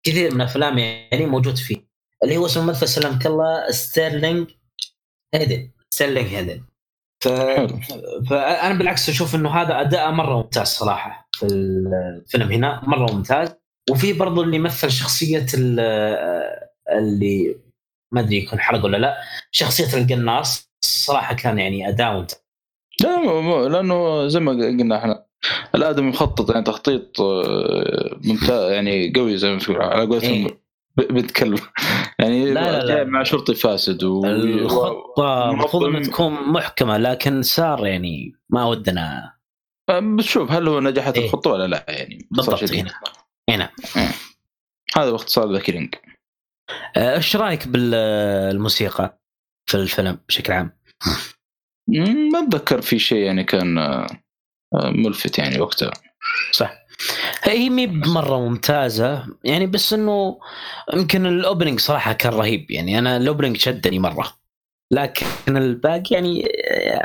كثير 0.04 0.34
من 0.34 0.42
افلام 0.42 0.78
يعني 0.78 1.26
موجود 1.26 1.58
فيه. 1.58 1.92
اللي 2.24 2.38
هو 2.38 2.46
اسمه 2.46 2.64
الممثل 2.64 2.88
سلمك 2.88 3.26
الله 3.26 3.72
ستيرلينج 3.72 4.52
هيدن. 5.34 5.72
ستيرلينج 5.90 6.28
هيدن. 6.28 6.64
ف... 7.22 7.28
فانا 8.30 8.78
بالعكس 8.78 9.10
أشوف 9.10 9.36
انه 9.36 9.50
هذا 9.62 9.82
اداء 9.82 10.12
مره 10.12 10.36
ممتاز 10.38 10.68
صراحة 10.68 11.30
في 11.32 11.46
الفيلم 11.46 12.52
هنا 12.52 12.82
مره 12.84 13.12
ممتاز. 13.14 13.56
وفي 13.92 14.14
برضو 14.14 14.44
اللي 14.44 14.60
مثل 14.60 14.92
شخصية 14.92 15.46
ال- 15.54 15.80
اللي 16.92 17.56
ما 18.14 18.22
أدري 18.22 18.38
يكون 18.38 18.60
حرق 18.60 18.86
ولا 18.86 18.98
لا 18.98 19.18
شخصية 19.52 19.98
القناص 20.02 20.72
صراحة 20.86 21.36
كان 21.36 21.60
يعني 21.60 21.90
أداء 21.90 22.14
ممتاز. 22.14 22.42
لا 23.02 23.18
مو 23.18 23.42
مو 23.42 23.68
لأنه 23.68 24.28
زي 24.28 24.40
ما 24.40 24.52
قلنا 24.52 24.98
إحنا 24.98 25.26
الادمي 25.76 26.10
مخطط 26.10 26.50
يعني 26.52 26.64
تخطيط 26.64 27.22
آه، 27.22 28.20
ممتاز 28.24 28.72
يعني 28.72 29.14
قوي 29.16 29.38
زي 29.38 29.52
ما 29.54 29.60
تقول 29.60 29.82
على 29.82 30.06
قولتهم 30.06 30.48
إيه. 31.00 31.08
ب- 31.08 31.14
بنت 31.14 31.32
كلب 31.32 31.60
يعني 32.20 32.54
لا، 32.54 32.72
لا، 32.72 32.86
لا. 32.86 33.04
مع 33.04 33.24
شرطي 33.24 33.56
فاسد 33.56 34.04
و... 34.04 34.26
الخطة 34.26 35.50
المفروض 35.52 35.84
إنها 35.84 36.04
تكون 36.04 36.34
محكمة 36.34 36.98
لكن 36.98 37.42
صار 37.42 37.88
يعني 37.88 38.34
ما 38.50 38.66
ودنا 38.66 39.34
بتشوف 39.92 40.52
هل 40.52 40.68
هو 40.68 40.80
نجحت 40.80 41.18
إيه. 41.18 41.26
الخطه 41.26 41.50
ولا 41.50 41.68
لا 41.68 41.86
يعني 41.90 42.28
بالضبط. 42.32 42.74
هنا 42.74 42.92
هنا 43.50 43.72
هذا 44.98 45.12
باختصار 45.12 45.54
The 45.54 45.60
Killing 45.60 45.96
آه، 46.98 47.16
إيش 47.16 47.36
رأيك 47.36 47.68
بالموسيقى 47.68 49.22
في 49.70 49.78
الفيلم 49.78 50.20
بشكل 50.28 50.54
عام؟ 50.54 50.78
ما 52.34 52.40
أتذكر 52.40 52.82
في 52.82 53.00
شيء 53.00 53.18
يعني 53.26 53.44
كان 53.44 53.78
آه، 53.78 54.08
ملفت 54.74 55.40
يعني 55.40 55.62
وقتها 55.62 55.92
صح 56.52 56.81
هي 57.44 57.70
مي 57.70 57.88
بمره 57.88 58.40
ممتازة. 58.40 59.26
يعني 59.44 59.68
بس 59.68 59.94
إنه 59.94 60.40
يمكن 60.94 61.26
ال 61.26 61.32
opening 61.32 61.80
صراحة 61.80 62.14
كان 62.14 62.34
رهيب. 62.34 62.72
يعني 62.72 63.00
أنا 63.00 63.18
ال 63.18 63.23
opening 63.23 63.58
شدني 63.58 64.00
مرة. 64.00 64.34
لكن 64.92 65.26
الباقي 65.48 66.04
يعني 66.12 66.48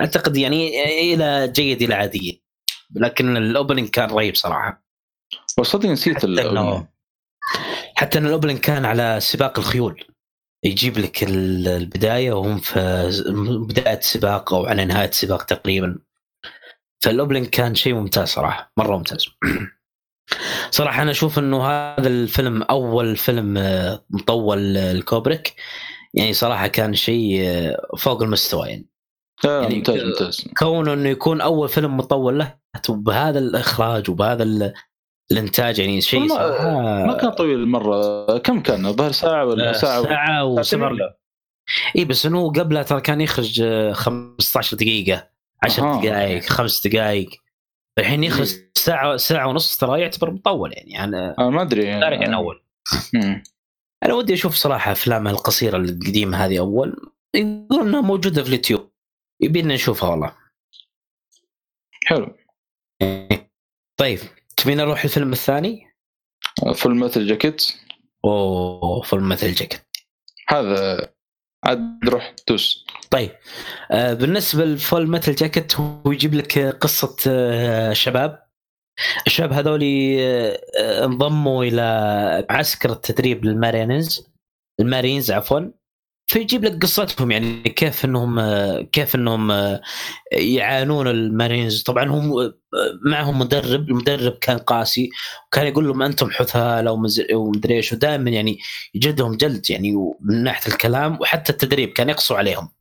أعتقد 0.00 0.36
يعني 0.36 0.84
إلى 1.14 1.48
جيد 1.48 1.82
إلى 1.82 1.94
عادي. 1.94 2.42
لكن 2.94 3.36
ال 3.36 3.43
opening 3.43 3.88
كان 3.88 4.10
رهيب 4.10 4.34
صراحة. 4.34 4.84
وصدق 5.58 5.88
نسيت 5.88 6.16
حتى 6.16 6.84
حتى 7.96 8.18
ان 8.18 8.26
ال 8.26 8.30
opening 8.30 8.58
كان 8.58 8.84
على 8.84 9.16
سباق 9.20 9.58
الخيول. 9.58 10.04
يجيب 10.64 10.98
لك 10.98 11.22
ال- 11.22 11.68
البداية 11.68 12.32
وهم 12.32 12.58
في 12.58 13.10
بداية 13.68 14.00
سباق 14.00 14.54
أو 14.54 14.66
على 14.66 14.84
نهاية 14.84 15.10
سباق 15.10 15.42
تقريبا. 15.42 15.98
فال 17.02 17.12
opening 17.12 17.46
كان 17.46 17.74
شيء 17.74 17.94
ممتاز 17.94 18.28
صراحة. 18.28 18.72
مرة 18.76 18.96
ممتاز. 18.96 19.26
صراحة 20.70 21.02
أنا 21.02 21.10
أشوف 21.10 21.38
إنه 21.38 21.66
هذا 21.66 22.08
الفيلم 22.08 22.62
أول 22.62 23.16
فيلم 23.16 23.56
آه، 23.58 24.04
مطول 24.10 24.76
آه، 24.76 24.92
الكوبريك 24.92 25.54
يعني 26.14 26.32
صراحة 26.32 26.66
كان 26.66 26.94
شيء 26.94 27.40
آه، 27.44 27.86
فوق 27.98 28.22
المستوى 28.22 28.68
يعني. 28.68 28.86
يعني 29.44 29.74
ممتاز 29.76 30.02
ممتاز. 30.02 30.48
كونه 30.58 30.92
إنه 30.92 31.08
يكون 31.08 31.40
أول 31.40 31.68
فيلم 31.68 31.96
مطول 31.96 32.38
له 32.38 32.54
وبهذا 32.88 33.38
الإخراج 33.38 34.10
وبهذا 34.10 34.42
ال- 34.42 34.72
الإنتاج 35.32 35.78
يعني 35.78 36.00
شيء 36.00 36.20
ما- 36.20 36.28
صراحة 36.28 36.70
ما 37.06 37.12
كان 37.20 37.30
طويل 37.30 37.66
مره 37.68 38.38
كم 38.38 38.60
كان؟ 38.60 38.86
الظاهر 38.86 39.12
ساعة 39.12 39.44
ولا 39.46 39.72
ساعة 39.72 40.02
ساعة 40.02 40.44
وسبع؟ 40.44 40.90
اي 41.96 42.04
بس 42.04 42.26
إنه 42.26 42.50
قبلها 42.52 42.82
ترى 42.82 43.00
كان 43.00 43.20
يخرج 43.20 43.60
آه، 43.64 43.92
15 43.92 44.76
دقيقة 44.76 45.28
10 45.62 45.84
أها. 45.84 46.00
دقائق 46.02 46.42
خمس 46.42 46.86
دقائق 46.86 47.28
الحين 47.98 48.24
يخرج 48.24 48.54
إيه. 48.54 48.70
ساعة 48.74 49.16
ساعة 49.16 49.48
ونص 49.48 49.76
ترى 49.76 50.00
يعتبر 50.00 50.30
مطول 50.30 50.72
يعني. 50.72 50.90
يعني 50.90 51.16
آه 51.38 51.50
ما 51.50 51.62
أدري. 51.62 52.00
دارج 52.00 52.22
عن 52.22 52.34
أول. 52.34 52.62
مم. 53.14 53.42
أنا 54.02 54.14
ودي 54.14 54.34
أشوف 54.34 54.54
صراحة 54.54 54.92
افلامها 54.92 55.32
القصيرة 55.32 55.76
القديمة 55.76 56.44
هذه 56.44 56.58
أول. 56.58 57.12
يقولون 57.34 57.88
إنها 57.88 58.00
موجودة 58.00 58.42
في 58.42 58.48
اليوتيوب. 58.48 58.90
يبينا 59.40 59.74
نشوفها 59.74 60.10
والله. 60.10 60.36
حلو. 62.04 62.36
طيب 63.96 64.18
تبينا 64.56 64.84
نروح 64.84 65.04
الفيلم 65.04 65.32
الثاني؟ 65.32 65.86
Full 66.74 66.96
Metal 66.96 67.26
Jacket. 67.26 67.72
أوه 68.24 69.02
Full 69.02 69.28
Metal 69.28 69.52
Jacket. 69.52 69.82
هذا 70.48 71.12
عاد 71.64 72.08
روح 72.08 72.34
دوس. 72.48 72.86
طيب 73.10 73.30
آه 73.90 74.14
بالنسبة 74.14 74.64
ل 74.64 74.74
Full 74.74 75.10
Metal 75.10 75.34
Jacket 75.34 75.76
هو 75.80 76.12
يجيب 76.12 76.34
لك 76.34 76.58
قصة 76.58 77.16
آه 77.28 77.92
شباب. 77.92 78.46
الشباب 79.26 79.52
هذول 79.52 79.82
آه 80.20 81.04
انضموا 81.04 81.64
إلى 81.64 82.46
معسكر 82.50 82.92
التدريب 82.92 83.44
للمارينز 83.44 84.26
المارينز 84.80 85.30
عفوا. 85.30 85.60
فيجيب 86.26 86.64
لك 86.64 86.82
قصتهم 86.82 87.30
يعني 87.30 87.62
كيف 87.62 88.04
إنهم 88.04 88.40
كيف 88.82 89.14
إنهم 89.14 89.50
آه، 89.50 89.80
يعانون 90.32 91.08
المارينز. 91.08 91.82
طبعا 91.82 92.04
هم 92.04 92.38
آه، 92.38 92.54
معهم 93.04 93.38
مدرب 93.38 93.88
المدرب 93.88 94.32
كان 94.32 94.58
قاسي 94.58 95.10
وكان 95.46 95.66
يقول 95.66 95.86
لهم 95.88 96.02
أنتم 96.02 96.30
حثالة 96.30 96.92
ومدري 97.34 97.76
إيش 97.76 97.92
ودائما 97.92 98.30
يعني 98.30 98.58
يجلدهم 98.94 99.36
جلد 99.36 99.70
يعني 99.70 99.92
من 100.20 100.42
ناحية 100.42 100.72
الكلام 100.72 101.18
وحتى 101.20 101.52
التدريب 101.52 101.88
كان 101.88 102.08
يقسو 102.08 102.34
عليهم. 102.34 102.75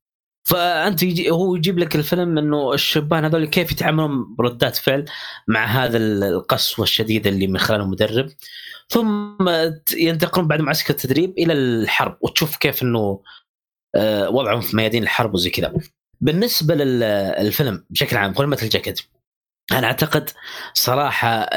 فأنت 0.46 1.04
يجي 1.04 1.32
هو 1.32 1.56
يجيب 1.56 1.80
لك 1.80 1.96
الفيلم 1.96 2.38
إنه 2.38 2.74
الشبان 2.74 3.26
هذول 3.26 3.46
كيف 3.46 3.72
يتعاملون 3.72 4.36
بردات 4.36 4.76
فعل 4.76 5.06
مع 5.48 5.66
هذا 5.66 5.98
القسوة 5.98 6.84
الشديدة 6.84 7.30
اللي 7.30 7.48
من 7.48 7.58
خلال 7.58 7.82
المدرب. 7.82 8.30
ثم 8.90 9.50
ينتقلون 9.98 10.48
بعد 10.48 10.62
معسكر 10.62 10.90
التدريب 10.94 11.34
إلى 11.38 11.54
الحرب 11.54 12.18
وتشوف 12.22 12.58
كيف 12.58 12.84
إنه 12.84 13.22
آه، 13.96 14.30
وضعهم 14.30 14.62
في 14.62 14.76
ميادين 14.76 15.04
الحرب 15.04 15.34
وزي 15.34 15.50
كذا. 15.50 15.74
بالنسبة 16.22 16.76
للفيلم 16.76 17.86
بشكل 17.90 18.18
عام 18.18 18.34
فيلم 18.34 18.50
مثل 18.50 18.70
جاكيت. 18.70 19.02
أنا 19.72 19.88
أعتقد 19.88 20.30
صراحة 20.74 21.50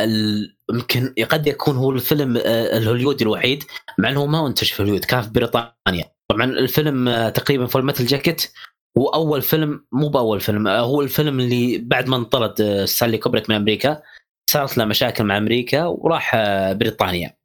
يمكن 0.71 1.15
قد 1.31 1.47
يكون 1.47 1.77
هو 1.77 1.91
الفيلم 1.91 2.37
آه، 2.37 2.77
الهوليودي 2.77 3.25
الوحيد 3.25 3.65
مع 3.99 4.09
إنه 4.09 4.27
ما 4.27 4.47
انتج 4.47 4.67
في 4.67 4.83
هوليود 4.83 5.05
كان 5.05 5.23
في 5.23 5.31
بريطانيا. 5.31 6.13
طبعا 6.29 6.45
الفيلم 6.45 7.09
آه، 7.09 7.29
تقريبا 7.29 7.67
Full 7.67 7.85
Metal 7.85 8.07
Jacket. 8.07 8.53
هو 8.99 9.07
أول 9.09 9.43
فيلم 9.43 9.87
مو 9.93 10.09
بأول 10.09 10.41
فيلم 10.41 10.69
آه، 10.69 10.81
هو 10.81 11.03
الفيلم 11.03 11.41
اللي 11.41 11.79
بعد 11.79 12.09
ما 12.09 12.17
انطرد 12.17 12.61
آه، 12.61 12.85
ستانلي 12.85 13.19
كوبريك 13.19 13.51
من 13.51 13.57
أمريكا. 13.57 14.03
صارت 14.51 14.79
له 14.79 14.85
مشاكل 14.85 15.25
مع 15.25 15.39
أمريكا 15.39 15.85
وراح 15.87 16.33
آه، 16.35 16.73
بريطانيا. 16.73 17.39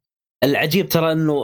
العجيب 0.44 0.88
ترى 0.88 1.12
إنه 1.12 1.34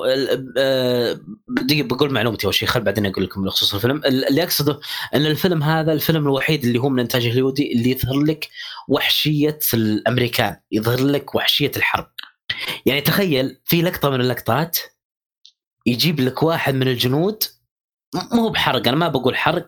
دقيقه 1.48 1.86
بقول 1.88 2.12
معلومتي 2.12 2.44
أول 2.44 2.54
شيء 2.54 2.68
خل 2.68 2.80
بعدين 2.80 3.06
أقول 3.06 3.24
لكم 3.24 3.44
بخصوص 3.44 3.74
الفيلم. 3.74 3.96
ال- 3.96 4.28
اللي 4.28 4.42
أقصده 4.42 4.80
إن 5.14 5.26
الفيلم 5.26 5.62
هذا 5.62 5.92
الفيلم 5.92 6.22
الوحيد 6.26 6.64
اللي 6.64 6.78
هو 6.78 6.88
من 6.88 7.00
إنتاج 7.00 7.24
الهوليودي 7.26 7.72
اللي 7.72 7.90
يظهر 7.90 8.18
لك 8.20 8.48
وحشية 8.88 9.58
الأمريكان 9.74 10.56
يظهر 10.72 11.00
لك 11.00 11.34
وحشية 11.34 11.72
الحرب. 11.76 12.06
يعني 12.86 13.00
تخيل 13.00 13.60
في 13.64 13.82
لقطة 13.82 14.10
من 14.10 14.20
اللقطات 14.20 14.78
يجيب 15.86 16.20
لك 16.20 16.42
واحد 16.42 16.74
من 16.74 16.88
الجنود 16.88 17.42
مو 18.32 18.48
بحرق 18.48 18.88
أنا 18.88 18.96
ما 18.96 19.08
بقول 19.08 19.36
حرق 19.36 19.66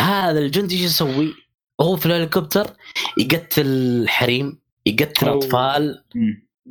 هذا 0.00 0.38
الجندي 0.38 0.74
إيش 0.74 0.84
يسوي؟ 0.84 1.34
وهو 1.78 1.96
في 1.96 2.06
الهليكوبتر 2.06 2.70
يقتل 3.18 4.04
حريم 4.08 4.58
يقتل 4.86 5.28
أوه. 5.28 5.38
أطفال 5.38 6.04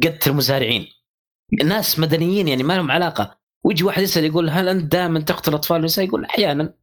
يقتل 0.03 0.33
مزارعين. 0.33 0.87
ناس 1.63 1.99
مدنيين 1.99 2.47
يعني 2.47 2.63
ما 2.63 2.73
لهم 2.73 2.91
علاقة. 2.91 3.37
ويجي 3.63 3.83
واحد 3.83 4.03
يسأل 4.03 4.25
يقول 4.25 4.49
هل 4.49 4.69
أنت 4.69 4.91
دائما 4.91 5.19
تقتل 5.19 5.53
أطفال 5.53 5.81
ونساء؟ 5.81 6.05
يقول 6.05 6.25
أحيانا. 6.25 6.73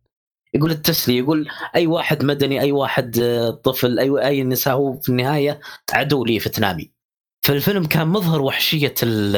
يقول 0.55 0.71
التسلي 0.71 1.19
يقول 1.19 1.49
أي 1.77 1.87
واحد 1.87 2.25
مدني 2.25 2.61
أي 2.61 2.73
واحد 2.73 3.19
آه، 3.19 3.51
طفل 3.51 3.99
أي 3.99 4.27
أي 4.27 4.43
نساء 4.43 4.75
هو 4.75 5.01
في 5.01 5.09
النهاية 5.09 5.61
عدو 5.93 6.25
لي 6.25 6.41
في 6.41 6.49
تنامي 6.49 6.91
فالفيلم 7.47 7.85
كان 7.87 8.09
مظهر 8.09 8.43
وحشية 8.43 8.95
ال 9.03 9.37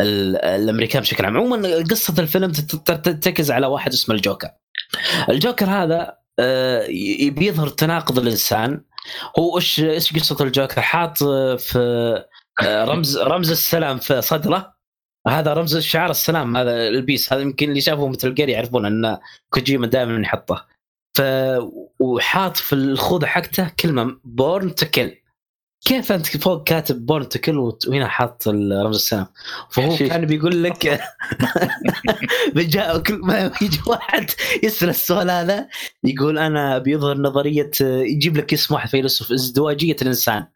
ال 0.00 0.36
الأمريكان 0.36 1.02
بشكل 1.02 1.24
عام. 1.24 1.36
عموما 1.36 1.84
قصة 1.90 2.14
الفيلم 2.18 2.52
ترتكز 2.52 3.50
على 3.50 3.66
واحد 3.66 3.92
اسمه 3.92 4.14
الجوكر. 4.14 4.48
الجوكر 5.28 5.66
هذا 5.66 6.16
آه، 6.38 6.86
بيظهر 7.30 7.68
تناقض 7.68 8.18
الإنسان. 8.18 8.84
هو 9.38 9.56
إيش 9.58 9.80
إيش 9.80 10.12
قصة 10.16 10.44
الجوكر؟ 10.44 10.80
حاط 10.80 11.18
في 11.58 12.24
آه، 12.62 12.84
رمز 12.84 13.18
رمز 13.18 13.50
السلام 13.50 13.98
في 13.98 14.22
صدرة. 14.22 14.74
هذا 15.28 15.54
رمز 15.54 15.78
شعار 15.78 16.10
السلام 16.10 16.56
هذا 16.56 16.88
ال 16.88 16.94
peace. 16.94 17.32
هذا 17.32 17.42
يمكن 17.42 17.68
اللي 17.68 17.80
شافوا 17.80 18.08
Metal 18.08 18.34
Gear 18.34 18.48
يعرفون 18.48 18.86
إن 18.86 19.18
كوجيما 19.50 19.86
دائما 19.86 20.22
يحطه. 20.22 20.66
ف 21.16 21.22
وحاط 22.00 22.56
في 22.56 22.72
الخوذة 22.72 23.26
حقته 23.26 23.70
كلمة 23.80 24.20
born 24.24 24.74
to 24.74 24.86
kill 24.86 25.19
كيف 25.84 26.12
أنت 26.12 26.36
فوق 26.36 26.64
كاتب 26.64 27.06
born 27.06 27.28
to 27.28 27.38
kill 27.38 27.58
وهنا 27.58 28.08
حاط 28.08 28.48
رمز 28.48 28.96
السلام 28.96 29.26
فهو. 29.70 29.96
كان 30.08 30.26
بيقول 30.26 30.62
لك 30.62 31.00
بجاء 32.54 32.98
كل 32.98 33.18
ما 33.18 33.52
يجي 33.62 33.80
واحد 33.86 34.30
يسال 34.62 34.88
السؤال 34.88 35.30
هذا 35.30 35.68
يقول 36.04 36.38
أنا 36.38 36.78
بيظهر 36.78 37.18
نظرية 37.18 37.70
يجيب 37.80 38.36
لك 38.36 38.52
اسم 38.52 38.74
واحد 38.74 38.88
فيلسوف 38.88 39.32
ازدواجية 39.32 39.96
الإنسان 40.02 40.46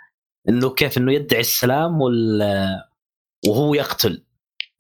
إنه 0.48 0.70
كيف 0.70 0.98
إنه 0.98 1.12
يدعي 1.12 1.40
السلام 1.40 2.00
وال 2.00 2.42
وهو 3.46 3.74
يقتل 3.74 4.22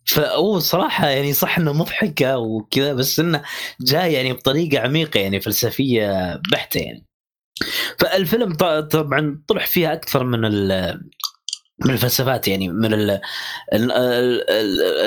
فهو 0.06 0.58
صراحة 0.58 1.08
يعني 1.08 1.32
صح 1.32 1.58
إنه 1.58 1.72
مضحكة 1.72 2.38
وكذا 2.38 2.92
بس 2.92 3.20
إنه 3.20 3.42
جاي 3.80 4.12
يعني 4.12 4.32
بطريقة 4.32 4.80
عميقة 4.80 5.20
يعني 5.20 5.40
فلسفية 5.40 6.40
بحتة 6.52 6.78
يعني. 6.78 7.06
فالفيلم 7.98 8.54
طبعا 8.90 9.42
طرح 9.48 9.66
فيها 9.66 9.92
أكثر 9.92 10.24
من 10.24 10.40
من 11.84 11.90
الفلسفات 11.90 12.48
يعني 12.48 12.68
من 12.68 12.94
ال 12.94 13.20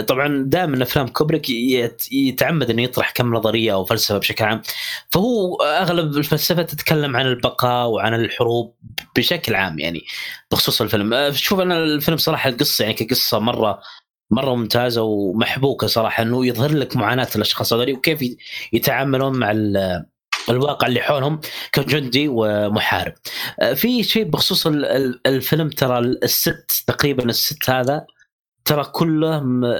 طبعا 0.05 0.43
دائما 0.47 0.83
أفلام 0.83 1.07
كوبريك 1.07 1.49
يت- 1.49 2.11
يتعمد 2.11 2.69
إنه 2.69 2.81
يطرح 2.81 3.11
كم 3.11 3.33
نظرية 3.35 3.73
أو 3.73 3.85
فلسفة 3.85 4.17
بشكل 4.17 4.43
عام. 4.45 4.61
فهو 5.11 5.55
أغلب 5.55 6.17
الفلسفه 6.17 6.61
تتكلم 6.61 7.15
عن 7.15 7.25
البقاء 7.25 7.87
وعن 7.87 8.13
الحروب 8.13 8.75
بشكل 9.15 9.55
عام 9.55 9.79
يعني 9.79 10.01
بخصوص 10.51 10.81
الفيلم. 10.81 11.13
أه، 11.13 11.31
شوف 11.31 11.59
أنا 11.59 11.77
الفيلم 11.83 12.17
صراحة 12.17 12.49
القصة 12.49 12.81
يعني 12.83 12.93
كقصة 12.93 13.39
مرة 13.39 13.79
مرة 14.31 14.55
ممتازة 14.55 15.01
ومحبوكة 15.01 15.87
صراحة 15.87 16.23
إنه 16.23 16.45
يظهر 16.45 16.71
لك 16.71 16.95
معاناة 16.97 17.27
الأشخاص 17.35 17.73
هذول 17.73 17.93
وكيف 17.93 18.19
يتعاملون 18.73 19.39
مع 19.39 19.51
ال- 19.51 20.05
الواقع 20.49 20.87
اللي 20.87 21.01
حولهم 21.01 21.39
كجندي 21.71 22.27
ومحارب. 22.29 23.13
آه، 23.61 23.73
في 23.73 24.03
شيء 24.03 24.23
بخصوص 24.23 24.67
ال- 24.67 24.85
ال- 24.85 25.21
الفيلم 25.27 25.69
ترى 25.69 25.99
الست 25.99 26.83
تقريبا 26.87 27.25
الست 27.25 27.69
هذا 27.69 28.05
ترى 28.65 28.83
كله 28.83 29.35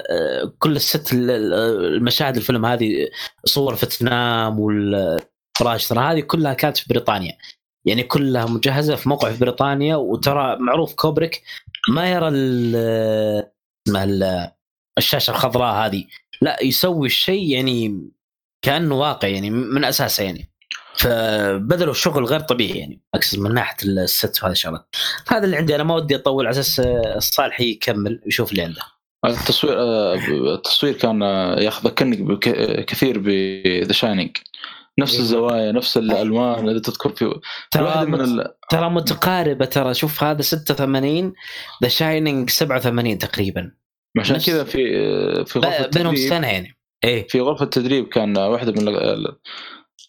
آه، 0.09 0.53
كل 0.59 0.75
الست 0.75 1.13
ال- 1.13 1.31
ال- 1.31 1.53
المشاهد 1.95 2.35
الفيلم 2.37 2.65
هذه 2.65 3.09
صور 3.45 3.75
فيتنام 3.75 4.59
والفراش 4.59 5.87
ترى 5.87 5.99
هذه 5.99 6.19
كلها 6.19 6.53
كانت 6.53 6.77
في 6.77 6.85
بريطانيا. 6.89 7.37
يعني 7.85 8.03
كلها 8.03 8.45
مجهزة 8.45 8.95
في 8.95 9.09
موقع 9.09 9.31
في 9.31 9.39
بريطانيا 9.39 9.95
وترى 9.95 10.57
معروف 10.59 10.93
كوبريك 10.93 11.43
ما 11.89 12.11
يرى 12.11 12.27
اسمها 12.27 14.03
ال- 14.03 14.51
الشاشة 14.97 15.31
الخضراء 15.31 15.73
هذه. 15.85 16.05
لا 16.41 16.63
يسوي 16.63 17.07
الشيء 17.07 17.49
يعني 17.49 18.09
كأنه 18.61 18.95
واقع 18.95 19.27
يعني 19.27 19.49
من 19.49 19.85
أساسه 19.85 20.23
يعني. 20.23 20.49
فبذلوا 20.97 21.93
شغل 21.93 22.25
غير 22.25 22.39
طبيعي 22.39 22.79
يعني 22.79 23.01
أقصد 23.15 23.39
من 23.39 23.53
ناحية 23.53 23.75
ال 23.83 23.98
set 23.98 24.43
وهذه 24.43 24.51
الشغلات. 24.51 24.95
هذا 25.27 25.45
اللي 25.45 25.57
عندي 25.57 25.75
أنا 25.75 25.83
ما 25.83 25.95
ودي 25.95 26.15
أطول 26.15 26.47
على 26.47 26.59
أساس 26.59 26.79
الصالح 27.15 27.61
يكمل 27.61 28.21
ويشوف 28.25 28.51
اللي 28.51 28.61
عنده. 28.61 28.81
التصوير 29.25 29.73
آه، 29.79 30.15
التصوير 30.55 30.93
كان 30.93 31.23
آه، 31.23 31.59
ياخذ 31.59 31.89
بك- 32.03 32.85
كثير 32.85 33.19
ب 33.19 33.38
The 33.38 33.93
Shining 33.93 34.37
نفس 34.99 35.11
أيوة. 35.13 35.23
الزوايا 35.23 35.71
نفس 35.71 35.97
الألوان 35.97 36.69
اذا 36.69 36.79
تذكر 36.79 37.09
في 37.09 37.25
واحدة 37.75 38.05
من 38.05 38.21
ال... 38.21 38.53
ترى 38.69 38.89
متقاربة 38.89 39.65
ترى 39.65 39.93
شوف 39.93 40.23
هذا 40.23 40.41
86 40.41 41.33
The 41.83 41.89
Shining 41.89 42.49
87 42.49 43.17
تقريبا. 43.17 43.71
عشان 44.19 44.35
نفس- 44.35 44.45
كذا 44.49 44.63
في 44.63 44.97
آه، 44.97 45.43
في 45.43 45.59
غرفة 45.59 45.87
بينهم 45.87 46.15
سنة 46.15 46.47
يعني. 46.47 46.77
إيه. 47.03 47.27
في 47.27 47.39
غرفة 47.41 47.63
التدريب 47.65 48.07
كان 48.07 48.37
واحدة 48.37 48.71
من 48.71 48.87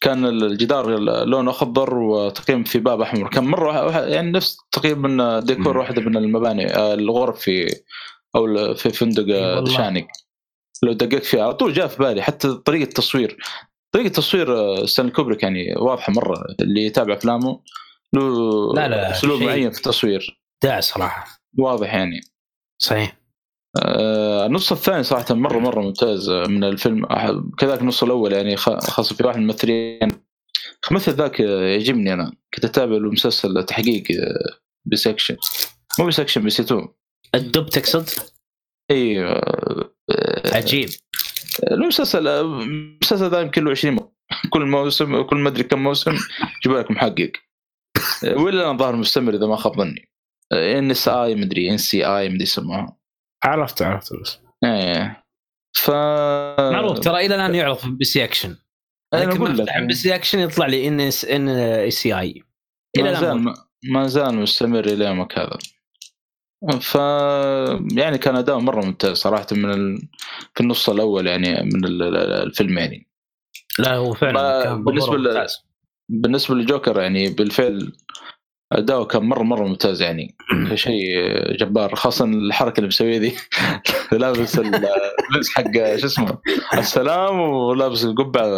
كان 0.00 0.24
الجدار 0.24 0.98
لونه 1.24 1.50
أخضر 1.50 1.94
وتقريبا 1.94 2.64
في 2.64 2.78
باب 2.78 3.00
أحمر. 3.00 3.28
كان 3.30 3.44
مرة 3.44 4.00
يعني 4.06 4.30
نفس 4.30 4.56
تقريبا 4.72 5.40
ديكور 5.40 5.72
مم. 5.74 5.78
واحدة 5.80 6.02
من 6.02 6.16
المباني 6.16 6.74
آه، 6.74 6.94
الغرف 6.94 7.38
في 7.40 7.80
أو 8.36 8.46
ال- 8.46 8.76
في 8.76 8.90
فندق 8.90 9.34
آه،. 9.34 9.64
Shining 9.64 10.06
لو 10.82 10.92
دققت 10.92 11.24
فيها 11.24 11.42
على 11.44 11.54
طول 11.54 11.72
جاء 11.72 11.86
في 11.86 11.98
بالي. 11.98 12.22
حتى 12.22 12.54
طريقة 12.54 12.88
التصوير. 12.88 13.36
طريقة 13.92 14.08
تصوير 14.08 14.56
آه، 14.58 14.86
ستانلي 14.86 15.12
كوبريك 15.12 15.42
يعني 15.42 15.74
واضحة 15.76 16.12
مرة. 16.12 16.44
اللي 16.60 16.86
يتابع 16.86 17.14
أفلامه 17.14 17.60
له 18.12 18.74
لا 18.74 18.88
لا، 18.88 19.10
أسلوب 19.10 19.42
معين 19.42 19.70
في 19.70 19.78
التصوير. 19.78 20.40
داع 20.62 20.80
صراحة. 20.80 21.24
واضح 21.58 21.94
يعني. 21.94 22.20
صحيح. 22.82 23.17
آه، 23.76 24.46
النص 24.46 24.72
الثاني 24.72 25.02
صراحة 25.02 25.34
مرة 25.34 25.58
مرة 25.58 25.80
ممتاز 25.80 26.28
آه، 26.28 26.46
من 26.46 26.64
الفيلم. 26.64 27.06
كذلك 27.58 27.80
النص 27.80 28.02
الأول 28.02 28.32
يعني 28.32 28.56
خاصة 28.56 29.14
في 29.14 29.26
واحد 29.26 29.36
من 29.36 29.42
الممثلين. 29.42 29.98
الممثل 30.90 31.12
ذاك 31.12 31.40
يعجبني 31.40 32.12
أنا 32.12 32.32
كنت 32.54 32.64
أتابع 32.64 32.96
له 32.96 33.10
مسلسل 33.10 33.64
تحقيق 33.64 34.02
آه، 34.10 34.58
MBC 34.84 35.00
Action. 35.00 35.36
مو 35.98 36.06
بسكشن 36.06 36.42
بي 36.42 36.50
سي 36.50 36.62
2 36.62 36.88
الدب 37.34 37.66
تقصد؟ 37.66 38.08
إي 38.90 39.24
آه، 39.24 39.90
عجيب. 40.54 40.88
المسلسل 41.70 42.28
المسلسل 42.28 43.30
ذا 43.30 43.40
يمكن 43.40 43.64
له 43.64 43.70
20 43.70 43.94
م- 43.94 44.08
كل 44.50 44.66
موسم 44.66 45.22
كل 45.22 45.36
ما 45.36 45.48
أدري 45.48 45.62
كم 45.62 45.82
موسم 45.82 46.10
يجيب 46.66 46.78
لك 46.78 46.90
محقق 46.90 47.32
ولا 48.36 48.70
أنا 48.70 48.78
ظاهر 48.78 48.96
مستمر 48.96 49.34
إذا 49.34 49.46
ما 49.46 49.56
خاب 49.56 49.76
ظني. 49.76 50.08
إن 50.52 50.90
إس 50.90 51.08
آي 51.08 51.34
مدري 51.34 51.70
إن 51.70 51.76
سي 51.78 52.06
آي 52.06 52.28
مدري 52.28 52.42
يسموها. 52.42 52.97
عرفت 53.44 53.82
عرفت 53.82 54.12
بس. 54.22 54.38
إيه. 54.64 55.24
ف 55.76 55.90
معروف 56.60 56.98
ترى 56.98 57.26
إلى 57.26 57.34
الآن 57.34 57.54
يعرف 57.54 57.86
بي 57.88 58.04
سي 58.04 58.24
أكشن. 58.24 58.56
أنا 59.14 59.20
لكن 59.24 59.36
أقول 59.36 59.54
لك 59.54 59.60
أفتح 59.60 59.78
بي 59.80 59.94
سي 59.94 60.14
أكشن 60.14 60.38
يطلع 60.38 60.66
لي 60.66 60.88
إن 60.88 61.00
إس 61.00 61.24
إن 61.24 61.48
اي 61.48 61.90
سي 61.90 62.18
آي. 62.18 62.42
ما 62.98 63.12
زال. 63.20 63.54
ما 63.84 64.06
زال 64.06 64.34
مستمر 64.34 64.84
إلى 64.84 65.04
يومك 65.04 65.38
هذا. 65.38 65.58
ف 66.80 66.94
يعني 67.98 68.18
كان 68.18 68.36
أداء 68.36 68.58
مرة 68.58 68.84
ممتاز 68.84 69.16
صراحة 69.16 69.46
من 69.52 69.70
ال... 69.70 70.08
في 70.54 70.60
النص 70.60 70.88
الأول 70.88 71.26
يعني 71.26 71.62
من 71.62 71.84
ال- 71.84 72.02
ال- 72.02 72.16
الفيلم 72.16 72.78
يعني 72.78 73.08
لا 73.78 73.94
هو 73.94 74.08
ما- 74.08 74.14
فعلا 74.14 74.62
كان 74.64 74.84
بالنسبة 74.84 75.12
بالنسبة 75.12 75.30
ل- 75.30 75.34
ممتاز. 75.34 75.64
بالنسبة 76.08 76.54
للجوكر 76.54 77.00
يعني 77.00 77.28
بالفعل 77.28 77.92
اداؤه 78.72 79.04
كان 79.04 79.22
مرة 79.22 79.42
مرة 79.42 79.66
ممتاز 79.66 80.02
يعني. 80.02 80.36
شيء 80.74 81.02
جبار 81.58 81.94
خاصة 81.94 82.24
الحركة 82.24 82.78
اللي 82.78 82.88
مسويها 82.88 83.18
ذي 83.18 83.36
لابس 84.12 84.58
اللبس 84.58 85.48
حق 85.54 85.96
شو 85.96 86.06
اسمه؟ 86.06 86.38
السلام 86.74 87.40
ولابس 87.40 88.04
القبعة 88.04 88.48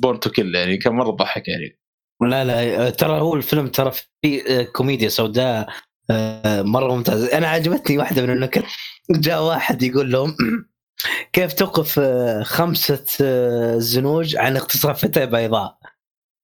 born 0.00 0.20
to 0.20 0.30
kill 0.30 0.54
يعني 0.54 0.76
كان 0.76 0.92
مرة 0.92 1.10
ضحك 1.10 1.48
يعني. 1.48 1.78
لا 2.22 2.44
لا 2.44 2.90
ترى 2.90 3.20
هو 3.20 3.34
الفيلم 3.34 3.68
ترى 3.68 3.92
في 4.22 4.64
كوميديا 4.72 5.08
سوداء 5.08 5.68
آه، 6.10 6.62
مرة 6.62 6.94
ممتاز. 6.94 7.24
أنا 7.24 7.48
عجبتني 7.48 7.98
واحدة 7.98 8.22
من 8.22 8.30
النكت. 8.30 8.64
جاء 9.10 9.42
واحد 9.42 9.82
يقول 9.82 10.12
لهم 10.12 10.36
كيف 11.32 11.52
توقف 11.52 11.98
آه، 11.98 12.42
خمسة 12.42 13.04
آه، 13.20 13.78
زنوج 13.78 14.36
عن 14.36 14.56
اغتصاب 14.56 14.94
فتاه 14.94 15.24
بيضاء؟ 15.24 15.78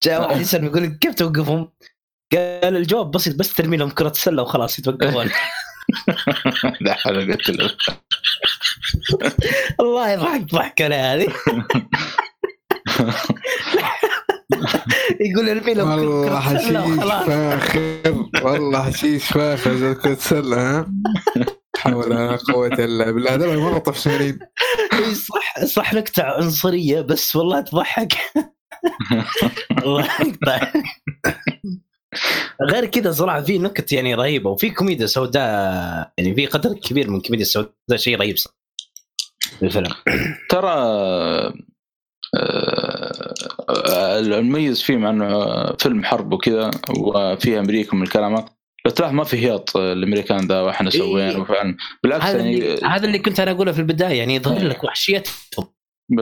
جاء 0.04 0.20
واحد 0.20 0.40
يسال 0.40 0.64
يقول 0.64 0.86
كيف 0.86 1.14
توقفهم؟ 1.14 1.72
قال 2.32 2.76
الجواب 2.76 3.10
بسيط 3.10 3.36
بس 3.36 3.54
ترمي 3.54 3.76
لهم 3.76 3.90
كرة 3.90 4.08
السلة 4.08 4.42
وخلاص 4.42 4.78
يتوقفون. 4.78 5.30
لا 6.80 6.94
حول 6.94 7.32
قلت 7.32 7.50
له. 7.50 7.70
والله 9.78 10.16
ضحك 10.16 10.40
ضحك 10.40 10.82
أنا 10.82 11.14
هذه. 11.14 11.32
يقول 15.20 15.48
ارمي 15.48 15.74
لهم 15.74 15.90
والله 15.90 16.40
حشيش 16.40 16.68
فاخر. 17.26 18.24
والله 18.42 18.82
حشيش 18.82 19.24
فاخر 19.24 19.76
زي 19.76 19.94
كرة 19.94 20.14
سلة 20.14 20.56
ها؟ 20.56 20.86
حول 21.76 21.94
ولا 21.94 22.36
قوة 22.36 22.66
إلا 22.66 23.10
بالله. 23.10 23.34
هذول 23.34 23.58
مرة 23.58 23.78
طفشانين. 23.78 24.38
صح 25.28 25.64
صح 25.64 25.94
نكتة 25.94 26.22
عنصرية 26.22 27.00
بس 27.00 27.36
والله 27.36 27.60
تضحك. 27.60 28.12
الله 29.84 30.08
يقطع 30.20 30.72
غير 32.70 32.86
كذا 32.86 33.12
صراحة 33.12 33.42
في 33.42 33.58
نكت 33.58 33.92
يعني 33.92 34.14
رهيبة 34.14 34.50
وفي 34.50 34.70
كوميديا 34.70 35.06
سوداء 35.06 36.12
يعني 36.18 36.34
في 36.34 36.46
قدر 36.46 36.72
كبير 36.74 37.10
من 37.10 37.20
كوميديا 37.20 37.44
السوداء 37.44 37.96
شيء 37.96 38.16
رهيب 38.16 38.36
الفيلم. 39.62 39.90
ترى 40.50 40.74
آه، 42.34 44.18
المميز 44.18 44.82
فيه 44.82 44.96
مع 44.96 45.10
إنه 45.10 45.66
فيلم 45.76 46.04
حرب 46.04 46.32
وكذا 46.32 46.70
وفيه 46.98 47.58
أمريكا 47.58 47.96
من 47.96 48.02
الكلام 48.02 48.44
تلاحظ 48.96 49.12
ما 49.12 49.24
في 49.24 49.36
هياط 49.36 49.76
الأمريكان 49.76 50.46
ذا 50.46 50.60
وإحنا 50.60 50.90
إيه. 50.90 50.98
سوينا 50.98 51.38
وفعلا. 51.38 51.76
بالعكس 52.02 52.24
هذا 52.24 52.38
يعني 52.38 52.58
اللي 52.58 52.86
هذا 52.86 53.06
اللي 53.06 53.18
كنت 53.18 53.40
أنا 53.40 53.50
أقوله 53.50 53.72
في 53.72 53.78
البداية 53.78 54.18
يعني 54.18 54.34
يظهر 54.34 54.68
لك 54.68 54.84
وحشيتهم. 54.84 55.66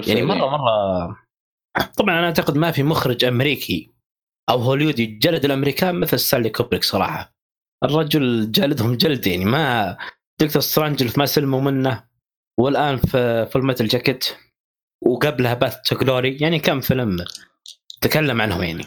يعني 0.06 0.22
مره 0.22 0.36
مره 0.36 1.16
طبعا 1.96 2.18
أنا 2.18 2.26
أعتقد 2.26 2.56
ما 2.56 2.70
في 2.70 2.82
مخرج 2.82 3.24
أمريكي 3.24 3.97
أو 4.50 4.58
هوليودي 4.58 5.06
جلد 5.06 5.44
الأمريكان 5.44 6.00
مثل 6.00 6.18
ستانلي 6.18 6.50
كوبريك 6.50 6.84
صراحة. 6.84 7.34
الرجل 7.84 8.52
جلدهم 8.52 8.94
جلد 8.94 9.26
يعني 9.26 9.44
ما 9.44 9.96
Doctor 10.40 10.62
Strangelove 10.62 11.12
ما 11.16 11.26
سلموا 11.26 11.60
منه 11.60 12.08
والآن 12.60 12.96
في 12.96 13.46
Full 13.52 13.66
Metal 13.66 13.86
Jacket 13.86 14.28
وقبلها 15.02 15.54
Path 15.54 15.80
to 15.80 15.96
Glory 15.96 16.36
يعني 16.36 16.58
كم 16.58 16.80
فيلم 16.80 17.16
تكلم 18.00 18.42
عنهم 18.42 18.62
يعني. 18.62 18.84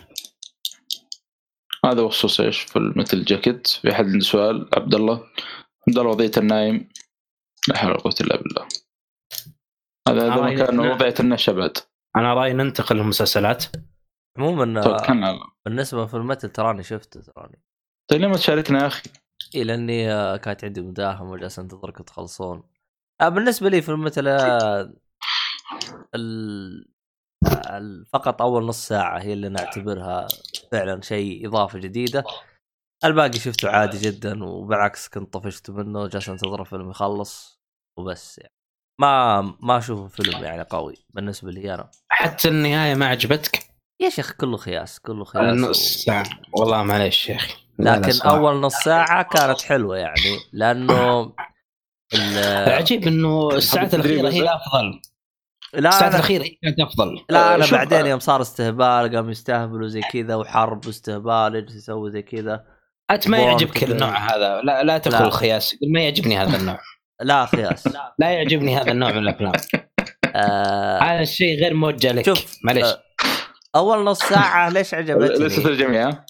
هذا 1.86 2.02
بخصوص 2.02 2.40
إيش؟ 2.40 2.60
في 2.60 2.94
Metal 2.96 3.26
Jacket 3.26 3.68
في 3.68 3.92
أحد 3.92 4.06
عنده 4.06 4.26
سؤال؟ 4.26 4.70
عبد 4.74 4.96
الله. 4.96 5.14
عبد 5.88 5.98
الله 5.98 6.10
وضعية 6.10 6.32
النايم؟ 6.38 6.90
لا 7.68 7.78
حول 7.78 7.92
ولا 7.92 8.00
قوة 8.00 8.16
إلا 8.22 8.38
بالله. 8.38 8.68
هذا 10.08 10.34
هذا 10.34 10.42
مكان. 10.42 10.80
وضعية 10.80 11.16
النشا 11.20 11.52
بعد 11.52 11.78
أنا 12.16 12.34
رأيي 12.34 12.54
ننتقل 12.54 12.96
للمسلسلات. 12.96 13.66
عموما 14.42 14.82
طيب، 14.82 15.40
بالنسبة 15.66 16.06
في 16.06 16.14
ال 16.14 16.20
Metal 16.20 16.50
تراني 16.50 16.84
شفته 16.84 17.22
تراني. 17.22 17.62
طيب 18.08 18.22
ليه 18.22 18.28
ما 18.28 18.36
تشاركنا 18.36 18.82
يا 18.82 18.88
أخي؟ 18.88 19.10
إي 19.56 19.64
لأني 19.64 20.12
آه، 20.14 20.38
كانت 20.38 20.64
عندي 20.64 20.82
مداهمة 20.82 21.32
وجالس 21.32 21.60
انتظركم 21.60 22.04
تخلصون. 22.04 22.64
آه، 23.22 23.30
بالنسبة 23.30 23.70
لي 23.70 23.82
في 23.82 23.90
المثل 23.90 24.28
آه، 24.28 24.94
ال... 26.16 26.92
ال- 27.70 28.06
فقط 28.06 28.42
أول 28.42 28.66
نص 28.66 28.88
ساعة 28.88 29.20
هي 29.20 29.34
اللي 29.34 29.50
نعتبرها 29.50 30.28
فعلا 30.72 31.02
شيء 31.02 31.48
إضافة 31.48 31.80
جديدة. 31.80 32.24
الباقي 33.06 33.40
شفته 33.40 33.70
عادي 33.70 33.98
جدا 33.98 34.44
وبالعكس 34.44 35.10
كنت 35.10 35.34
طفشت 35.34 35.70
منه 35.70 36.08
جالس 36.08 36.30
انتظر 36.30 36.62
الفيلم 36.62 36.90
يخلص 36.90 37.62
وبس 38.00 38.38
يعني. 38.38 38.54
ما 39.02 39.42
ما 39.42 39.78
أشوفه 39.78 40.08
فيلم 40.08 40.44
يعني 40.44 40.62
قوي 40.62 40.96
بالنسبة 41.10 41.52
لي 41.52 41.74
أنا. 41.74 41.92
حتى 42.10 42.48
النهاية 42.48 42.96
ما 42.96 43.06
عجبتك؟ 43.06 43.71
يا 44.02 44.10
شيخ 44.10 44.32
كله 44.32 44.58
خياس 44.58 45.00
كله 45.00 45.26
خياس 45.26 45.58
نص 45.58 46.04
ساعة. 46.06 46.26
والله 46.54 46.84
معليش 46.84 47.30
يا 47.30 47.36
أخي. 47.36 47.54
لكن. 47.80 48.22
أول 48.26 48.56
نص 48.56 48.76
ساعة 48.76 49.24
كانت 49.24 49.62
حلوة 49.62 49.98
يعني 49.98 50.40
لأنه 50.54 51.22
ال- 52.14 52.38
العجيب 52.38 53.08
إنه 53.08 53.50
الساعات 53.50 53.94
الأخيرة 53.94 54.30
هي 54.30 54.42
الافضل 54.42 55.02
لا 55.74 55.90
الساعات 55.90 56.14
الأخيرة 56.16 56.44
هي 56.44 56.58
كانت 56.64 56.80
أفضل. 56.80 57.26
لا 57.30 57.56
أنا 57.56 57.66
بعدين 57.72 58.06
يوم 58.06 58.20
صار 58.20 58.42
استهبال 58.42 59.16
قام 59.16 59.30
يستهبلوا 59.30 59.88
زي 59.88 60.02
كذا 60.02 60.36
وحرب 60.36 60.86
واستهبال 60.88 61.56
يجلس 61.56 61.76
يسوي 61.76 62.12
زي 62.12 62.22
كذا. 62.22 62.66
أنت 63.12 63.28
ما 63.28 63.38
يعجبك. 63.38 63.84
النوع 63.84 64.18
هذا. 64.18 64.62
لا 64.62 64.84
لا 64.84 64.98
تدخل. 64.98 65.26
الخياس 65.26 65.74
يقول 65.74 65.92
ما 65.94 66.02
يعجبني 66.02 66.38
هذا 66.38 66.58
النوع. 66.58 66.80
لا 67.22 67.46
خياس. 67.46 67.88
لا 68.20 68.30
يعجبني 68.30 68.78
هذا 68.78 68.92
النوع 68.92 69.12
من 69.12 69.18
الأفلام. 69.18 69.52
آه 70.36 71.00
هذا 71.04 71.22
الشيء 71.22 71.60
غير 71.60 71.74
موجه 71.74 72.12
لك. 72.12 72.26
شوف، 72.26 72.58
معليش. 72.64 72.86
آه، 72.86 73.04
أول 73.76 74.04
نص 74.06 74.20
ساعة 74.20 74.70
ليش 74.74 74.94
عجبتني؟ 74.94 75.46
الجميع 75.68 76.10
ها؟ 76.10 76.26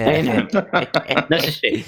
أي 0.08 0.22
نعم. 0.22 0.48
نفس 1.32 1.48
الشيء. 1.48 1.84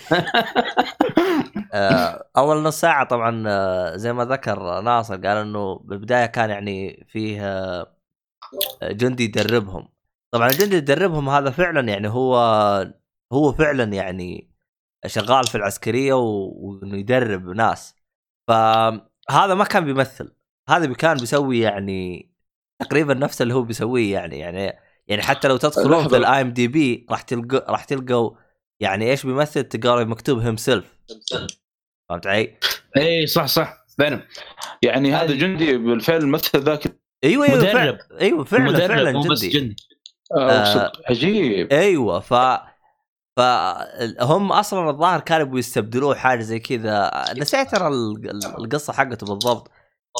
آه، 1.73 2.29
أول 2.37 2.63
نص 2.63 2.81
ساعة 2.81 3.05
طبعا 3.09 3.45
آه، 3.47 3.97
زي 3.97 4.13
ما 4.13 4.25
ذكر 4.25 4.81
ناصر 4.81 5.15
قال 5.15 5.37
إنه 5.37 5.75
بالبداية 5.79 6.27
كان 6.27 6.51
يعني 6.51 7.05
فيه 7.09 7.41
آه، 7.47 7.87
جندي 8.83 9.25
يدربهم. 9.25 9.89
طبعا 10.31 10.47
الجندي 10.49 10.77
يدربهم 10.77 11.29
هذا 11.29 11.51
فعلا 11.51 11.89
يعني 11.89 12.09
هو 12.09 12.37
هو 13.33 13.53
فعلا 13.53 13.85
يعني 13.93 14.51
شغال 15.07 15.47
في 15.47 15.55
العسكرية 15.55 16.15
و- 16.15 16.53
وإنه 16.57 16.97
يدرب 16.97 17.49
ناس. 17.49 17.95
فهذا 18.49 19.55
ما 19.55 19.65
كان 19.65 19.85
بيمثل. 19.85 20.37
هذا 20.69 20.93
كان 20.95 21.17
بيسوي 21.17 21.61
يعني 21.61 22.31
تقريبا 22.79 23.15
نفس 23.15 23.43
اللي 23.43 23.55
هو 23.55 23.63
بيسويه 23.63 24.13
يعني 24.13 24.39
يعني 24.39 24.73
يعني 25.09 25.23
حتى 25.23 25.49
لو 25.49 25.57
تدخلون. 25.57 26.09
في 26.09 26.17
ال 26.17 26.41
IMDb 26.41 27.07
راح 27.11 27.23
تلقوا 27.23 27.71
راح 27.71 27.85
تلقوا 27.85 28.31
يعني 28.81 29.11
إيش 29.11 29.27
بيمثل؟ 29.27 29.65
تلقى 29.65 30.05
مكتوب 30.05 30.39
himself 30.39 30.99
فهمت 32.09 32.27
علي؟ 32.27 32.39
إي 32.39 32.59
إيه، 32.97 33.27
صح 33.27 33.47
صح. 33.47 33.85
فعلا. 33.99 34.23
يعني 34.83 35.15
هذا 35.15 35.35
جندي 35.35 35.77
بالفعل 35.77 36.27
مثل 36.27 36.61
ذاك 36.61 36.99
أيوه 37.25 37.47
أيوه 37.47 37.57
مدرب. 37.59 37.73
فعلا 37.73 37.99
أيوه 38.21 38.45
فعلا 38.45 38.65
مدرب 38.65 38.89
فعلا 38.89 39.13
جندي. 39.13 39.49
جندي. 39.49 39.77
آه، 40.37 40.51
آه. 40.51 40.93
عجيب. 41.11 41.73
أيوه 41.73 42.21
ف 42.21 42.35
فهم 43.37 44.53
أصلا 44.53 44.91
الظاهر 44.91 45.21
كانوا 45.21 45.47
يبغوا 45.47 45.59
يستبدلوه 45.59 46.15
حاجة 46.15 46.41
زي 46.41 46.59
كذا. 46.59 47.11
نسيت 47.39 47.71
ترى 47.71 47.89
ال- 47.89 48.31
ال- 48.31 48.65
القصة 48.65 48.93
حقته 48.93 49.27
بالضبط. 49.27 49.71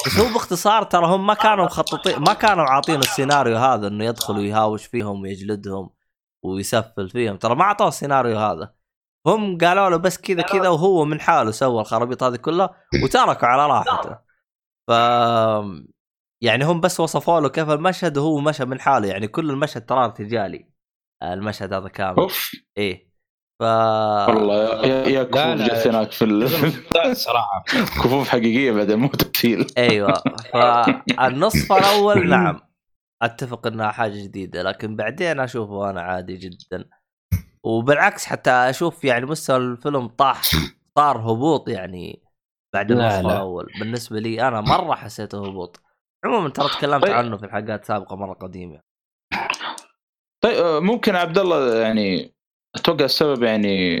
بس 0.05 0.19
هو 0.19 0.33
باختصار 0.33 0.83
ترى 0.83 1.05
هم 1.05 1.27
ما 1.27 1.33
كانوا 1.33 1.65
مخططين 1.65 2.19
ما 2.19 2.33
كانوا 2.33 2.63
عاطين 2.63 2.99
السيناريو 2.99 3.57
هذا 3.57 3.87
إنه 3.87 4.05
يدخل 4.05 4.37
ويهاوش 4.37 4.85
فيهم 4.85 5.21
ويجلدهم 5.21 5.89
ويسفل 6.43 7.09
فيهم. 7.09 7.37
ترى 7.37 7.55
ما 7.55 7.63
أعطوه 7.63 7.87
السيناريو 7.87 8.37
هذا. 8.37 8.73
هم 9.27 9.57
قالوا 9.57 9.89
له 9.89 9.97
بس 9.97 10.17
كذا 10.17 10.41
كذا 10.41 10.69
وهو 10.69 11.05
من 11.05 11.21
حاله 11.21 11.51
سوى 11.51 11.81
الخرابيط 11.81 12.23
هذه 12.23 12.35
كلها 12.35 12.75
وتركوا 13.03 13.47
على 13.47 13.67
راحته. 13.67 14.19
ف 14.87 14.91
يعني 16.41 16.65
هم 16.65 16.81
بس 16.81 16.99
وصفوا 16.99 17.39
له 17.39 17.49
كيف 17.49 17.69
المشهد 17.69 18.17
وهو 18.17 18.39
مشى 18.39 18.65
من 18.65 18.79
حاله. 18.79 19.07
يعني 19.07 19.27
كل 19.27 19.49
المشهد 19.49 19.85
ترى 19.85 20.05
أرتجالي. 20.05 20.69
المشهد 21.23 21.73
هذا 21.73 21.87
كامل. 21.87 22.19
أوف. 22.19 22.51
إيه. 22.77 23.14
ف 23.59 23.63
والله 23.63 24.85
يا 24.85 25.07
يا 25.07 25.23
كفوف. 25.23 25.61
جت 25.67 25.87
هناك 25.87 26.11
في 26.11 26.25
ال- 26.25 26.49
صراحة 27.25 27.63
كفوف 28.03 28.29
حقيقية 28.29 28.71
بعدين 28.71 28.99
مو 28.99 29.07
تمثيل 29.07 29.67
أيوه 29.77 30.13
فالنصف 30.53 31.71
الأول 31.79 32.29
نعم 32.29 32.59
أتفق 33.21 33.67
إنها 33.67 33.91
حاجة 33.91 34.23
جديدة 34.23 34.61
لكن 34.63 34.95
بعدين 34.95 35.39
أشوفه 35.39 35.89
أنا 35.89 36.01
عادي 36.01 36.37
جدا 36.37 36.85
وبالعكس 37.63 38.25
حتى 38.25 38.51
أشوف 38.51 39.03
يعني 39.03 39.25
مستوى 39.25 39.57
الفيلم 39.57 40.07
طاح 40.07 40.41
صار 40.97 41.17
هبوط 41.17 41.69
يعني 41.69 42.23
بعد 42.73 42.91
النصف 42.91 43.15
لا. 43.15 43.19
الأول 43.19 43.65
بالنسبة 43.79 44.19
لي 44.19 44.47
أنا 44.47 44.61
مرة 44.61 44.95
حسيته 44.95 45.47
هبوط 45.47 45.81
عموما 46.25 46.49
ترى 46.49 46.69
تكلمت 46.69 47.03
طيب. 47.03 47.13
عنه 47.13 47.37
في 47.37 47.45
الحلقات 47.45 47.85
سابقه 47.85 48.15
مرة 48.15 48.33
قديمة 48.33 48.79
طيب 50.43 50.83
ممكن 50.83 51.15
عبد 51.15 51.37
الله 51.37 51.75
يعني 51.81 52.34
أتوقع 52.75 53.05
السبب 53.05 53.43
يعني 53.43 53.97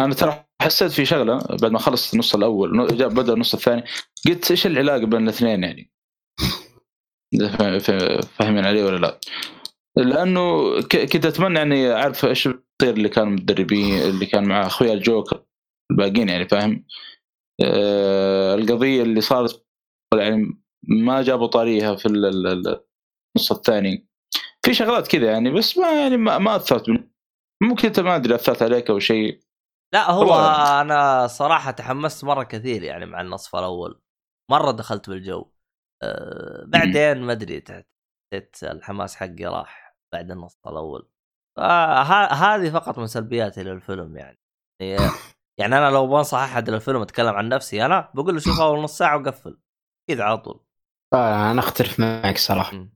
أنا 0.00 0.14
ترى 0.14 0.44
حسيت 0.62 0.92
في 0.92 1.04
شغلة 1.04 1.38
بعد 1.38 1.66
ما 1.72 1.78
خلصت 1.78 2.14
النص 2.14 2.34
الأول 2.34 2.86
بدأ 3.08 3.32
النص 3.32 3.54
الثاني 3.54 3.84
قلت 4.26 4.50
إيش 4.50 4.66
العلاقة 4.66 5.06
بين 5.06 5.22
الاثنين 5.22 5.64
يعني 5.64 5.90
فا- 7.58 7.78
فا- 7.78 8.20
فاهمين 8.20 8.64
علي 8.64 8.82
ولا 8.82 8.96
لا؟ 8.96 9.20
لأنه 9.96 10.74
كنت 10.80 11.26
أتمنى 11.26 11.58
يعني 11.58 11.92
أعرف 11.92 12.24
إيش 12.24 12.48
بيصير 12.48 12.94
اللي 12.96 13.08
كانوا 13.08 13.32
متدربين 13.32 13.98
اللي 14.02 14.26
كان 14.26 14.44
مع 14.44 14.66
أخويا 14.66 14.92
الجوكر 14.92 15.42
الباقيين 15.90 16.28
يعني 16.28 16.48
فاهم؟ 16.48 16.84
آه 17.64 18.54
القضية 18.54 19.02
اللي 19.02 19.20
صارت 19.20 19.66
يعني 20.14 20.62
ما 20.88 21.22
جابوا 21.22 21.46
طاريها 21.46 21.94
في 21.96 22.06
ال- 22.06 22.24
ال- 22.24 22.46
ال- 22.46 22.80
النص 23.36 23.52
الثاني 23.52 24.08
في 24.64 24.74
شغلات 24.74 25.08
كذا 25.08 25.32
يعني 25.32 25.50
بس 25.50 25.78
ما 25.78 26.00
يعني 26.00 26.16
ما, 26.16 26.38
ما 26.38 26.56
أثرت 26.56 26.84
ممكن 27.64 27.88
انت 27.88 28.00
ما 28.00 28.16
ادري 28.16 28.34
اثرت 28.34 28.62
عليك 28.62 28.90
أو 28.90 28.98
شيء. 28.98 29.40
لا 29.94 30.10
هو. 30.10 30.34
أنا 30.80 31.26
صراحة 31.26 31.70
تحمست 31.70 32.24
مرة 32.24 32.42
كثير 32.42 32.82
يعني 32.82 33.06
مع 33.06 33.20
النصف 33.20 33.56
الأول. 33.56 34.00
مرة 34.50 34.70
دخلت 34.70 35.10
بالجو. 35.10 35.50
أه 36.02 36.64
بعدين 36.66 37.20
ما 37.22 37.32
أدري 37.32 37.64
حسيت 38.32 38.56
الحماس 38.62 39.16
حقي 39.16 39.44
راح 39.44 39.96
بعد 40.12 40.30
النص 40.30 40.58
الأول. 40.66 41.08
هذه 42.32 42.70
فقط 42.70 42.98
من 42.98 43.06
سلبياتي 43.06 43.62
للفيلم 43.62 44.16
يعني. 44.16 44.38
يعني- 45.58 45.78
أنا 45.78 45.90
لو 45.90 46.06
بنصح 46.06 46.38
أحد 46.38 46.70
للفيلم 46.70 47.02
أتكلم 47.02 47.34
عن 47.34 47.48
نفسي 47.48 47.84
أنا 47.86 48.10
بقول 48.14 48.34
له 48.34 48.40
شوف 48.40 48.60
أول 48.60 48.78
نص 48.82 48.98
ساعة 48.98 49.16
وقفل. 49.18 49.58
كذا 50.10 50.24
على 50.24 50.38
طول. 50.38 50.64
آه، 51.14 51.50
أنا 51.50 51.60
أختلف 51.60 52.00
معك 52.00 52.38
صراحة. 52.38 52.86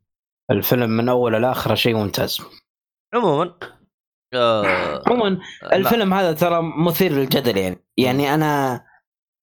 الفيلم 0.50 0.90
من 0.90 1.08
أوله 1.08 1.38
لآخره 1.38 1.74
شيء 1.74 1.96
ممتاز. 1.96 2.40
عموما. 3.14 3.54
عموما 5.06 5.28
لا. 5.62 5.76
الفيلم 5.76 6.14
هذا 6.14 6.32
ترى 6.32 6.62
مثير 6.62 7.12
للجدل 7.12 7.56
يعني. 7.56 7.84
يعني 7.96 8.34
أنا 8.34 8.84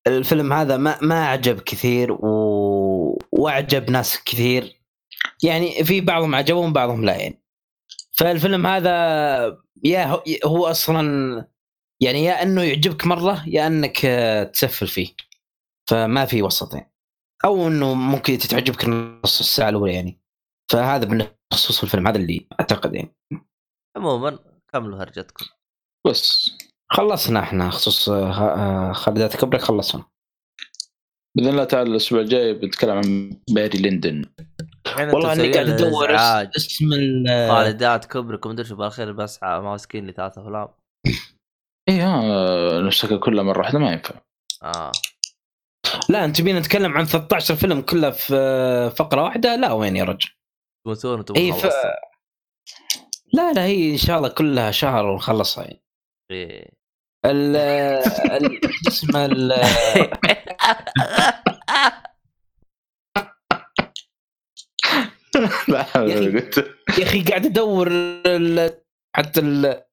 الفيلم 0.07 0.53
هذا 0.53 0.77
ما 0.77 0.97
ما 1.01 1.23
أعجب 1.23 1.59
كثير 1.59 2.11
و... 2.11 3.19
وأعجب 3.31 3.89
ناس 3.91 4.23
كثير. 4.23 4.81
يعني 5.43 5.83
في 5.83 6.01
بعضهم 6.01 6.35
عجبهم 6.35 6.73
بعضهم 6.73 7.05
لا 7.05 7.15
يعني. 7.15 7.41
فالفيلم 8.17 8.67
هذا 8.67 8.91
يا 9.83 10.21
هو- 10.45 10.65
أصلا 10.67 11.47
يعني 12.01 12.23
يا 12.23 12.43
إنه 12.43 12.61
يعجبك 12.63 13.07
مرة 13.07 13.43
يا 13.47 13.67
إنك 13.67 14.05
آه، 14.05 14.43
تسفل 14.43 14.87
فيه. 14.87 15.07
فما 15.89 16.25
في 16.25 16.41
وسط 16.41 16.73
يعني. 16.73 16.91
أو 17.45 17.67
إنه 17.67 17.93
ممكن 17.93 18.37
تتعجبك 18.37 18.85
نص 18.85 19.39
الساعة 19.39 19.69
الأولى 19.69 19.93
يعني. 19.93 20.21
فهذا 20.71 21.29
بخصوص 21.51 21.83
الفيلم 21.83 22.07
هذا 22.07 22.17
اللي 22.17 22.47
أعتقد 22.59 22.95
يعني. 22.95 23.15
عموما 23.97 24.39
كملوا 24.75 25.03
هرجتكم. 25.03 25.45
بس 26.07 26.51
خلصنا 26.91 27.39
إحنا 27.39 27.69
خصوص 27.69 28.09
آه، 28.09 28.31
آه، 28.89 28.93
خالدات 28.93 29.35
كبرك 29.35 29.61
خلصنا. 29.61 30.03
بإذن 31.37 31.49
الله 31.49 31.63
تعالى 31.63 31.89
الأسبوع 31.91 32.19
الجاي 32.21 32.53
بنتكلم 32.53 32.97
عن 32.97 33.37
باري 33.49 33.79
لندن 33.79 34.25
الحين 34.87 35.09
والله 35.09 35.33
اني 35.33 35.51
قاعد 35.53 35.69
أدور 35.69 36.15
اسم 36.57 36.93
ال- 36.93 37.49
خالدات 37.51 38.05
كبركم 38.05 38.49
مدري 38.49 38.65
شو 38.67 38.75
بالأخير 38.75 39.11
بس 39.11 39.43
ماسكين 39.43 40.05
لي 40.05 40.11
ثلاث 40.13 40.37
أفلام. 40.37 40.67
اي 41.89 41.99
ها 42.01 42.81
نفسك 42.81 43.19
كلها 43.19 43.43
مرة 43.43 43.59
واحدة 43.59 43.79
ما 43.79 43.91
ينفع. 43.91 44.15
آه. 44.63 44.91
لا 46.09 46.25
أنت 46.25 46.37
تبينا 46.37 46.59
نتكلم 46.59 46.97
عن 46.97 47.05
13 47.05 47.55
فيلم 47.55 47.81
كلها 47.81 48.11
في 48.11 48.35
آه، 48.35 48.89
فقرة 48.89 49.23
واحدة؟ 49.23 49.55
لا 49.55 49.71
وين 49.71 49.95
يا 49.95 50.03
رجل؟ 50.03 50.29
اي 51.35 51.53
ف... 51.53 51.65
لا 53.35 53.53
لا 53.53 53.65
هي 53.65 53.91
إن 53.91 53.97
شاء 53.97 54.17
الله 54.17 54.29
كلها 54.29 54.71
شهر 54.71 55.05
ونخلصها 55.05 55.63
يعني 55.63 55.83
إيه. 56.31 56.69
ال 57.25 57.55
ال- 58.35 58.59
اسمه 58.87 59.25
ال- 59.25 59.53
لا 65.67 65.83
حول 65.83 66.09
يا. 66.09 66.19
ولا 66.19 66.51
أخي 67.03 67.23
قاعد 67.23 67.45
أدور 67.45 67.87
ال- 68.25 68.81
حتى 69.15 69.39
ال- 69.39 69.83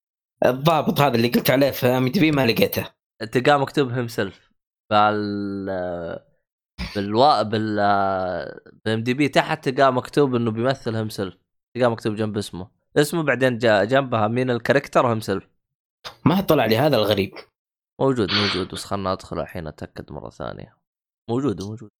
الضابط 0.46 1.00
هذا 1.00 1.16
اللي 1.16 1.28
قلت 1.28 1.50
عليه 1.50 1.70
في 1.70 1.86
IMDb 1.86 2.30
ما 2.30 2.46
لقيته 2.46 2.90
تلقاه 3.32 3.56
مكتوب 3.56 3.88
himself 3.92 4.50
بال 4.90 5.66
بالوا 6.96 7.42
بال 7.42 7.76
بال 8.84 9.02
IMDb 9.02 9.28
تحت 9.28 9.68
تلقاه 9.68 9.90
مكتوب 9.90 10.34
إنه 10.34 10.50
بيمثل 10.50 10.96
himself 10.96 11.36
تلقاه 11.76 11.88
مكتوب 11.88 12.14
جنب 12.16 12.36
اسمه 12.38 12.81
اسمه 12.96 13.22
بعدين 13.22 13.58
جا 13.58 13.84
جنبها 13.84 14.28
مين 14.28 14.50
ال 14.50 15.06
character 15.06 15.20
himself 15.20 15.48
ما 16.24 16.40
طلع 16.40 16.66
لي 16.66 16.76
هذا 16.78 16.96
الغريب. 16.96 17.34
موجود 18.00 18.28
موجود 18.32 18.74
بس 18.74 18.84
خلنا 18.84 19.12
ادخل 19.12 19.40
الحين 19.40 19.66
أتأكد 19.66 20.12
مرة 20.12 20.30
ثانية. 20.30 20.76
موجود 21.30 21.62
موجود. 21.62 21.90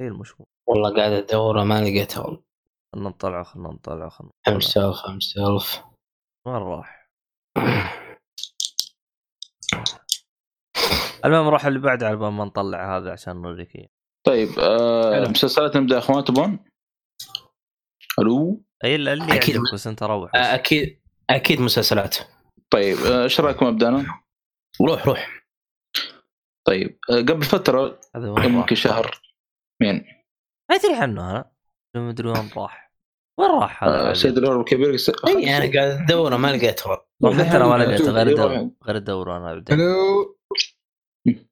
إيه 0.00 0.08
المشهور 0.08 0.46
والله 0.68 0.96
قاعد 0.96 1.12
أدور 1.12 1.64
ما 1.64 1.80
لقيته 1.80 2.22
والله. 2.22 2.42
خلنا 2.94 3.08
نطلعه 3.08 3.42
خلنا 3.42 3.68
نطلعه 3.68 4.08
خلنا 4.08 4.30
نطلعه. 4.46 4.60
self 4.60 4.96
ام 5.08 5.20
self 5.20 5.84
وين 6.46 6.56
راح؟ 6.56 7.10
المهم 11.24 11.46
نروح 11.46 11.66
اللي 11.66 11.78
بعده 11.78 12.06
على 12.06 12.16
ما 12.16 12.44
نطلع 12.44 12.96
هذا 12.96 13.12
عشان 13.12 13.42
نوريك 13.42 13.90
طيب 14.26 14.48
آه. 14.58 15.28
مسلسلات 15.28 15.76
نبدأ 15.76 15.94
يا 15.94 15.98
أخوان 16.00 16.24
تبون؟ 16.24 16.58
ألو؟ 18.18 18.62
أي 18.84 18.94
اللي. 18.94 19.10
يعجبك 19.10 19.74
بس 19.74 19.86
أنت 19.86 20.02
روح 20.02 20.30
بس. 20.30 20.40
أكيد 20.40 21.00
أكيد 21.30 21.60
مسلسلات 21.60 22.16
طيب 22.72 22.98
آه، 22.98 23.24
إيش 23.24 23.40
رايكم 23.40 23.66
ابدا 23.66 23.88
أنا؟ 23.88 24.20
روح 24.80 25.06
روح 25.06 25.42
طيب 26.66 26.98
آه، 27.10 27.16
قبل 27.16 27.42
فترة؟ 27.42 28.00
يمكن 28.16 28.76
شهر 28.76 29.20
مين؟ 29.82 30.04
ما 30.70 30.76
أدري 30.76 30.94
عنه 30.94 31.30
أنا 31.30 31.52
ما 31.94 32.10
أدري 32.10 32.28
وين 32.28 32.50
راح 32.56 32.92
وين 33.40 33.50
راح 33.50 33.84
هذا 33.84 34.10
آه،؟ 34.10 34.12
سيد 34.12 34.38
الهرب 34.38 34.60
الكبير 34.60 34.96
س- 34.96 35.12
إي 35.26 35.56
أنا 35.56 35.72
قاعد 35.72 36.02
ادور 36.02 36.36
ما 36.36 36.56
لقيته 36.56 36.92
حتى 36.92 37.56
أنا 37.56 37.66
ما 37.66 37.84
لقيته 37.84 38.10
غير 38.10 38.26
الدور 38.28 38.70
غير 38.84 38.96
الدور 38.96 39.36
أنا 39.36 39.52
ألو 39.52 40.38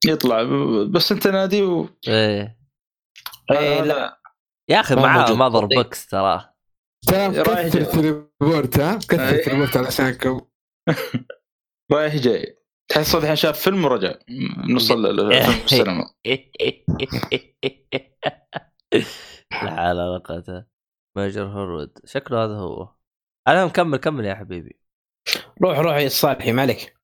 يطلع 0.06 0.42
بس 0.90 1.12
أنت 1.12 1.26
نادي 1.26 1.62
و... 1.62 1.88
إيه 2.08 2.58
إيه، 3.50 3.80
آه، 3.80 3.84
لا. 3.84 4.20
يا 4.70 4.80
أخي 4.80 4.94
معاه. 4.94 5.32
ماذر. 5.34 5.66
بوكس 5.66 6.06
تراه 6.06 6.54
تريبورت 7.06 8.80
ها؟ 8.80 8.98
علشانكم 9.76 10.40
رايح 11.92 12.16
جاي. 12.16 12.56
تحس 12.88 13.14
الحين 13.14 13.36
شاف 13.36 13.60
فيلم 13.60 13.84
ورجع. 13.84 14.14
نص 14.68 14.90
السينما. 14.90 16.10
لا 19.52 19.70
حول 19.76 20.00
ولا 20.00 20.18
قوة 20.24 20.66
ماجر 21.16 21.44
هورود 21.44 21.98
شكله 22.04 22.44
هذا 22.44 22.54
هو. 22.54 22.94
المهم 23.48 23.68
كمل 23.68 23.96
كمل 23.96 24.24
يا 24.24 24.34
حبيبي. 24.34 24.80
روح 25.62 25.78
روح 25.78 25.96
يا 25.96 26.06
الصالحي 26.06 26.52
ما 26.52 26.62
عليك 26.62 26.96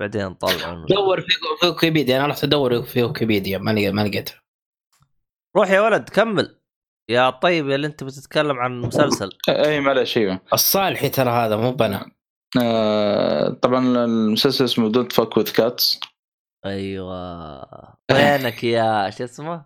بعدين 0.00 0.34
طلع 0.34 0.86
دور 0.88 1.20
في 1.20 1.28
في 1.60 1.66
ويكيبيديا. 1.66 2.16
أنا 2.16 2.26
رحت 2.26 2.44
أدور 2.44 2.82
في 2.82 3.02
ويكيبيديا 3.02 3.58
ما 3.58 3.70
لقيت 3.70 3.94
ما 3.94 4.00
لقيته 4.08 4.34
روح 5.56 5.70
يا 5.70 5.80
ولد 5.80 6.08
كمل. 6.08 6.61
يا 7.12 7.30
طيب 7.30 7.68
يا 7.68 7.74
اللي 7.74 7.86
انت 7.86 8.04
بتتكلم 8.04 8.56
عن 8.58 8.80
مسلسل. 8.80 9.30
أي 9.48 9.80
معلش 9.80 10.18
أيوه. 10.18 10.40
الصالحي 10.52 11.08
ترى 11.08 11.30
هذا 11.30 11.56
مو 11.56 11.72
بنا. 11.72 12.10
آه، 12.62 13.48
طبعا 13.62 14.04
المسلسل 14.04 14.64
اسمه 14.64 14.88
Don't 14.88 15.12
Fuck 15.12 15.36
with 15.36 15.52
Cats 15.52 16.00
أيوه. 16.66 17.62
وينك 18.12 18.64
يا 18.64 19.10
شو 19.10 19.24
اسمه؟ 19.24 19.64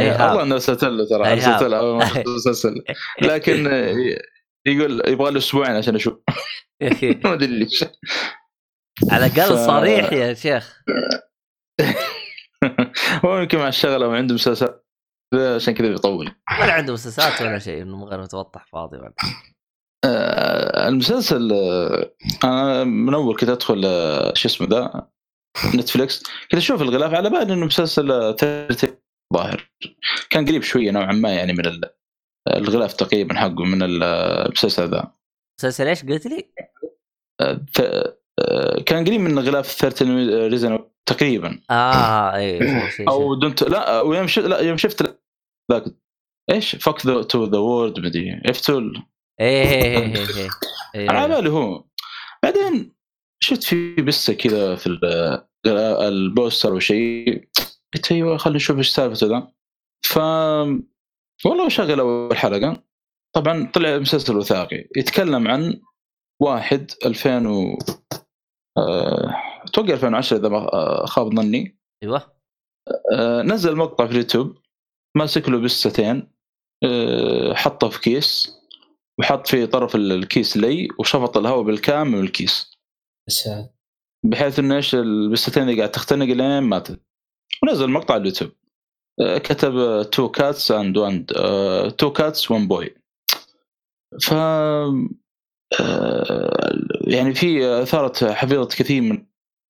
إيهاب. 0.00 0.28
والله 0.28 0.42
إنه 0.42 0.54
ارسلت 0.54 0.84
له 0.84 1.08
ترى. 1.08 1.32
ارسلت 1.32 1.62
له 1.62 1.78
أول 1.78 1.96
ما 1.96 2.20
المسلسل 2.26 2.74
لكن 3.30 3.66
يقول 4.66 5.02
يبغى 5.08 5.30
له 5.30 5.38
أسبوعين 5.38 5.76
عشان 5.76 5.94
أشوف. 5.94 6.14
ما 7.24 7.32
أدري 7.32 7.46
ليش. 7.46 7.84
على 9.10 9.26
الأقل 9.26 9.66
صريح 9.66 10.12
يا 10.12 10.34
شيخ. 10.34 10.82
هو 13.24 13.38
يمكن 13.38 13.58
مع 13.58 13.68
الشغلة 13.68 14.08
وعنده 14.08 14.34
مسلسل. 14.34 14.83
عشان 15.38 15.74
كذا 15.74 15.88
بيطول. 15.88 16.32
ولا 16.60 16.72
عنده 16.72 16.92
مسلسلات 16.92 17.42
ولا 17.42 17.58
شيء 17.58 17.82
انه 17.82 17.96
من 17.96 18.04
غير 18.04 18.20
متوضح 18.22 18.66
فاضي 18.66 18.96
ولا. 18.96 19.12
آه، 20.04 20.88
المسلسل 20.88 21.52
آه، 21.52 22.10
أنا 22.44 22.84
من 22.84 23.14
أول 23.14 23.36
كنت 23.36 23.48
أدخل 23.48 23.82
آه، 23.84 24.34
شو 24.34 24.48
اسمه 24.48 24.66
ذا 24.68 25.08
Netflix 25.74 26.22
كنت 26.22 26.54
أشوف 26.54 26.82
الغلاف 26.82 27.14
على 27.14 27.30
بالي 27.30 27.52
إنه 27.52 27.66
مسلسل 27.66 28.36
30 28.36 28.90
ظاهر. 29.34 29.70
كان 30.30 30.46
قريب 30.46 30.62
شوية 30.62 30.90
نوعا 30.90 31.12
ما 31.12 31.32
يعني 31.34 31.52
من 31.52 31.66
ال- 31.66 31.90
الغلاف 32.56 32.92
تقريبا 32.92 33.34
حقه 33.34 33.64
من 33.64 33.82
المسلسل 33.82 34.90
ذا. 34.90 35.12
مسلسل 35.60 35.86
إيش 35.88 36.04
قلت 36.04 36.26
لي؟ 36.26 36.48
ف- 37.74 38.14
كان 38.86 39.04
قريب 39.04 39.20
من 39.20 39.38
غلاف 39.38 39.66
13 39.72 40.48
reason 40.50 40.78
تقريبا. 41.08 41.60
آه 41.70 42.34
اي 42.36 42.60
أو 43.08 43.34
دونت 43.34 43.62
لا 43.62 44.00
ويوم 44.00 44.26
شفت 44.26 44.44
لا 44.46 44.60
يوم 44.60 44.76
شفت 44.76 45.13
ذاك 45.72 45.84
إيش؟ 46.50 46.76
فك 46.76 47.00
تو 47.30 47.44
ذا 47.44 47.58
وورد 47.58 48.00
مدري 48.00 48.40
افتول 48.46 49.02
إيه 49.40 49.62
إيه 49.62 49.82
إيه 49.98 50.16
إيه 50.16 50.48
إيه 50.94 51.10
على 51.10 51.34
إيه. 51.34 51.40
بالي 51.40 51.50
هو. 51.50 51.84
بعدين 52.42 52.92
شفت 53.42 53.62
في 53.62 53.94
بسة 53.96 54.34
كذا 54.34 54.76
في 54.76 54.86
ال- 54.86 55.44
البوستر 56.02 56.74
وشيء 56.74 57.48
قلت 57.94 58.12
أيوه 58.12 58.36
خلينا 58.36 58.56
نشوف 58.56 58.78
إيش 58.78 58.88
سالفته 58.90 59.26
ذا. 59.26 59.52
ف 60.06 60.16
والله 61.46 61.68
شغل 61.68 62.00
أول 62.00 62.36
حلقة. 62.36 62.82
طبعا 63.34 63.70
طلع 63.74 63.98
مسلسل 63.98 64.36
وثائقي. 64.36 64.88
يتكلم 64.96 65.48
عن 65.48 65.80
واحد 66.42 66.90
2000 67.06 67.46
و 67.46 67.78
آه، 68.78 69.34
أتوقع 69.64 69.92
2010 69.94 70.36
إذا 70.36 70.48
ما 70.48 70.58
آه، 70.72 71.06
خاب 71.06 71.34
ظني. 71.36 71.78
أيوه. 72.02 72.34
آه، 73.12 73.42
نزل 73.42 73.76
مقطع 73.76 74.06
في 74.06 74.12
اليوتيوب. 74.12 74.58
ماسك 75.16 75.48
له 75.48 75.58
بستين 75.58 76.28
آه، 76.84 77.54
حطه 77.54 77.88
في 77.88 78.00
كيس 78.00 78.56
وحط 79.20 79.46
في 79.46 79.66
طرف 79.66 79.94
ال- 79.94 80.12
الكيس 80.12 80.56
لي 80.56 80.88
وشفط 80.98 81.36
الهواء 81.36 81.62
بالكامل 81.62 82.10
من 82.10 82.20
الكيس. 82.20 82.78
بحيث 84.24 84.58
إنه 84.58 84.76
إيش 84.76 84.94
البستين 84.94 85.62
اللي 85.62 85.76
قاعد 85.76 85.90
تختنق 85.90 86.26
لين 86.26 86.60
ماتت 86.62 87.00
ونزل 87.62 87.90
مقطع 87.90 88.14
على 88.14 88.20
اليوتيوب. 88.20 88.52
آه، 89.20 89.38
كتب 89.38 90.02
two 90.12 90.28
cats 90.28 90.70
and 90.70 90.96
one 90.96 91.26
two 91.96 92.12
cats 92.12 92.50
one 92.50 92.68
boy 92.68 92.94
ف 94.22 94.32
آه، 94.32 95.08
يعني 97.06 97.34
في 97.34 97.66
أثارت 97.82 98.24
حفيظة 98.24 98.66
كثير 98.68 99.02
من 99.02 99.26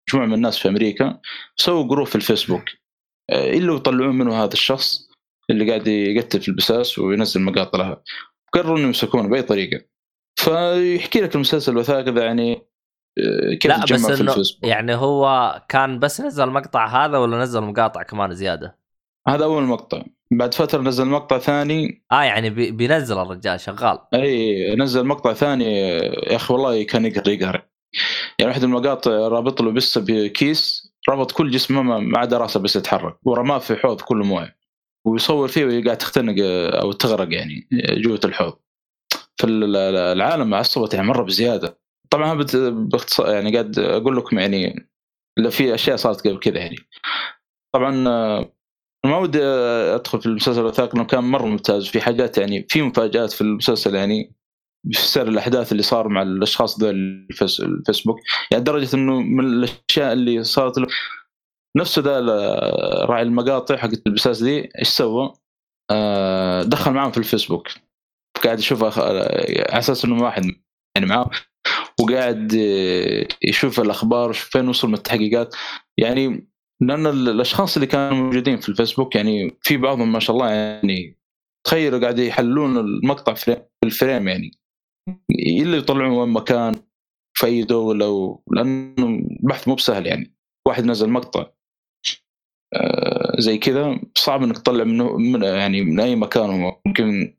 مجموعة 0.08 0.26
من 0.26 0.34
الناس 0.34 0.58
في 0.58 0.68
أمريكا 0.68 1.20
سووا 1.56 1.88
group 1.88 2.06
في 2.06 2.14
الفيسبوك. 2.16 2.64
إلا 3.30 3.74
يطلعون 3.74 4.18
منه 4.18 4.44
هذا 4.44 4.52
الشخص. 4.52 5.08
اللي 5.50 5.68
قاعد 5.68 5.86
يقتل 5.88 6.40
في 6.40 6.48
البساس 6.48 6.98
وينزل 6.98 7.40
مقاطع 7.40 7.78
لها. 7.78 8.02
قرروا 8.52 8.78
انه 8.78 8.86
يمسكونه 8.86 9.28
بأي 9.28 9.42
طريقة. 9.42 9.84
فيحكي 10.36 11.20
لك 11.20 11.34
المسلسل 11.34 11.72
الوثائقي 11.72 12.10
ذا 12.10 12.24
يعني 12.24 12.66
آه، 13.18 13.54
كيف 13.54 13.70
لا 13.70 13.84
بس 13.84 14.06
في 14.06 14.20
الفيسبوك. 14.20 14.64
يعني 14.70 14.94
هو 14.94 15.54
كان 15.68 15.98
بس 15.98 16.20
نزل 16.20 16.46
مقطع 16.46 16.86
هذا 16.86 17.18
ولا 17.18 17.38
نزل 17.38 17.60
مقاطع 17.60 18.02
كمان 18.02 18.32
زيادة؟ 18.32 18.78
هذا 19.28 19.44
أول 19.44 19.62
مقطع. 19.62 20.02
بعد 20.30 20.54
فترة 20.54 20.82
نزل 20.82 21.04
مقطع 21.06 21.38
ثاني. 21.38 22.04
آه 22.12 22.22
يعني 22.22 22.50
بي- 22.50 22.70
بينزل 22.70 23.18
الرجال 23.18 23.60
شغال. 23.60 23.98
إي 24.14 24.74
نزل 24.76 25.06
مقطع 25.06 25.32
ثاني. 25.32 25.64
يا 25.88 26.36
أخي 26.36 26.54
والله 26.54 26.82
كان 26.82 27.04
يقهر 27.04 27.28
يقهر 27.28 27.66
يعني 28.38 28.50
واحد 28.50 28.64
من 28.64 28.74
المقاطع 28.74 29.10
رابط 29.10 29.60
له 29.62 29.70
بس 29.72 29.98
بكيس 29.98 30.92
ربط 31.08 31.32
كل 31.32 31.50
جسمه 31.50 31.82
ما 31.82 32.18
عدا 32.18 32.38
راسه 32.38 32.60
بس 32.60 32.76
يتحرك. 32.76 33.16
ورماه 33.22 33.58
في 33.58 33.76
حوض 33.76 34.00
كله 34.00 34.24
مويه. 34.24 34.56
ويصور 35.06 35.48
فيه 35.48 35.64
وهي 35.64 35.82
قاعد 35.82 35.98
تختنق 35.98 36.34
أو 36.80 36.92
تغرق 36.92 37.34
يعني 37.34 37.68
جوة 37.72 38.20
الحوض. 38.24 38.58
فالعالم 39.38 40.54
عصبت 40.54 40.94
يعني 40.94 41.06
مرة 41.06 41.22
بزيادة. 41.22 41.78
طبعا 42.10 42.44
باختصار 42.70 43.30
يعني 43.30 43.52
قاعد 43.52 43.78
أقول 43.78 44.16
لكم 44.16 44.38
يعني 44.38 44.88
في 45.50 45.74
أشياء 45.74 45.96
صارت 45.96 46.28
قبل 46.28 46.38
كذا 46.38 46.58
يعني. 46.58 46.76
طبعا 47.74 48.08
آه، 48.08 48.52
ما 49.06 49.18
ودي 49.18 49.42
أدخل 49.94 50.20
في 50.20 50.26
المسلسل 50.26 50.60
الوثائقي 50.60 50.92
لأنه 50.94 51.06
كان 51.06 51.24
مرة 51.24 51.46
ممتاز. 51.46 51.86
في 51.86 52.00
حاجات 52.00 52.38
يعني 52.38 52.66
في 52.68 52.82
مفاجآت 52.82 53.32
في 53.32 53.40
المسلسل 53.40 53.94
يعني 53.94 54.34
في 54.92 55.00
سير 55.00 55.28
الأحداث 55.28 55.72
اللي 55.72 55.82
صار 55.82 56.08
مع 56.08 56.22
الأشخاص 56.22 56.80
ذول 56.80 56.94
الفيس 57.30 57.60
الفيسبوك. 57.60 58.20
يعني 58.50 58.62
لدرجه 58.62 58.96
إنه 58.96 59.20
من 59.20 59.44
الأشياء 59.44 60.12
اللي 60.12 60.44
صارت 60.44 60.78
له 60.78 60.86
نفسه 61.76 62.02
ذا 62.02 62.20
راعي 63.04 63.22
المقاطع 63.22 63.76
حقت 63.76 64.02
البساس 64.06 64.42
دي 64.42 64.68
إيش 64.78 64.88
سوى؟ 64.88 65.32
آه، 65.90 66.62
دخل 66.62 66.92
معاهم 66.92 67.10
في 67.10 67.18
الفيسبوك 67.18 67.68
قاعد 68.44 68.58
يشوف 68.58 68.84
أخ... 68.84 68.98
على 68.98 69.20
أساس 69.68 70.04
انه 70.04 70.22
واحد 70.24 70.42
يعني 70.96 71.08
معاه 71.08 71.30
وقاعد 72.00 72.52
يشوف 73.44 73.80
الأخبار 73.80 74.28
ويشوف 74.28 74.50
فين 74.50 74.68
وصل 74.68 74.88
من 74.88 74.94
التحقيقات 74.94 75.54
يعني 75.98 76.48
لأن 76.82 77.06
ال- 77.06 77.28
الأشخاص 77.28 77.76
اللي 77.76 77.86
كانوا 77.86 78.16
موجودين 78.18 78.56
في 78.56 78.68
الفيسبوك 78.68 79.16
يعني 79.16 79.56
في 79.60 79.76
بعضهم 79.76 80.12
ما 80.12 80.18
شاء 80.20 80.36
الله 80.36 80.50
يعني 80.50 81.18
تخيلوا 81.66 82.00
قاعد 82.00 82.18
يحللون 82.18 82.76
المقطع 82.78 83.34
frame 83.34 83.56
ال 83.84 83.91
frame 83.91 84.28
يعني 84.28 84.50
إلا 85.62 85.76
يطلعون 85.76 86.10
وين 86.10 86.28
مكان 86.28 86.74
في 87.36 87.46
أي 87.46 87.62
دولة. 87.62 88.38
لأنه 88.52 89.06
البحث 89.42 89.68
مو 89.68 89.74
بسهل 89.74 90.06
يعني 90.06 90.36
واحد 90.68 90.84
نزل 90.84 91.10
مقطع 91.10 91.46
زي 93.38 93.58
كذا. 93.58 94.00
صعب 94.14 94.42
إنك 94.42 94.58
تطلع 94.58 94.84
منه 94.84 95.16
من 95.16 95.42
يعني 95.42 95.82
من 95.82 96.00
أي 96.00 96.16
مكان 96.16 96.72
ممكن 96.86 97.36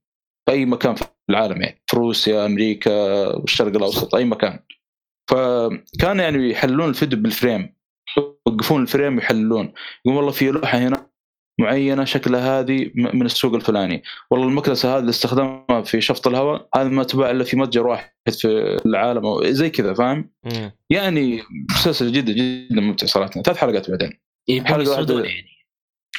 أي 0.50 0.66
مكان 0.66 0.96
في 0.96 1.06
العالم 1.30 1.62
يعني. 1.62 1.82
في 1.88 1.98
روسيا 1.98 2.46
أمريكا 2.46 2.92
والشرق 3.36 3.76
الأوسط 3.76 4.16
أي 4.16 4.26
مكان. 4.26 4.60
فكان 5.32 6.20
يعني 6.20 6.50
يحللون 6.50 6.90
الفيديو 6.90 7.20
بال 7.20 7.34
frame. 7.34 7.76
يوقفون 8.48 8.82
ال 8.82 8.88
frame 8.88 9.16
ويحللون 9.16 9.74
يقول 10.06 10.18
والله 10.18 10.32
في 10.32 10.52
لوحة 10.52 10.78
هنا 10.78 11.08
معينة 11.60 12.04
شكلها 12.04 12.60
هذه 12.60 12.92
من 12.96 13.26
السوق 13.26 13.54
الفلاني. 13.54 14.04
والله 14.32 14.48
المكنسة 14.48 14.94
هذه 14.94 15.00
اللي 15.00 15.10
استخدمها 15.10 15.82
في 15.86 16.02
شفط 16.02 16.28
الهواء 16.28 16.70
هذا 16.76 16.90
ما 16.90 17.04
تباع 17.04 17.32
إلا 17.32 17.44
في 17.44 17.58
متجر 17.58 17.88
واحد 17.88 18.12
في 18.30 18.78
العالم 18.86 19.26
أو 19.26 19.44
زي 19.44 19.70
كذا 19.70 19.94
فاهم. 19.94 20.32
يعني 20.90 21.42
مسلسل 21.72 22.12
جدا 22.12 22.34
جدا 22.34 22.82
ممتع 22.82 23.08
صراحة. 23.08 23.32
ثلاث 23.32 23.58
حلقات 23.58 23.90
بعدين. 23.90 24.25
يسودون 24.48 24.88
واحدة. 24.88 25.30
يعني 25.30 25.48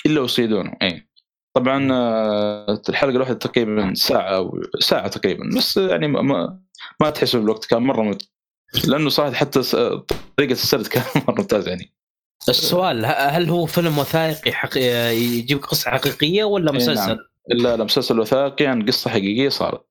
إلا 0.06 0.20
ويصيدونه 0.20 0.72
إي 0.82 1.08
طبعا 1.56 1.88
آه، 1.92 2.82
الحلقة 2.88 3.10
الواحدة 3.16 3.34
تقريبا 3.34 3.94
ساعة 3.94 4.36
أو 4.36 4.60
ساعة 4.80 5.08
تقريبا 5.08 5.44
بس 5.56 5.76
يعني 5.76 6.08
ما 6.08 6.58
ما, 7.00 7.10
تحس 7.10 7.36
بالوقت 7.36 7.64
كان 7.64 7.82
مرة 7.82 8.02
ممتع 8.02 8.26
لأنه 8.88 9.08
صراحة 9.08 9.32
حتى 9.32 9.62
طريقة 10.36 10.52
السرد 10.52 10.86
كان 10.92 11.02
مرة 11.16 11.34
ممتاز 11.40 11.68
يعني 11.68 11.92
السؤال 12.48 13.06
هل 13.06 13.48
هو 13.50 13.66
فيلم 13.66 13.98
وثائقي 13.98 14.52
حقي... 14.52 14.80
يجيب 15.16 15.58
قصة 15.58 15.90
حقيقية 15.90 16.44
ولا 16.44 16.70
إيه 16.70 16.76
مسلسل؟ 16.76 17.06
نعم. 17.06 17.18
لا 17.48 17.76
لا 17.76 17.84
مسلسل 17.84 18.20
وثائقي 18.20 18.66
عن 18.66 18.86
قصة 18.86 19.10
حقيقية 19.10 19.48
صارت 19.48 19.86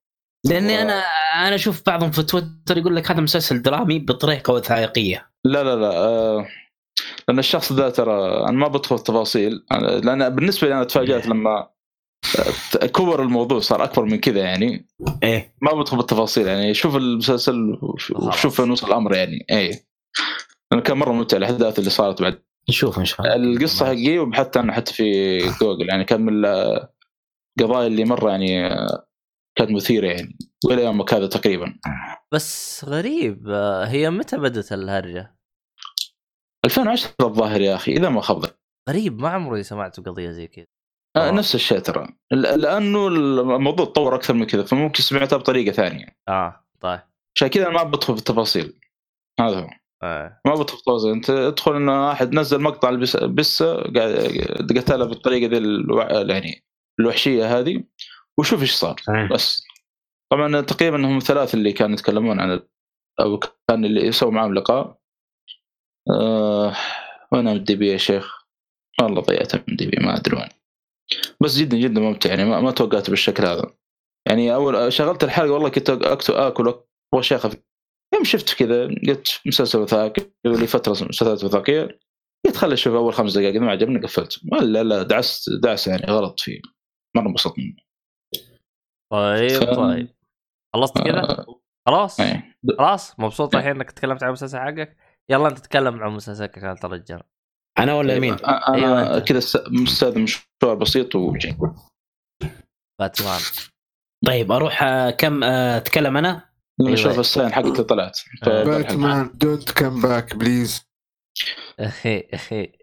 لأني 0.45 0.77
و- 0.77 0.81
أنا 0.81 0.99
أنا 1.35 1.55
أشوف 1.55 1.81
بعضهم 1.87 2.11
في 2.11 2.23
تويتر 2.23 2.77
يقول 2.77 2.95
لك 2.95 3.11
هذا 3.11 3.21
مسلسل 3.21 3.61
درامي 3.61 3.99
بطريقة 3.99 4.53
وثائقية 4.53 5.29
لا 5.45 5.63
لا 5.63 5.75
لا 5.75 5.97
آه 5.97 6.47
لأن 7.29 7.39
الشخص 7.39 7.71
ذا 7.73 7.89
ترى 7.89 8.37
أنا 8.43 8.51
ما 8.51 8.67
بدخل 8.67 8.97
في 8.97 9.03
تفاصيل 9.03 9.65
أنا- 9.73 9.83
لأن 10.05 10.29
بالنسبة 10.29 10.67
لي 10.67 10.73
أنا 10.75 10.83
تفاجأت 10.83 11.27
لما 11.27 11.69
آه، 12.81 12.85
كبر 12.85 13.21
الموضوع 13.23 13.59
صار 13.59 13.83
أكبر 13.83 14.05
من 14.05 14.17
كذا 14.19 14.39
يعني. 14.39 14.87
إيه. 15.23 15.55
ما 15.61 15.73
بدخل 15.73 15.97
بالتفاصيل 15.97 16.47
يعني. 16.47 16.73
شوف 16.73 16.95
المسلسل. 16.95 17.77
وشوف 18.13 18.61
فين 18.61 18.71
وصل 18.71 18.87
الأمر 18.87 19.15
يعني. 19.15 19.45
اي 19.51 19.85
لأنه 20.71 20.83
كان 20.83 20.97
مرة 20.97 21.11
ممتع 21.11 21.37
الأحداث 21.37 21.79
اللي 21.79 21.89
صارت 21.89 22.21
بعد. 22.21 22.41
نشوف 22.69 22.99
إن 22.99 23.05
شاء 23.05 23.21
الله. 23.35 23.35
القصة 23.35 23.85
حقيقيه 23.85 24.19
وبحثت 24.19 24.57
عنها 24.57 24.75
حتى 24.75 24.93
في 24.93 25.37
جوجل 25.61 25.89
يعني. 25.89 26.03
كان 26.03 26.21
من 26.21 26.45
القضايا 27.59 27.87
اللي 27.87 28.05
مرة 28.05 28.29
يعني 28.31 28.67
آه، 28.67 29.07
كانت 29.57 29.71
مثيرة 29.71 30.07
يعني. 30.07 30.37
وإلى 30.65 30.83
يومك 30.83 31.13
هذا 31.13 31.27
تقريبا. 31.27 31.75
بس 32.31 32.85
غريب. 32.89 33.49
آه، 33.49 33.85
هي 33.85 34.09
متى 34.09 34.37
بدت 34.37 34.71
الهرجة؟ 34.73 35.35
2010 36.65 37.11
الظاهر 37.21 37.61
يا 37.61 37.75
أخي 37.75 37.91
إذا 37.91 38.09
ما 38.09 38.21
خاب. 38.21 38.45
غريب 38.89 39.21
ما 39.21 39.29
عمري 39.29 39.63
سمعت 39.63 39.99
قضية 39.99 40.29
زي 40.29 40.47
كذا. 40.47 40.65
آه، 41.15 41.29
آه. 41.29 41.31
نفس 41.31 41.55
الشيء 41.55 41.79
ترى. 41.79 42.07
ل- 42.31 42.61
لأنه 42.61 43.07
الموضوع 43.07 43.85
تطور 43.85 44.15
أكثر 44.15 44.33
من 44.33 44.45
كذا 44.45 44.63
فممكن 44.63 45.03
سمعتها 45.03 45.37
بطريقة 45.37 45.71
ثانية. 45.73 46.07
آه 46.27 46.65
طيب. 46.81 46.99
عشان 47.35 47.47
كذا 47.47 47.69
ما 47.69 47.83
بدخل 47.83 48.13
في 48.13 48.19
التفاصيل. 48.19 48.79
هذا 49.39 49.59
هو. 49.59 49.69
آه. 50.03 50.41
ما 50.45 50.53
بدخل 50.55 50.67
في 50.67 50.73
التفاصيل. 50.79 51.11
أنت 51.11 51.29
ادخل 51.29 51.75
إن 51.75 51.89
واحد 51.89 52.33
نزل 52.33 52.61
مقطع 52.61 52.89
البس 52.89 53.17
بسة 53.17 53.75
قاعد 53.75 54.71
قتلها 54.77 55.07
بالطريقة 55.07 55.49
ذي 55.49 55.57
الوع... 55.57 56.11
يعني 56.11 56.65
الوحشية 56.99 57.59
هذه 57.59 57.83
وشوف 58.39 58.61
إيش 58.61 58.73
صار. 58.73 58.95
إيه. 59.09 59.29
بس. 59.29 59.63
طبعا 60.31 60.61
تقريبا 60.61 61.07
هم 61.07 61.19
ثلاث 61.19 61.53
اللي 61.53 61.73
كانوا 61.73 61.93
يتكلمون 61.93 62.39
عن 62.39 62.61
أو 63.19 63.39
كان 63.69 63.85
اللي 63.85 64.07
يسوي 64.07 64.31
معهم 64.31 64.53
لقاء. 64.53 64.97
آه... 66.09 66.75
وين 67.31 67.47
IMDb 67.47 67.87
يا 67.87 67.97
شيخ. 67.97 68.45
والله 69.01 69.21
ضيعت 69.21 69.55
IMDb 69.55 70.05
ما 70.05 70.17
ادري 70.17 70.37
وين 70.37 70.49
بس 71.41 71.57
جدا 71.57 71.77
جدا 71.77 72.01
ممتع 72.01 72.29
يعني 72.29 72.45
ما, 72.45 72.61
ما 72.61 72.71
توقعته 72.71 73.09
بالشكل 73.09 73.45
هذا. 73.45 73.73
يعني 74.27 74.53
أول 74.53 74.93
شغلت 74.93 75.23
الحلقة 75.23 75.51
والله 75.51 75.69
كنت 75.69 75.89
اكتب 75.89 76.33
آكل 76.33 76.67
أبغى 77.13 77.23
شيء 77.23 77.37
خفيف 77.37 77.59
يوم 78.13 78.23
شفت 78.23 78.53
كذا 78.53 78.87
قلت 79.07 79.41
مسلسل 79.45 79.79
وثائقي 79.79 80.31
لي 80.45 80.67
فترة 80.67 80.91
مسلسلات 80.91 81.43
وثائقية. 81.43 81.99
قلت 82.45 82.55
خلي 82.55 82.73
أشوف 82.73 82.93
أول 82.93 83.13
خمس 83.13 83.37
دقائق 83.37 83.61
ما 83.61 83.71
عجبني 83.71 83.99
قفلت. 83.99 84.39
لا 84.61 84.83
لا 84.83 85.03
دعست 85.03 85.49
دعس 85.49 85.87
يعني 85.87 86.05
غلط 86.05 86.39
فيه. 86.39 86.61
مره 87.15 87.27
انبسطت 87.27 87.59
منه. 87.59 87.75
طيب 89.11 89.49
ف- 89.49 89.63
طيب. 89.63 90.15
خلصت 90.75 90.97
كذا؟ 90.97 91.19
آه، 91.19 91.61
خلاص؟ 91.87 92.19
إيه. 92.19 92.57
خلاص؟ 92.77 93.19
مبسوط 93.19 93.55
الحين 93.55 93.71
إنك 93.71 93.91
تكلمت 93.91 94.23
عن 94.23 94.29
المسلسل 94.29 94.57
حقك؟ 94.57 94.97
يلا 95.31 95.47
انت 95.47 95.59
تتكلم 95.59 96.03
عن 96.03 96.11
مسلسلك 96.11 96.57
عشان 96.57 96.75
ترجع 96.75 97.21
أنا 97.79 97.93
ولا 97.93 98.19
مين؟ 98.19 98.33
أنا 98.33 98.73
أيوة. 98.73 99.19
كذا 99.19 99.39
مستاذن 99.67 100.21
مشوار 100.21 100.75
بسيط 100.75 101.15
وجاي 101.15 101.57
باتمان 103.01 103.41
طيب 104.25 104.51
أروح 104.51 104.83
آه، 104.83 105.09
كم 105.09 105.43
آه، 105.43 105.77
أتكلم 105.77 106.17
أنا؟ 106.17 106.49
أيوة. 106.81 106.91
نشوف 106.91 107.19
الساين 107.19 107.53
حقتي 107.53 107.83
طلعت 107.83 108.19
آه. 108.47 108.63
باتمان 108.63 109.31
don't 109.33 109.71
come 109.71 110.01
back 110.01 110.35
please 110.35 110.85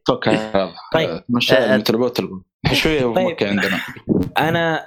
توكل 0.07 0.31
على 0.31 0.63
الله 0.63 0.75
طيب. 0.93 1.25
مثل 1.29 1.93
بوتل 1.99 2.43
شوية 2.73 3.01
طيب. 3.15 3.19
مكة 3.27 3.49
عندنا 3.49 3.81
أنا 4.39 4.87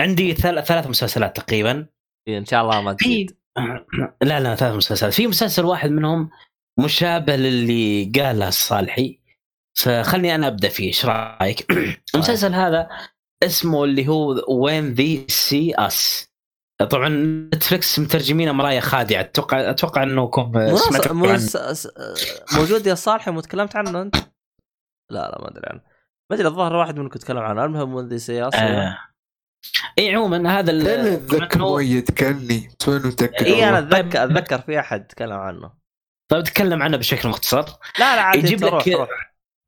عندي 0.00 0.34
ثل- 0.34 0.62
ثلاث 0.62 0.86
مسلسلات 0.86 1.36
تقريبا 1.36 1.86
إن 2.28 2.44
شاء 2.44 2.62
الله 2.62 2.80
ما 2.80 2.92
تزيد 2.92 3.38
لا 4.28 4.40
لا 4.40 4.54
ثلاث 4.54 4.74
مسلسلات. 4.74 5.12
في 5.12 5.26
مسلسل 5.26 5.64
واحد 5.64 5.90
منهم 5.90 6.30
مشابه 6.78 7.36
للي 7.36 8.12
قاله 8.16 8.48
الصالحي 8.48 9.20
فخلني 9.78 10.34
أنا 10.34 10.46
أبدأ 10.46 10.68
فيه 10.68 10.86
إيش 10.86 11.06
رأيك؟ 11.06 11.66
المسلسل 12.14 12.54
هذا 12.54 12.88
اسمه 13.42 13.84
اللي 13.84 14.08
هو 14.08 14.44
When 14.48 14.92
They 14.92 15.26
See 15.28 15.74
Us 15.78 16.28
طبعا 16.90 17.08
نتفلكس 17.54 17.98
مترجمينه 17.98 18.52
مرايا 18.52 18.80
خادعة. 18.80 19.20
أتوقع 19.20 19.70
أتوقع 19.70 20.02
انه 20.02 20.26
كم 20.26 20.76
سمعت 20.76 21.12
موجود 22.56 22.86
يا 22.86 22.94
صالح 22.94 23.28
وتكلمت 23.28 23.76
عنه 23.76 24.02
أنت؟ 24.02 24.16
لا 25.10 25.30
لا 25.30 25.38
ما 25.40 25.50
أدري 25.50 25.66
عنه. 25.66 25.80
ما 26.30 26.36
أدري 26.36 26.48
الظاهر 26.48 26.76
واحد 26.76 26.98
منكم 26.98 27.18
تكلم 27.18 27.38
عنه. 27.38 27.64
المهم 27.64 27.94
من 27.94 28.08
ذي 28.08 28.18
سياسه 28.18 28.58
آه. 28.58 28.98
إي 29.98 30.14
عموما 30.14 30.58
هذا 30.58 30.70
ال- 30.70 30.88
أتذكر 30.88 31.58
مؤيد 31.58 32.10
كاني 32.10 32.70
بس 32.80 32.88
وين 32.88 33.06
متاكد 33.06 33.44
إي 33.46 33.68
أنا 33.68 33.78
والله. 33.78 33.98
اتذكر 33.98 34.24
أتذكر 34.24 34.58
في 34.58 34.78
أحد 34.80 35.06
تكلم 35.06 35.32
عنه. 35.36 35.70
طيب 36.30 36.40
اتكلم 36.40 36.82
عنه 36.82 36.96
بشكل 36.96 37.28
مختصر. 37.28 37.64
لا 37.98 38.16
لا 38.16 38.22
عادي 38.22 38.38
يجيب 38.38 38.64
لك- 38.64 38.88
روح 38.88 39.08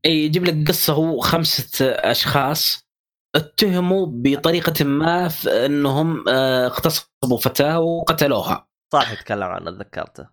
إي 0.06 0.24
يجيب 0.24 0.44
لك 0.44 0.68
قصة 0.68 0.92
هو 0.92 1.20
خمسة 1.20 1.90
أشخاص 1.90 2.86
اتهموا 3.36 4.06
بطريقة 4.10 4.84
ما 4.84 5.28
في 5.28 5.66
إنهم 5.66 6.24
آه، 6.28 6.66
اغتصبوا 6.66 7.38
فتاة 7.42 7.80
وقتلوها. 7.80 8.68
صالح 8.92 9.12
يتكلم 9.12 9.42
عنه 9.42 9.70
تذكرته. 9.70 10.26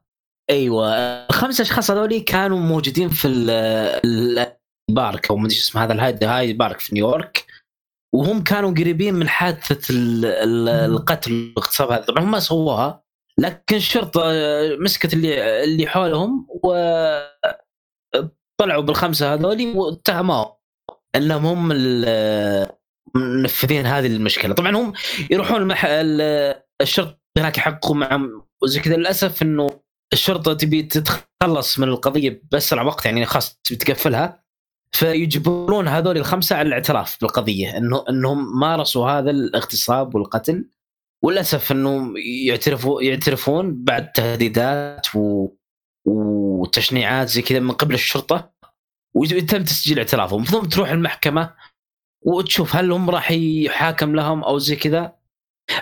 أيوه. 0.50 0.94
الخمسة 1.30 1.62
أشخاص 1.62 1.92
هذول 1.92 2.20
كانوا 2.20 2.60
موجودين 2.60 3.10
في 3.10 3.28
ال- 3.28 3.50
ال- 4.06 4.56
البارك 4.90 5.30
أو 5.30 5.38
ما 5.38 5.46
أدري 5.46 5.58
اسمه 5.58 5.84
هذا 5.84 5.94
الهايد 5.94 6.24
هايد 6.24 6.58
بارك 6.58 6.80
في 6.80 6.96
نيويورك. 6.96 7.46
وهم 8.16 8.44
كانوا 8.44 8.72
قريبين 8.72 9.14
من 9.14 9.30
حادثة 9.30 9.94
ال- 9.96 10.26
ال- 10.26 10.70
القتل 10.70 11.32
والاغتصاب 11.34 11.92
هذا. 11.92 12.02
طبعا 12.04 12.24
هم 12.24 12.32
ما 12.32 12.40
سووها 12.40 13.04
لكن 13.40 13.76
الشرطه 13.76 14.22
مسكت 14.80 15.14
اللي 15.14 15.64
اللي 15.64 15.88
حولهم 15.88 16.48
وطلعوا 16.64 18.82
بالخمسة 18.84 19.34
هذول 19.34 19.74
واتهموهم 19.76 20.52
إنهم 21.16 21.46
هم 21.46 21.72
ال- 21.72 22.68
منفذين 23.16 23.86
هذه 23.86 24.08
المشكلة. 24.08 24.54
طبعا 24.54 24.76
هم 24.78 24.94
يروحون 25.32 25.62
المح... 25.62 25.86
ال- 25.86 26.62
الشرطة 26.82 27.18
هناك 27.38 27.58
يحققوا 27.58 27.96
معهم 27.96 28.48
وزي 28.64 28.80
كذا. 28.80 28.96
للأسف 28.96 29.42
إنه 29.42 29.68
الشرطة 30.14 30.54
تبي 30.54 30.84
تتخلص 30.84 31.80
من 31.80 31.88
القضية 31.88 32.42
بأسرع 32.52 32.82
وقت 32.82 33.06
يعني 33.06 33.26
خلاص 33.26 33.60
تبي 33.64 33.76
تقفلها. 33.76 34.44
فيجبرون 34.92 35.88
هذول 35.88 36.18
الخمسة 36.18 36.56
على 36.56 36.68
الاعتراف 36.68 37.18
بالقضية 37.22 37.78
انه 37.78 38.06
إنهم 38.10 38.60
مارسوا 38.60 39.10
هذا 39.10 39.32
الاغتصاب 39.32 40.16
والقتل 40.16 40.70
وللأسف 41.24 41.72
إنهم 41.72 42.14
يعترفوا 42.18 43.02
يعترفون 43.02 43.84
بعد 43.84 44.12
تهديدات 44.12 45.08
و... 45.16 45.50
وتشنيعات 46.06 47.28
زي 47.28 47.42
كذا 47.42 47.60
من 47.60 47.72
قبل 47.72 47.94
الشرطة 47.94 48.54
ويتم 49.16 49.64
تسجيل 49.64 49.98
اعترافهم. 50.00 50.44
ثم 50.44 50.66
تروح 50.66 50.90
المحكمة 50.90 51.54
وتشوف 52.22 52.76
هل 52.76 52.92
هم 52.92 53.10
راح 53.10 53.32
يحاكم 53.32 54.16
لهم 54.16 54.44
أو 54.44 54.58
زي 54.58 54.76
كذا. 54.76 55.16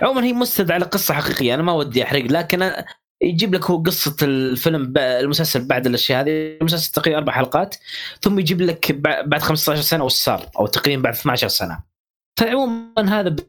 عموما 0.01 0.23
هي 0.23 0.33
مستند 0.33 0.71
على 0.71 0.85
قصه 0.85 1.13
حقيقية 1.13 1.53
أنا 1.53 1.63
ما 1.63 1.73
ودي 1.73 2.03
أحرق 2.03 2.23
لكن 2.23 2.71
يجيب 3.25 3.55
لك 3.55 3.65
هو 3.65 3.77
قصة 3.83 4.15
الفيلم 4.21 4.93
المسلسل 4.97 5.67
بعد 5.67 5.85
الأشياء 5.87 6.21
هذه. 6.21 6.57
المسلسل 6.61 6.91
تقريبا 6.91 7.17
أربع 7.17 7.33
حلقات 7.33 7.75
ثم 8.21 8.39
يجيب 8.39 8.61
لك 8.61 8.91
بع- 8.91 9.25
بعد 9.25 9.41
15 9.41 9.81
سنة 9.81 10.03
وش 10.03 10.11
صار 10.13 10.49
أو 10.59 10.67
تقريبا 10.67 11.01
بعد 11.01 11.13
12 11.13 11.47
سنة. 11.47 11.83
فعموما 12.39 13.19
هذا 13.19 13.29
ب- 13.29 13.39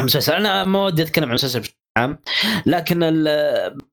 مسلسل. 0.00 0.32
أنا 0.32 0.64
ما 0.64 0.84
ودي 0.84 1.02
أتكلم 1.02 1.24
عن 1.24 1.30
المسلسل 1.30 1.60
بشكل 1.60 1.74
عام 1.98 2.18
لكن 2.66 3.00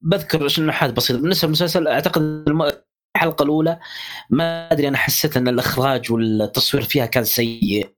بذكر 0.02 0.48
شنحات 0.48 0.94
بسيطه 0.94 1.20
بالنسبة 1.22 1.48
للمسلسل 1.48 1.88
أعتقد 1.88 2.22
الحلقة 3.16 3.44
الأولى 3.44 3.80
ما 4.30 4.72
أدري 4.72 4.88
أنا 4.88 4.98
حسيت 4.98 5.38
إن 5.38 5.48
الإخراج 5.48 6.12
والتصوير 6.12 6.84
فيها 6.84 7.06
كان 7.06 7.24
سيء. 7.24 7.90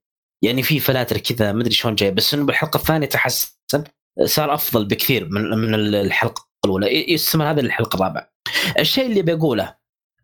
يعني 0.44 0.64
في 0.64 0.80
فلاتر 0.80 1.18
كذا 1.18 1.52
ما 1.52 1.62
أدري 1.62 1.74
شلون 1.74 1.96
جاي 1.96 2.12
بس 2.12 2.34
إنه 2.34 2.46
بالحلقة 2.46 2.78
الثانية 2.78 3.08
تحسن 3.08 3.84
صار 4.26 4.54
أفضل 4.54 4.86
بكثير 4.86 5.30
من 5.30 5.42
من 5.50 5.76
الحلقة 5.96 6.51
الاولى 6.66 7.12
يستمر 7.14 7.52
هذا 7.52 7.62
للحلقه 7.62 7.96
الرابعة. 7.96 8.32
الشيء 8.80 9.06
اللي 9.06 9.22
بقوله 9.22 9.76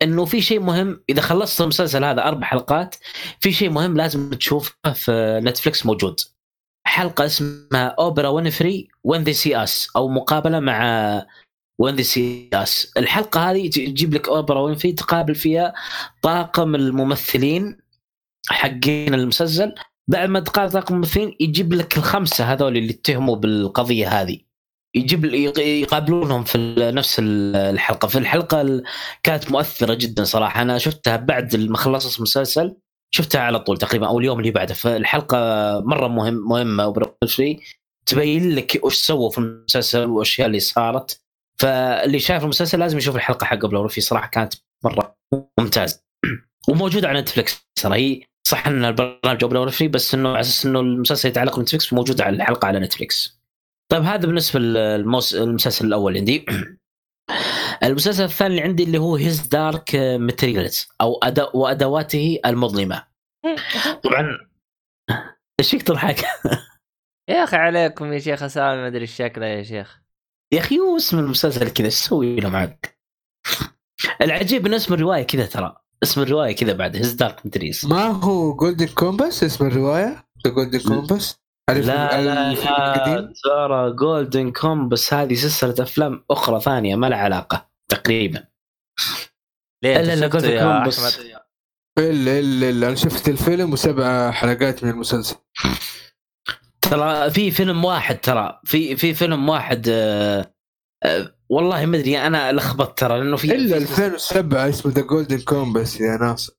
إنه 0.01 0.25
في 0.25 0.41
شيء 0.41 0.59
مهم 0.59 1.03
إذا 1.09 1.21
خلصت 1.21 1.61
المسلسل 1.61 2.03
هذا 2.03 2.23
أربع 2.23 2.47
حلقات 2.47 2.95
في 3.39 3.51
شيء 3.51 3.69
مهم 3.69 3.97
لازم 3.97 4.29
تشوفه 4.29 4.73
في 4.93 5.41
نتفلكس 5.43 5.85
موجود. 5.85 6.19
حلقة 6.87 7.25
اسمها 7.25 7.87
أوبرا 7.99 8.27
وينفري 8.27 8.87
When 9.03 9.23
They 9.23 9.33
See 9.33 9.63
Us 9.63 9.87
أو 9.95 10.07
مقابلة 10.09 10.59
مع 10.59 11.25
When 11.79 11.95
They 11.95 12.03
See 12.03 12.49
Us 12.53 12.91
الحلقة 12.97 13.51
هذه 13.51 13.69
تجيب 13.69 14.13
لك 14.13 14.29
أوبرا 14.29 14.59
وينفري 14.59 14.91
تقابل 14.91 15.35
فيها 15.35 15.73
طاقم 16.21 16.75
الممثلين 16.75 17.77
حقين 18.49 19.13
المسلسل. 19.13 19.75
بعد 20.07 20.29
ما 20.29 20.39
تقابل 20.39 20.71
طاقم 20.71 20.93
الممثلين 20.93 21.35
يجيب 21.39 21.73
لك 21.73 21.97
الخمسة 21.97 22.53
هذول 22.53 22.77
اللي 22.77 22.93
اتهموا 22.93 23.35
بالقضية 23.35 24.07
هذه. 24.21 24.46
يجيب 24.95 25.25
يقابلونهم 25.25 26.43
في 26.43 26.75
نفس 26.77 27.15
الحلقة. 27.19 28.07
في 28.07 28.17
الحلقة 28.17 28.61
ال- 28.61 28.83
كانت 29.23 29.51
مؤثرة 29.51 29.93
جدا 29.93 30.23
صراحة. 30.23 30.61
أنا 30.61 30.77
شفتها 30.77 31.15
بعد 31.15 31.55
ما 31.55 31.77
خلصت 31.77 32.17
المسلسل 32.17 32.75
شفتها 33.11 33.41
على 33.41 33.59
طول 33.59 33.77
تقريبا 33.77 34.07
أو 34.07 34.19
اليوم 34.19 34.39
اللي 34.39 34.51
بعده. 34.51 34.73
فالحلقة 34.73 35.37
مرة 35.85 36.07
مهم 36.07 36.33
مهمة 36.47 36.87
وبرشي 36.87 37.59
تبين 38.05 38.55
لك 38.55 38.79
وش 38.83 38.95
سووا 38.95 39.29
في 39.29 39.37
المسلسل 39.37 40.05
والاشياء 40.05 40.47
اللي 40.47 40.59
صارت. 40.59 41.21
فاللي 41.59 42.19
شايف 42.19 42.43
المسلسل 42.43 42.79
لازم 42.79 42.97
يشوف 42.97 43.15
الحلقة 43.15 43.45
حق 43.45 43.57
أوبرا 43.57 43.75
وينفري 43.75 44.01
صراحة 44.01 44.27
كانت 44.27 44.53
مرة 44.83 45.15
ممتازه 45.59 46.03
وموجودة 46.69 47.07
على 47.07 47.21
نتفلكس 47.21 47.67
ترى. 47.81 47.95
هي 47.99 48.21
صح 48.47 48.67
إن 48.67 48.85
البرنامج 48.85 49.43
أوبرا 49.43 49.57
وينفري 49.57 49.87
بس 49.87 50.13
إنه 50.13 50.29
على 50.29 50.39
أساس 50.39 50.65
إنه 50.65 50.79
المسلسل 50.79 51.29
يتعلق 51.29 51.59
بنتفلكس 51.59 51.93
موجود 51.93 52.21
على 52.21 52.35
الحلقة 52.35 52.65
على 52.65 52.79
نتفلكس 52.79 53.36
طيب 53.91 54.03
هذا 54.03 54.25
بالنسبة 54.27 54.59
للموس... 54.59 55.35
المسلسل 55.35 55.85
الأول 55.85 56.17
عندي. 56.17 56.45
المسلسل 57.83 58.23
الثاني 58.23 58.51
اللي 58.51 58.61
عندي 58.61 58.83
اللي 58.83 58.97
هو 58.97 59.15
His 59.15 59.47
Dark 59.47 59.95
Materials 59.95 60.87
أو 61.01 61.19
أدو... 61.23 61.47
وأدواته 61.53 62.39
المظلمة. 62.45 63.07
طبعا. 64.03 64.49
إيش 65.59 65.71
فيك 65.71 65.83
تضحك؟ 65.83 66.19
يا 67.29 67.43
أخي 67.43 67.57
عليكم 67.57 68.13
يا 68.13 68.19
شيخ 68.19 68.47
سامي 68.47 68.81
ما 68.81 68.87
أدري 68.87 69.01
إيش 69.01 69.15
شكله 69.15 69.45
يا 69.45 69.63
شيخ. 69.63 70.01
يا 70.53 70.59
أخي 70.59 70.79
هو 70.79 70.97
اسم 70.97 71.19
المسلسل 71.19 71.69
كذا 71.69 71.85
إيش 71.85 71.93
أسوي 71.95 72.35
له 72.35 72.49
معك؟ 72.49 72.99
العجيب 74.21 74.65
ان 74.65 74.73
اسم 74.73 74.93
الرواية 74.93 75.23
كذا 75.23 75.45
ترى. 75.45 75.77
اسم 76.03 76.21
الرواية 76.21 76.55
كذا 76.55 76.73
بعد 76.73 76.95
His 76.95 77.13
Dark 77.13 77.45
Materials 77.45 77.85
ما 77.85 78.03
هو 78.03 78.55
Golden 78.55 78.87
Compass 78.87 79.43
اسم 79.43 79.65
الرواية؟ 79.65 80.25
The 80.47 80.53
Golden 80.53 80.79
Compass 80.79 81.39
لا 81.69 82.21
لا 82.21 82.53
لا 82.53 83.33
ترى 83.43 83.91
Golden 83.91 84.51
Compass 84.51 85.13
هذه 85.13 85.33
سلسلة 85.35 85.75
أفلام 85.79 86.23
أخرى 86.31 86.61
ثانية 86.61 86.95
ما 86.95 87.07
لها 87.07 87.17
علاقة 87.17 87.69
تقريبا. 87.89 88.43
ليه 89.83 89.97
لا، 89.97 90.01
لا، 90.03 90.13
انت 90.13 90.19
شفته 90.23 90.37
قصدك 90.37 90.49
يا 90.49 90.63
Compass. 90.63 90.99
أحمد؟ 91.19 91.41
إلا 91.97 92.39
إلا 92.39 92.69
إلا. 92.69 92.87
أنا 92.87 92.95
شفت 92.95 93.29
الفيلم 93.29 93.73
وسبع 93.73 94.31
حلقات 94.31 94.83
من 94.83 94.89
المسلسل. 94.89 95.35
ترى 96.81 97.31
في 97.31 97.51
فيلم 97.51 97.85
واحد 97.85 98.17
ترى 98.21 98.59
في 98.63 98.95
في 98.95 99.13
فيلم 99.13 99.49
واحد 99.49 99.85
آه 99.89 100.53
آه 101.03 101.33
والله 101.49 101.85
ما 101.85 101.97
أدري 101.97 102.17
أنا 102.27 102.51
لخبطت 102.51 102.99
ترى 102.99 103.17
لأنه 103.19 103.37
في 103.37 103.55
إلا 103.55 103.67
في- 103.79 103.83
2007 103.83 104.69
اسمه 104.69 104.91
The 104.91 105.01
Golden 105.01 105.39
Compass 105.39 106.01
يا 106.01 106.17
ناصر. 106.21 106.53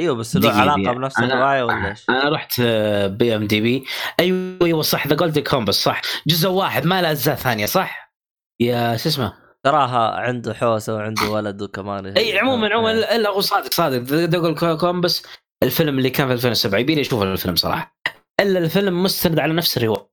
إيوه 0.00 0.14
بس 0.14 0.36
له 0.36 0.50
علاقة 0.52 0.76
دقيقة. 0.76 0.92
بنفس 0.94 1.18
الرواية 1.18 1.62
ولا 1.62 1.88
إيش؟ 1.90 2.04
أنا 2.10 2.28
رحت 2.28 2.60
IMDb 3.06 3.84
أيوه 4.20 4.58
أيوه 4.62 4.82
صح 4.82 5.06
The 5.06 5.14
Golden 5.14 5.42
Compass 5.42 5.82
صح 5.84 6.00
جزء 6.26 6.48
واحد 6.48 6.86
ما 6.86 7.02
له 7.02 7.10
أجزاء 7.10 7.34
ثانية 7.34 7.66
صح؟ 7.66 8.14
يا 8.60 8.96
شو 8.96 9.08
اسمه؟ 9.08 9.32
تراها 9.64 10.10
عنده 10.20 10.54
حوسة 10.54 10.94
وعنده 10.94 11.28
ولد 11.30 11.62
وكمان 11.62 12.06
إي 12.06 12.38
عموما 12.38 12.68
عموما 12.74 12.92
لا 12.92 13.28
هو 13.30 13.40
صادق 13.40 13.72
صادق 13.72 13.98
The 13.98 14.38
Golden 14.38 14.76
Compass 14.76 15.26
الفيلم 15.62 15.98
اللي 15.98 16.10
كان 16.10 16.26
في 16.26 16.32
2007 16.32 16.78
يبيني 16.78 17.00
أشوف 17.00 17.22
الفيلم 17.22 17.56
صراحة 17.56 17.96
إلا 18.40 18.58
الفيلم 18.58 19.02
مستند 19.02 19.38
على 19.38 19.52
نفس 19.52 19.76
الرواية 19.76 20.10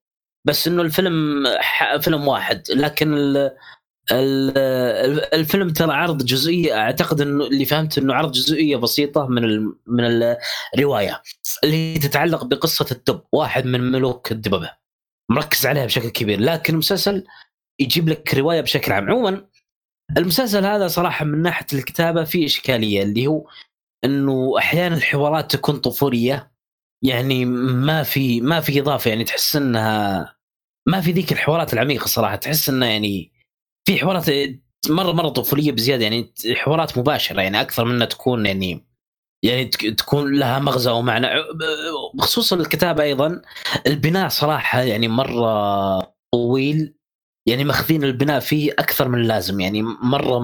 بس 0.47 0.67
إنه 0.67 0.81
الفيلم 0.81 1.43
ح- 1.59 1.97
فيلم 1.97 2.27
واحد 2.27 2.63
لكن 2.69 3.13
ال 3.13 3.51
الفيلم 4.11 5.69
ترى 5.69 5.93
عرض 5.93 6.25
جزئية 6.25 6.77
أعتقد 6.77 7.21
إنه 7.21 7.47
اللي 7.47 7.65
فهمت 7.65 7.97
إنه 7.97 8.13
عرض 8.13 8.31
جزئية 8.31 8.77
بسيطة 8.77 9.27
من 9.27 9.43
من 9.87 10.35
الرواية 10.75 11.21
اللي 11.63 11.99
تتعلق 11.99 12.43
بقصة 12.43 12.85
الدب 12.91 13.21
واحد 13.31 13.65
من 13.65 13.81
ملوك 13.91 14.31
الدببة 14.31 14.71
مركز 15.31 15.65
عليها 15.65 15.85
بشكل 15.85 16.09
كبير 16.09 16.39
لكن 16.39 16.73
المسلسل 16.73 17.23
يجيب 17.79 18.09
لك 18.09 18.33
رواية 18.35 18.61
بشكل 18.61 18.91
عام. 18.91 19.09
عموما 19.09 19.47
المسلسل 20.17 20.65
هذا 20.65 20.87
صراحة 20.87 21.25
من 21.25 21.41
ناحية 21.41 21.65
الكتابة 21.73 22.23
في 22.23 22.45
إشكالية 22.45 23.03
اللي 23.03 23.27
هو 23.27 23.47
إنه 24.03 24.57
أحيانا 24.57 24.95
الحوارات 24.95 25.51
تكون 25.51 25.79
طفولية 25.79 26.51
يعني 27.03 27.45
ما 27.45 28.03
في 28.03 28.41
ما 28.41 28.59
في 28.61 28.79
إضافة 28.79 29.09
يعني 29.09 29.23
تحس 29.23 29.55
انها 29.55 30.35
ما 30.87 31.01
في 31.01 31.11
ذيك 31.11 31.31
الحوارات 31.31 31.73
العميقة 31.73 32.07
صراحة 32.07 32.35
تحس 32.35 32.69
انه 32.69 32.85
يعني 32.85 33.36
في 33.87 33.97
حوارات 33.99 34.25
مره 34.89 35.11
مرة 35.11 35.29
طفولية 35.29 35.71
بزيادة 35.71 36.03
يعني 36.03 36.33
حوارات 36.55 36.97
مباشرة 36.97 37.41
يعني 37.41 37.61
أكثر 37.61 37.85
منها 37.85 38.05
تكون 38.05 38.45
يعني 38.45 38.87
يعني 39.45 39.65
تك- 39.65 39.99
تكون 39.99 40.39
لها 40.39 40.59
مغزى 40.59 40.91
ومعنى. 40.91 41.27
بخصوص 42.13 42.53
الكتابة 42.53 43.03
أيضا 43.03 43.41
البناء 43.87 44.27
صراحة 44.29 44.81
يعني 44.81 45.07
مرة 45.07 46.13
طويل 46.33 46.93
يعني 47.47 47.63
ماخذين 47.63 48.03
البناء 48.03 48.39
فيه 48.39 48.71
أكثر 48.71 49.07
من 49.07 49.21
اللازم 49.21 49.59
يعني 49.59 49.81
مرة 49.83 50.41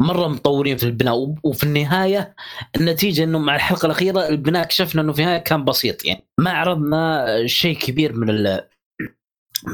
مرة 0.00 0.28
مطورين 0.28 0.76
في 0.76 0.86
البناء. 0.86 1.34
وفي 1.42 1.64
النهاية 1.64 2.34
النتيجة 2.76 3.24
إنه 3.24 3.38
مع 3.38 3.56
الحلقة 3.56 3.86
الأخيرة 3.86 4.28
البناء 4.28 4.62
اكتشفنا 4.62 5.02
إنه 5.02 5.12
في 5.12 5.18
النهاية 5.22 5.38
كان 5.38 5.64
بسيط 5.64 6.04
يعني 6.04 6.24
ما 6.38 6.50
عرضنا 6.50 7.26
شيء 7.46 7.78
كبير 7.78 8.12
من 8.12 8.30
ال- 8.30 8.68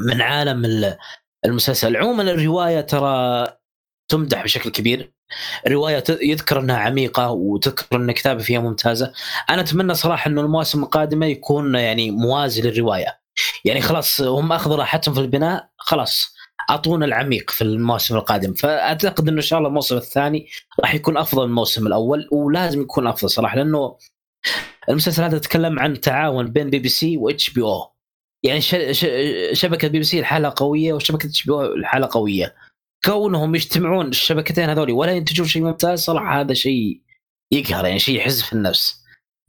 من 0.07 0.21
عالم 0.21 0.65
ال- 0.65 0.97
المسلسل. 1.45 1.97
عموما 1.97 2.23
الرواية 2.23 2.81
ترى 2.81 3.47
تمدح 4.07 4.43
بشكل 4.43 4.69
كبير. 4.69 5.13
الروايه 5.67 5.99
ت- 5.99 6.19
يذكر 6.21 6.59
أنها 6.59 6.77
عميقة 6.77 7.31
وتذكر 7.31 7.95
أن 7.97 8.09
الكتابة 8.09 8.43
فيها 8.43 8.59
ممتازة. 8.59 9.13
أنا 9.49 9.61
أتمنى 9.61 9.93
صراحة 9.93 10.29
انه 10.29 10.41
المواسم 10.41 10.83
القادمة 10.83 11.25
يكون 11.25 11.75
يعني 11.75 12.11
موازي 12.11 12.61
للرواية. 12.61 13.19
يعني 13.65 13.81
خلاص 13.81 14.21
هم 14.21 14.51
أخذوا 14.51 14.75
راحتهم 14.77 15.13
في 15.13 15.19
البناء 15.19 15.69
خلاص 15.77 16.33
أعطونا 16.69 17.05
العميق 17.05 17.49
في 17.49 17.61
الموسم 17.63 18.15
القادم. 18.15 18.53
فأعتقد 18.53 19.27
إنه 19.27 19.37
إن 19.37 19.41
شاء 19.41 19.59
الله 19.59 19.69
الموسم 19.69 19.97
الثاني 19.97 20.47
راح 20.79 20.95
يكون 20.95 21.17
أفضل 21.17 21.41
من 21.43 21.49
الموسم 21.49 21.87
الأول 21.87 22.29
ولازم 22.31 22.81
يكون 22.81 23.07
أفضل 23.07 23.29
صراحة 23.29 23.55
لأنه 23.55 23.97
المسلسل 24.89 25.23
هذا 25.23 25.35
يتكلم 25.37 25.79
عن 25.79 26.01
تعاون 26.01 26.47
بين 26.51 26.69
BBC 26.69 27.17
و 27.17 27.49
HBO 27.49 27.91
يعني. 28.43 28.61
شبكة 29.53 29.87
بي 29.87 29.97
بي 29.97 30.03
سي 30.03 30.19
الحالة 30.19 30.53
قوية 30.55 30.93
وشبكة 30.93 31.29
HBO 31.49 31.61
لحالها 31.61 32.09
قوية 32.11 32.55
كونهم 33.05 33.55
يجتمعون 33.55 34.07
الشبكتين 34.07 34.69
هذولي 34.69 34.91
ولا 34.91 35.11
ينتجون 35.11 35.47
شيء 35.47 35.63
ممتاز 35.63 35.99
صراحة 35.99 36.39
هذا 36.39 36.53
شيء 36.53 37.01
يقهر 37.51 37.85
يعني 37.85 37.99
شيء 37.99 38.15
يحز 38.15 38.41
في 38.41 38.53
النفس 38.53 38.99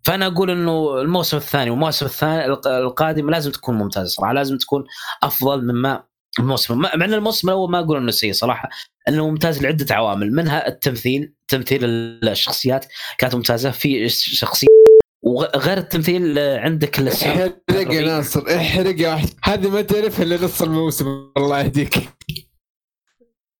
فأنا 0.04 0.26
أقول 0.26 0.50
إنه 0.50 1.00
الموسم 1.00 1.36
الثاني 1.36 1.70
والموسم 1.70 2.06
الثاني 2.06 2.46
القادم 2.66 3.30
لازم 3.30 3.50
تكون 3.50 3.74
ممتازة 3.74 4.08
صراحة 4.08 4.32
لازم 4.32 4.58
تكون 4.58 4.84
أفضل 5.22 5.64
مما 5.64 6.04
الموسم 6.38 6.78
مع 6.78 6.94
إن 6.94 7.14
الموسم 7.14 7.48
الأول 7.48 7.70
ما 7.70 7.78
أقول 7.78 7.96
إنه 7.96 8.10
سيء 8.10 8.32
صراحة 8.32 8.68
إنه 9.08 9.30
ممتاز 9.30 9.62
لعدة 9.62 9.94
عوامل 9.94 10.32
منها 10.32 10.68
التمثيل 10.68 11.34
تمثيل 11.48 11.84
الشخصيات 11.84 12.86
كانت 13.18 13.34
ممتازة 13.34 13.70
في 13.70 14.08
شخصية 14.08 14.79
وغير 15.22 15.78
التمثيل 15.78 16.38
عندك 16.38 17.00
احرق 17.00 17.58
يا 17.70 18.00
ناصر 18.00 18.56
احرق 18.56 19.00
يا 19.00 19.22
هذه 19.44 19.68
ما 19.70 19.82
تعرفها 19.82 20.22
إلا 20.22 20.44
نص 20.44 20.62
الموسم 20.62 21.32
الله 21.36 21.60
يهديك. 21.60 21.94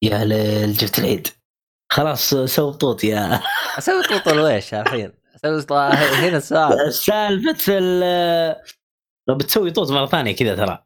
يا 0.02 0.24
ليل 0.24 0.72
جبت 0.72 0.98
العيد. 0.98 1.28
خلاص 1.92 2.34
سوي 2.34 2.72
طوط 2.72 3.04
يا. 3.04 3.40
أسوي 3.78 4.02
طوط 4.02 4.28
الويش 4.28 4.74
الحين 4.74 5.12
أسوي 5.44 5.64
هنا 5.72 6.36
السؤال. 6.36 6.94
سالفة 6.94 7.78
لو 9.28 9.34
بتسوي 9.34 9.70
طوط 9.70 9.90
مرة 9.90 10.06
ثانية 10.06 10.36
كذا 10.36 10.56
ترى. 10.56 10.84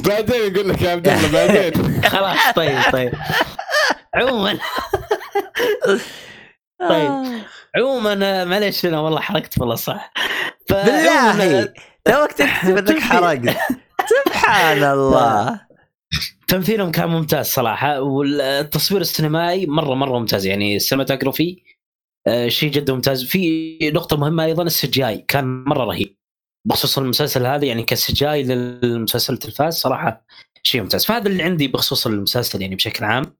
بعدين 0.00 0.54
يقول 0.54 0.68
لك 0.68 0.82
يا 0.82 0.90
عبد 0.90 1.08
الله 1.08 1.32
بعدين. 1.32 1.72
خلاص 2.12 2.38
طيب 2.56 2.78
طيب. 2.92 3.12
عموما. 4.14 4.58
طيب. 6.88 7.42
عموما 7.76 8.44
معليش 8.44 8.86
أنا 8.86 9.00
والله 9.00 9.20
حركت 9.20 9.58
والله 9.60 9.74
صح. 9.74 10.12
بالله. 10.70 11.64
توك 12.04 12.32
تكتب 12.32 12.76
انك 12.78 12.98
حرقت 12.98 13.56
سبحان 14.26 14.82
الله. 14.94 15.60
تمثيلهم 16.48 16.90
كان 16.92 17.08
ممتاز 17.08 17.46
صراحة 17.46 18.00
والتصوير 18.00 19.00
السينمائي 19.00 19.66
مرة 19.66 19.94
مرة 19.94 20.18
ممتاز. 20.18 20.46
يعني 20.46 20.76
السينماتوجرافي 20.76 21.62
آه، 22.26 22.48
شيء 22.48 22.70
جدا 22.70 22.92
ممتاز. 22.94 23.24
في 23.24 23.78
نقطة 23.94 24.16
مهمة 24.16 24.44
أيضا 24.44 24.62
السجاي 24.62 25.24
كان 25.28 25.64
مرة 25.64 25.84
رهيب. 25.84 26.16
بخصوص 26.68 26.98
المسلسل 26.98 27.46
هذا 27.46 27.64
يعني 27.64 27.82
كسجاي 27.82 28.42
للمسلسل 28.42 29.32
التلفاز 29.32 29.74
صراحة 29.74 30.26
شيء 30.62 30.82
ممتاز. 30.82 31.04
فهذا 31.04 31.28
اللي 31.28 31.42
عندي 31.42 31.68
بخصوص 31.68 32.06
المسلسل 32.06 32.62
يعني 32.62 32.74
بشكل 32.74 33.04
عام. 33.04 33.36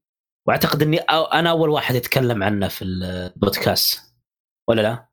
وأعتقد 0.49 0.83
إني 0.83 0.99
أنا 0.99 1.51
أول 1.51 1.69
واحد 1.69 1.95
يتكلم 1.95 2.43
عنه 2.43 2.69
في 2.69 2.85
البودكاست. 2.85 4.12
ولا 4.71 4.83
لا؟ 4.83 5.09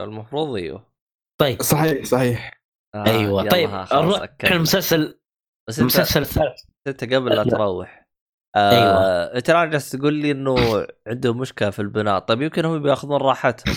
المفروض 0.00 0.56
أيوه. 0.56 0.92
طيب. 1.40 1.62
صحيح 1.62 2.04
صحيح. 2.04 2.62
آه 2.94 3.06
أيوه 3.06 3.48
طيب. 3.48 3.70
نروح 3.70 4.28
المسلسل 4.44 5.20
بس 5.68 5.80
المسلسل 5.80 6.20
الثالث. 6.20 6.60
أنت 6.86 7.14
قبل 7.14 7.36
لا 7.36 7.44
تروح. 7.44 8.08
آه 8.56 8.70
أيوه 8.70 9.24
انت 9.36 9.50
جالس 9.50 9.90
تقول 9.90 10.14
لي 10.14 10.30
إنه 10.30 10.86
عندهم 11.06 11.38
مشكلة 11.38 11.70
في 11.70 11.78
البناء. 11.78 12.18
طيب 12.18 12.42
يمكن 12.42 12.64
هم 12.64 12.82
بيأخذون 12.82 13.20
راحتهم. 13.20 13.76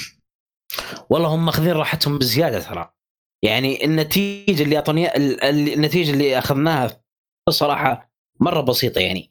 والله 1.09 1.28
هم 1.28 1.45
ماخذين 1.45 1.71
راحتهم 1.73 2.17
بزيادة 2.17 2.59
ترى. 2.59 2.93
يعني 3.43 3.86
النتيجة 3.86 4.63
اللي 4.63 4.76
أعطوني 4.76 5.15
النتيجة 5.49 6.11
اللي 6.11 6.38
أخذناها 6.38 7.03
بصراحه 7.47 8.11
مرة 8.39 8.61
بسيطة 8.61 8.99
يعني. 8.99 9.30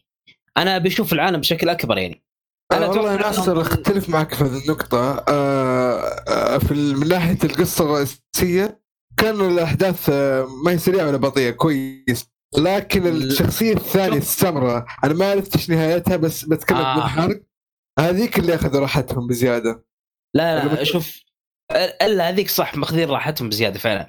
أنا 0.57 0.78
بشوف 0.78 1.12
العالم 1.12 1.40
بشكل 1.40 1.68
أكبر 1.68 1.99
يعني. 1.99 2.24
أنا 2.73 2.87
والله 2.87 3.17
ناصر 3.17 3.61
أختلف 3.61 4.09
معك 4.09 4.35
في 4.35 4.45
هذه 4.45 4.65
النقطة. 4.65 5.25
آه 5.29 5.99
آه 6.29 6.59
في 6.59 6.75
من 6.75 7.09
ناحية 7.09 7.39
القصة 7.45 7.85
الرئيسية 7.85 8.81
كان 9.17 9.41
الأحداث 9.41 10.11
آه 10.12 10.47
ما 10.65 10.71
هي 10.71 10.79
سريعة 10.79 11.07
ولا 11.07 11.17
بطيئة 11.17 11.51
كويس. 11.51 12.35
لكن 12.59 13.07
الشخصية 13.07 13.73
الثانية 13.73 14.19
السمراء 14.19 14.85
أنا 15.05 15.15
ما 15.15 15.31
عرفت 15.31 15.57
إيش 15.57 15.71
نهايتها 15.71 16.17
بس 16.17 16.45
بتكلم 16.45 16.79
آه. 16.79 16.97
من 16.97 17.03
حرق 17.03 17.43
هذيك 17.99 18.39
اللي 18.39 18.55
اخذوا 18.55 18.81
راحتهم 18.81 19.27
بزيادة. 19.27 19.85
لا 20.37 20.69
لا 20.69 20.85
شوف 20.85 21.25
الا 22.03 22.29
هذيك 22.29 22.49
صح 22.49 22.77
ماخذين 22.77 23.11
راحتهم 23.11 23.49
بزيادة 23.49 23.79
فعلا. 23.79 24.09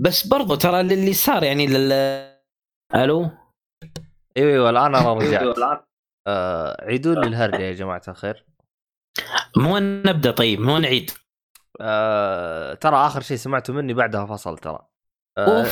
بس 0.00 0.26
برضو 0.26 0.54
ترى 0.54 0.80
اللي 0.80 1.12
صار 1.12 1.44
يعني 1.44 1.66
لل 1.66 1.92
ألو؟ 2.94 3.30
أيوه 4.36 4.52
أيوه 4.52 4.70
الآن 4.70 4.94
أنا 4.94 5.14
رجعت. 5.14 5.56
آه 6.26 6.84
عيدوا 6.84 7.14
لي 7.14 7.26
الهرجه 7.26 7.62
يا 7.62 7.72
جماعة 7.72 8.02
الخير. 8.08 8.46
من 9.56 9.64
وين 9.64 10.02
نبدأ 10.06 10.30
طيب 10.30 10.60
من 10.60 10.68
وين 10.68 10.82
نعيد؟ 10.82 11.10
آه 11.80 12.74
ترى 12.74 12.96
آخر 12.96 13.20
شيء 13.20 13.36
سمعته 13.36 13.72
مني 13.72 13.94
بعدها 13.94 14.26
فصل 14.26 14.58
ترى. 14.58 14.78
آه 15.38 15.66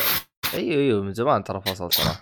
أيوه 0.53 0.81
أيوه 0.81 1.01
من 1.01 1.13
زمان 1.13 1.43
ترى 1.43 1.61
فصل 1.61 1.89
ترى. 1.89 2.15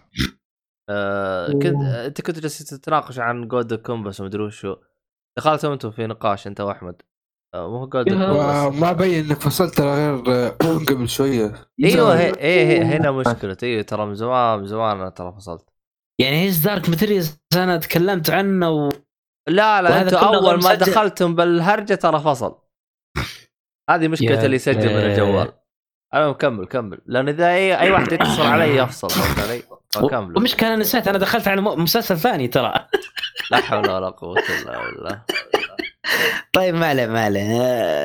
آه 0.90 1.52
كنت 1.52 1.84
أنت 1.86 2.22
كنت 2.22 2.40
جالس 2.40 2.60
تتناقش 2.60 3.20
عن 3.20 3.48
Golden 3.48 3.74
Compass 3.74 4.22
ومدري 4.22 4.44
وشو 4.44 4.76
دخلتوا 5.38 5.74
أنتم 5.74 5.92
في 5.92 6.08
نقاش 6.08 6.48
أنت 6.48 6.62
وأحمد. 6.62 7.02
آه، 7.54 7.70
مو 7.70 7.88
جود 7.88 8.10
ما 8.14 8.92
بين 8.92 9.26
إنك 9.26 9.42
فصلت 9.42 9.76
ترى 9.76 10.22
غير 10.22 10.50
قبل 10.90 11.10
شوية. 11.10 11.54
أيوه 11.84 12.20
هي, 12.20 12.34
هي 12.40 12.82
هنا 12.82 13.12
مشكلة. 13.12 13.58
أيوه 13.64 13.82
ترى 13.82 14.06
من 14.06 14.16
زمان 14.16 14.60
من 14.60 14.66
زمان 14.66 15.14
ترى 15.14 15.32
فصلت. 15.32 15.70
يعني 16.22 16.42
His 16.42 16.58
Dark 16.58 16.90
ماتيريالز 16.90 17.38
أنا 17.56 17.78
تكلمت 17.78 18.30
عنه 18.30 18.70
و... 18.70 18.90
لا 19.48 19.82
لا 19.82 20.02
أنتم 20.02 20.18
أول 20.18 20.64
ما 20.64 20.74
دخلتم 20.74 21.36
بالهرجة 21.36 21.96
ترى 21.96 22.20
فصل. 22.20 22.62
هذه 23.90 24.08
مشكلة 24.08 24.46
اللي 24.46 24.56
يسجل 24.56 24.94
من 24.94 25.00
الجوال. 25.00 25.54
أنا 26.14 26.32
كمل 26.32 26.66
كمل. 26.66 27.02
لأن 27.06 27.30
إذا 27.30 27.48
اي 27.48 27.80
أي 27.80 27.92
واحد 27.92 28.12
يتصل 28.14 28.42
علي 28.42 28.78
يفصل 28.78 29.42
علي؟ 29.42 29.64
كمل 30.10 30.38
ومشكلة 30.38 30.70
أنا 30.70 30.76
نسيت 30.76 31.08
أنا 31.08 31.18
دخلت 31.18 31.48
على 31.48 31.62
مسلسل 31.62 32.18
ثاني 32.18 32.48
ترى. 32.48 32.88
لا 33.52 33.58
حول 33.58 33.90
ولا 33.90 34.10
قوة 34.10 34.40
إلا 34.40 34.86
بالله. 34.86 35.22
طيب 36.54 36.76
ما 36.76 36.88
عليه 36.88 37.06
ما 37.06 37.24
عليه. 37.24 37.50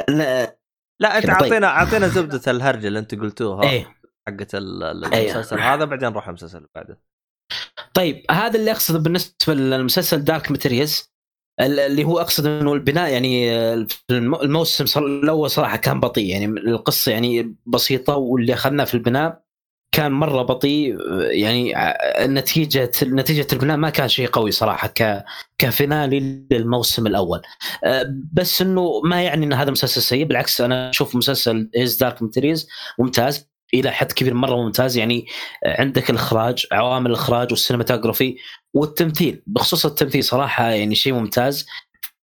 لا, 0.09 0.57
لا 1.01 1.19
أنت 1.19 1.29
اعطينا 1.29 1.49
طيب. 1.49 1.65
اعطينا 1.65 2.09
زبدة 2.09 2.53
الهرجة 2.53 2.89
اللي 2.89 2.99
أنت 2.99 3.15
قلتوها 3.15 3.71
إيه. 3.71 3.97
حقت 4.29 4.55
المسلسل 4.55 5.59
أيه. 5.59 5.75
هذا 5.75 5.85
بعدين 5.85 6.09
نروح 6.09 6.29
المسلسل 6.29 6.59
اللي 6.59 6.69
بعده. 6.75 7.01
طيب 7.95 8.23
هذا 8.31 8.59
اللي 8.59 8.71
أقصده 8.71 8.99
بالنسبة 8.99 9.55
للمسلسل 9.55 10.25
Dark 10.25 10.51
Materials 10.51 11.13
اللي 11.61 12.05
هو 12.05 12.19
اقصد 12.21 12.47
إنه 12.47 12.73
البناء 12.73 13.13
يعني 13.13 13.53
الموسم 14.11 15.01
الأول 15.05 15.51
صراحة 15.51 15.77
كان 15.77 16.01
بطيء 16.01 16.27
يعني 16.27 16.45
القصة 16.47 17.13
يعني 17.13 17.57
بسيطة 17.67 18.17
واللي 18.17 18.55
أخذناه 18.55 18.85
في 18.85 18.95
البناء 18.95 19.47
كان 19.93 20.13
مرة 20.13 20.43
بطيء 20.43 20.97
يعني 21.31 21.75
نتيجه 22.21 22.91
نتيجة 23.03 23.47
البناء 23.53 23.77
ما 23.77 23.91
كان 23.91 24.09
شيء 24.09 24.29
قوي 24.29 24.51
صراحة 24.51 24.89
ك 24.89 25.25
ك 25.59 25.71
finale 25.71 26.47
للموسم 26.51 27.07
الأول. 27.07 27.43
بس 28.33 28.63
إنه 28.63 29.01
ما 29.05 29.23
يعني 29.23 29.47
إن 29.47 29.53
هذا 29.53 29.71
مسلسل 29.71 30.03
سيء 30.03 30.25
بالعكس 30.25 30.61
أنا 30.61 30.91
أشوف 30.91 31.17
مسلسل 31.17 31.71
His 31.77 31.97
Dark 31.97 32.23
Materials 32.23 32.69
ممتاز. 32.99 33.49
إلى 33.75 33.91
حد 33.91 34.13
كبير 34.13 34.35
مرة 34.35 34.57
ممتاز. 34.57 34.97
يعني 34.97 35.27
عندك 35.67 36.11
الإخراج 36.11 36.67
عوامل 36.73 37.11
الإخراج 37.11 37.51
والسينماتوجرافي 37.51 38.37
والتمثيل. 38.75 39.43
بخصوص 39.47 39.87
التمثيل 39.87 40.25
صراحة 40.25 40.71
يعني 40.71 40.95
شيء 40.95 41.13
ممتاز. 41.13 41.67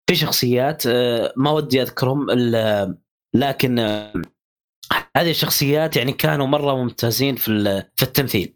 في 0.07 0.15
شخصيات 0.15 0.87
آه، 0.87 1.33
ما 1.37 1.51
ودي 1.51 1.83
أذكرهم 1.83 2.27
لكن 3.35 3.79
آه، 3.79 4.13
هذه 5.17 5.31
الشخصيات 5.31 5.97
يعني 5.97 6.13
كانوا 6.13 6.47
مرة 6.47 6.77
ممتازين 6.77 7.37
في 7.37 7.83
في 7.97 8.03
التمثيل. 8.03 8.55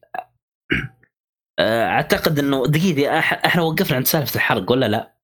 آه، 1.58 1.86
أعتقد 1.86 2.38
إنه 2.38 2.66
دقيقة 2.66 3.18
إحنا 3.18 3.62
وقفنا 3.62 3.96
عند 3.96 4.06
سالفة 4.06 4.36
الحرق 4.36 4.70
ولا 4.70 4.88
لا؟ 4.88 5.16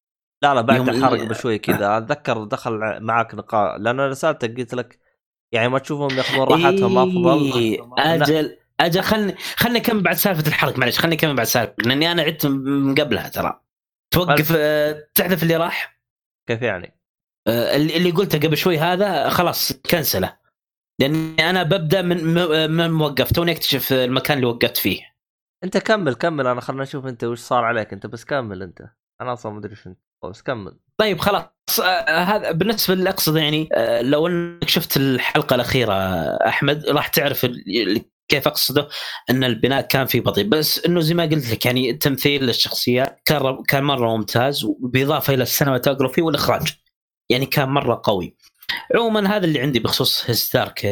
لا 0.42 0.54
لا 0.54 0.60
بعد 0.60 0.88
الحرق 0.88 1.24
بشوي 1.24 1.58
كذا. 1.58 1.96
أتذكر 1.98 2.44
دخل 2.44 3.00
معك 3.00 3.34
نقاش 3.34 3.80
لأن 3.80 4.00
أنا 4.00 4.14
سألتك 4.14 4.56
قلت 4.56 4.74
لك 4.74 5.01
يعني 5.52 5.68
ما 5.68 5.78
تشوفهم 5.78 6.18
ياخذون 6.18 6.48
راحتهم 6.48 6.98
أفضل؟ 6.98 7.52
إيه 7.58 7.80
أجل 7.98 8.58
أجل 8.80 9.02
خلني 9.02 9.34
خلني 9.56 9.78
أكمل 9.78 10.02
بعد 10.02 10.16
سالفة 10.16 10.48
الحرق 10.48 10.78
معلش 10.78 10.98
خلني 10.98 11.14
أكمل 11.14 11.34
بعد 11.34 11.46
سالفة 11.46 11.74
لأني 11.78 12.12
أنا 12.12 12.22
عدت 12.22 12.46
من 12.46 12.94
قبلها 12.94 13.28
ترى. 13.28 13.60
توقف 14.10 14.52
أه 14.56 15.08
تحذف 15.14 15.42
اللي 15.42 15.56
راح؟ 15.56 16.00
كيف 16.48 16.62
يعني؟ 16.62 16.98
أه 17.48 17.76
اللي 17.76 18.10
قلته 18.10 18.38
قبل 18.38 18.56
شوي 18.56 18.78
هذا 18.78 19.28
خلاص 19.28 19.72
كنسله. 19.72 20.38
لأني 21.00 21.50
أنا 21.50 21.62
ببدأ 21.62 22.02
من 22.02 22.24
من 22.70 22.90
موقف 22.90 23.32
توني 23.32 23.52
أكتشف 23.52 23.92
المكان 23.92 24.36
اللي 24.36 24.46
وقفت 24.48 24.76
فيه. 24.76 25.12
أنت 25.64 25.78
كمل 25.78 26.14
كمل 26.14 26.46
أنا 26.46 26.60
خلنا 26.60 26.82
نشوف 26.82 27.06
أنت 27.06 27.24
وش 27.24 27.38
صار 27.38 27.64
عليك 27.64 27.92
أنت 27.92 28.06
بس 28.06 28.24
كمل 28.24 28.62
أنت. 28.62 28.82
أنا 29.20 29.32
أصلا 29.32 29.52
ما 29.52 29.58
أدري 29.58 29.76
انت 29.86 29.98
بس 30.30 30.42
كمل. 30.42 30.78
طيب 30.98 31.20
خلاص. 31.20 31.44
آه، 31.80 32.18
هذا 32.18 32.50
بالنسبة 32.50 32.94
اللي 32.94 33.10
اقصد 33.10 33.36
يعني 33.36 33.68
آه، 33.72 34.02
لو 34.02 34.26
إنك 34.26 34.68
شفت 34.68 34.96
الحلقة 34.96 35.54
الأخيرة 35.54 35.94
أحمد 36.46 36.86
راح 36.86 37.08
تعرف 37.08 37.46
كيف 38.28 38.48
أقصده؟ 38.48 38.88
إن 39.30 39.44
البناء 39.44 39.80
كان 39.82 40.06
فيه 40.06 40.20
بطيء. 40.20 40.44
بس 40.48 40.86
إنه 40.86 41.00
زي 41.00 41.14
ما 41.14 41.22
قلت 41.22 41.50
لك 41.50 41.66
يعني 41.66 41.90
التمثيل 41.90 42.44
للشخصيات 42.44 43.20
كان 43.24 43.62
كان 43.68 43.84
مرة 43.84 44.16
ممتاز 44.16 44.66
بالاضافه 44.80 45.34
إلى 45.34 45.42
ال 45.42 45.47
cinematography 45.47 46.22
والإخراج. 46.22 46.74
يعني 47.30 47.46
كان 47.46 47.68
مرة 47.68 48.00
قوي. 48.04 48.36
عموما 48.94 49.36
هذا 49.36 49.44
اللي 49.44 49.60
عندي 49.60 49.78
بخصوص 49.80 50.30
His 50.30 50.54
Dark 50.54 50.86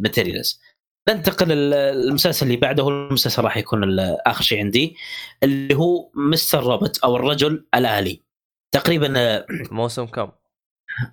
Materials 0.00 0.60
ننتقل 1.08 1.46
المسلسل 1.52 2.46
اللي 2.46 2.56
بعده. 2.56 2.88
المسلسل 2.88 3.42
راح 3.42 3.56
يكون 3.56 3.98
آخر 4.26 4.42
شيء 4.42 4.58
عندي 4.58 4.96
اللي 5.42 5.74
هو 5.74 6.10
Mr. 6.14 6.62
Robot 6.64 6.98
أو 6.98 7.16
الرجل 7.16 7.66
الآلي. 7.74 8.23
تقريبا 8.74 9.14
آه، 9.16 9.46
موسم 9.70 10.06
كم؟ 10.06 10.30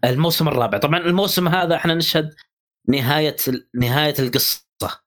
الموسم 0.03 0.47
الرابع. 0.47 0.77
طبعا 0.77 0.99
الموسم 0.99 1.47
هذا 1.47 1.75
إحنا 1.75 1.93
نشهد 1.93 2.35
نهاية 2.87 3.35
نهاية 3.75 4.13
القصة. 4.19 5.01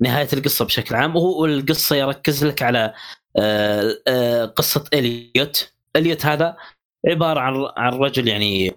نهاية 0.00 0.28
القصة 0.32 0.64
بشكل 0.64 0.94
عام. 0.94 1.16
وهو 1.16 1.46
القصة 1.46 1.96
يركز 1.96 2.44
لك 2.44 2.62
على 2.62 2.94
آه، 3.36 3.94
آه، 4.08 4.44
قصة 4.44 4.84
إليوت. 4.94 5.72
إليوت 5.96 6.26
هذا 6.26 6.56
عبارة 7.08 7.40
عن 7.40 7.68
عن 7.76 7.92
رجل 7.92 8.28
يعني 8.28 8.74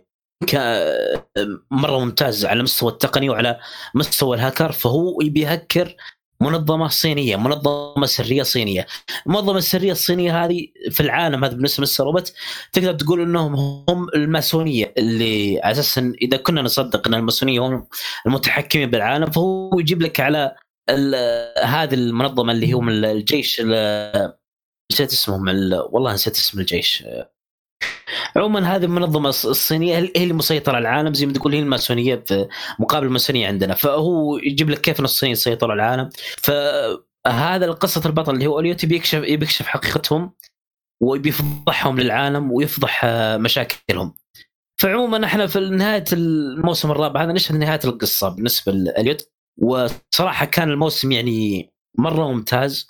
مرة 1.71 1.99
ممتاز 1.99 2.45
على 2.45 2.63
مستوى 2.63 2.91
التقني 2.91 3.29
وعلى 3.29 3.59
مستوى 3.95 4.37
الهاكر 4.37 4.71
فهو 4.71 5.21
يبي 5.21 5.41
يهكر 5.41 5.95
منظمة 6.41 6.87
صينية 6.87 7.35
منظمة 7.35 8.05
سرية 8.05 8.43
صينية. 8.43 8.85
المنظمة 9.27 9.57
السرية 9.57 9.91
الصينية 9.91 10.45
هذه 10.45 10.67
في 10.91 10.99
العالم 11.01 11.43
هذا 11.43 11.53
بالنسبة 11.53 11.81
للسروبت 11.81 12.33
تقدر 12.73 12.93
تقول 12.93 13.21
إنهم 13.21 13.55
هم 13.89 14.09
الماسونية 14.15 14.93
اللي 14.97 15.61
على 15.63 15.71
أساس 15.71 15.97
إذا 15.97 16.37
كنا 16.37 16.61
نصدق 16.61 17.07
إن 17.07 17.13
الماسونية 17.13 17.59
هم 17.59 17.87
المتحكمين 18.27 18.89
بالعالم 18.89 19.29
فهو 19.31 19.79
يجيب 19.79 20.01
لك 20.01 20.19
على 20.19 20.55
هذه 21.63 21.93
المنظمة 21.93 22.51
اللي 22.51 22.71
هم 22.71 22.89
الجيش 22.89 23.61
نسيت 24.91 25.11
اسمهم 25.11 25.47
والله 25.91 26.13
نسيت 26.13 26.35
اسم 26.35 26.59
الجيش. 26.59 27.03
عموما 28.35 28.75
هذه 28.75 28.85
المنظمة 28.85 29.29
الصينية 29.29 29.97
هي 29.97 30.23
اللي 30.23 30.33
مسيطرة 30.33 30.75
على 30.75 30.81
العالم 30.81 31.13
زي 31.13 31.25
ما 31.25 31.33
تقول 31.33 31.53
هي 31.53 31.59
الماسونية 31.59 32.23
في 32.27 32.47
مقابل 32.79 33.07
الماسونية 33.07 33.47
عندنا. 33.47 33.73
فهو 33.73 34.37
يجيب 34.37 34.69
لك 34.69 34.81
كيف 34.81 34.99
إن 34.99 35.05
الصين 35.05 35.35
سيطروا 35.35 35.71
على 35.71 35.83
العالم. 35.83 36.09
فهذا 36.37 37.65
القصة 37.65 38.01
البطل 38.05 38.33
اللي 38.33 38.47
هو 38.47 38.59
اليوتي 38.59 38.87
بيكشف 38.87 39.19
بيكشف 39.19 39.65
حقيقتهم 39.67 40.33
وبيفضحهم 41.03 41.99
للعالم 41.99 42.51
ويفضح 42.51 43.05
مشاكلهم. 43.35 44.13
فعموما 44.81 45.25
إحنا 45.25 45.47
في 45.47 45.59
نهاية 45.59 46.03
الموسم 46.13 46.91
الرابع 46.91 47.23
هذا 47.23 47.31
نشهد 47.31 47.55
نهاية 47.55 47.79
القصة 47.85 48.29
بالنسبة 48.29 48.71
لليوت 48.71 49.29
وصراحة 49.61 50.45
كان 50.45 50.69
الموسم 50.69 51.11
يعني 51.11 51.71
مرة 51.97 52.31
ممتاز 52.31 52.87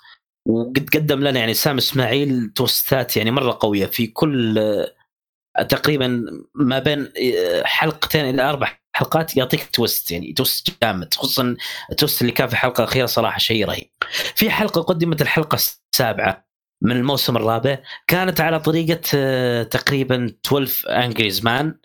وقد 0.48 0.88
قدم 0.94 1.20
لنا 1.20 1.40
يعني 1.40 1.54
سام 1.54 1.76
إسماعيل 1.76 2.52
توستات 2.54 3.16
يعني 3.16 3.30
مرة 3.30 3.58
قوية 3.60 3.86
في 3.86 4.06
كل 4.06 4.58
تقريبا 5.68 6.24
ما 6.54 6.78
بين 6.78 7.12
حلقتين 7.64 8.24
إلى 8.24 8.42
أربع 8.42 8.78
حلقات 8.94 9.36
يعطيك 9.36 9.70
تويست 9.70 10.10
يعني 10.10 10.32
تويست 10.32 10.82
جامد 10.82 11.14
خصوصا 11.14 11.56
ال 11.90 11.95
twist 11.95 12.20
اللي 12.22 12.32
كان 12.32 12.46
في 12.48 12.52
الحلقة 12.52 12.82
الأخيرة 12.82 13.06
صراحة 13.06 13.38
شيء 13.38 13.66
رهيب. 13.66 13.90
في 14.34 14.50
حلقة 14.50 14.82
قدمت 14.82 15.22
الحلقة 15.22 15.54
السابعة 15.54 16.46
من 16.82 16.96
الموسم 16.96 17.36
الرابع 17.36 17.78
كانت 18.06 18.40
على 18.40 18.60
طريقة 18.60 19.00
آه، 19.14 19.62
تقريبا 19.62 20.34
12 20.46 20.88
Angry 20.90 21.44
Men 21.44 21.78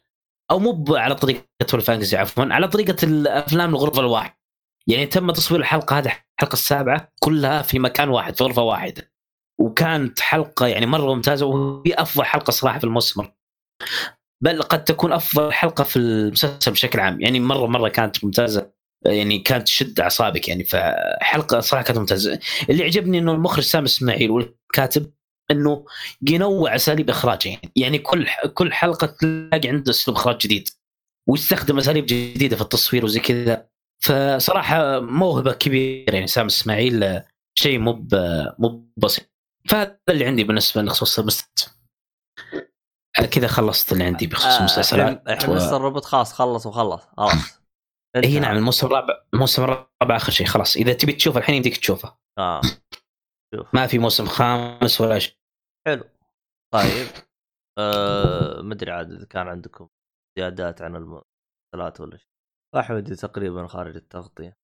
أو 0.51 0.59
مو 0.59 0.95
على 0.95 1.15
طريقة 1.15 1.43
12 1.61 1.93
Angry 1.93 2.15
عفوا 2.15 2.45
على 2.45 2.67
طريقة 2.67 2.95
الأفلام 3.03 3.69
الغرفة 3.69 3.99
الواحد. 3.99 4.33
يعني 4.87 5.05
تم 5.05 5.31
تصوير 5.31 5.61
الحلقة 5.61 5.97
هذه 5.97 6.05
الحلقة 6.05 6.53
السابعة 6.53 7.13
كلها 7.19 7.61
في 7.61 7.79
مكان 7.79 8.09
واحد 8.09 8.35
في 8.37 8.43
غرفة 8.43 8.61
واحدة. 8.61 9.11
وكانت 9.59 10.19
حلقة 10.19 10.67
يعني 10.67 10.85
مرة 10.85 11.13
ممتازة 11.15 11.45
وهي 11.45 11.93
أفضل 11.93 12.25
حلقة 12.25 12.51
صراحة 12.51 12.79
في 12.79 12.83
الموسم 12.83 13.23
بل 14.43 14.61
قد 14.61 14.83
تكون 14.83 15.13
أفضل 15.13 15.53
حلقة 15.53 15.83
في 15.83 15.99
المسلسل 15.99 16.71
بشكل 16.71 16.99
عام. 16.99 17.21
يعني 17.21 17.39
مرة 17.39 17.67
مرة 17.67 17.89
كانت 17.89 18.23
ممتازة 18.23 18.71
يعني 19.05 19.39
كانت 19.39 19.63
تشد 19.63 19.99
أعصابك 19.99 20.47
يعني 20.47 20.63
فحلقة 20.63 21.59
صراحة 21.59 21.85
كانت 21.85 21.99
ممتازة. 21.99 22.39
اللي 22.69 22.83
عجبني 22.83 23.19
إنه 23.19 23.31
المخرج 23.31 23.63
سام 23.63 23.83
إسماعيل 23.83 24.31
والكاتب 24.31 25.11
إنه 25.51 25.85
ينوع 26.29 26.75
أساليب 26.75 27.09
إخراجه. 27.09 27.49
يعني, 27.49 27.71
يعني 27.75 27.99
كل 27.99 28.27
كل 28.53 28.73
حلقة 28.73 29.07
تلاقي 29.07 29.69
عنده 29.69 29.91
أسلوب 29.91 30.17
إخراج 30.17 30.37
جديد 30.37 30.69
ويستخدم 31.29 31.77
أساليب 31.77 32.05
جديدة 32.05 32.55
في 32.55 32.61
التصوير 32.61 33.05
وزي 33.05 33.19
كذا. 33.19 33.67
فصراحة 34.03 34.99
موهبة 34.99 35.53
كبيرة 35.53 36.13
يعني 36.13 36.27
سام 36.27 36.45
إسماعيل 36.45 37.21
شيء 37.57 37.79
مو 37.79 38.07
مو 38.59 38.89
بسيط. 38.97 39.25
فهذا 39.65 39.97
اللي 40.09 40.25
عندي 40.25 40.43
بالنسبة 40.43 40.81
لخصوص 40.81 41.19
المسلسل 41.19 41.76
كذا 43.25 43.47
خلصت 43.47 43.91
اللي 43.91 44.03
عندي 44.03 44.27
بخصوص 44.27 44.45
آه 44.45 44.59
المسلسلات 44.59 45.27
الحين 45.27 45.49
و... 45.49 45.75
الروبوت 45.75 46.05
خلاص 46.05 46.33
خلص 46.33 46.65
وخلص 46.65 47.07
خلاص. 47.17 47.61
إي 48.23 48.39
نعم 48.39 48.57
الموسم 48.57 48.87
الرابع 48.87 49.13
الموسم 49.33 49.63
الرابع 49.63 50.15
آخر 50.15 50.31
شيء 50.31 50.47
خلاص. 50.47 50.77
إذا 50.77 50.93
تبي 50.93 51.13
تشوفه 51.13 51.39
الحين 51.39 51.55
يمديك 51.55 51.77
تشوفه. 51.77 52.17
آه. 52.37 52.61
شوف. 53.55 53.75
ما 53.75 53.87
في 53.87 53.99
موسم 53.99 54.25
خامس 54.25 55.01
ولا 55.01 55.19
شيء. 55.19 55.37
حلو. 55.87 56.03
طيب. 56.73 57.07
آه 57.79 58.59
أدري 58.59 58.91
عاد 58.91 59.11
إذا 59.11 59.25
كان 59.25 59.47
عندكم 59.47 59.87
زيادات 60.39 60.81
عن 60.81 60.95
المسلسلات 60.95 62.01
ولا 62.01 62.17
شيء. 62.17 62.27
احمد 62.79 63.15
تقريبا 63.15 63.67
خارج 63.67 63.95
التغطية. 63.95 64.57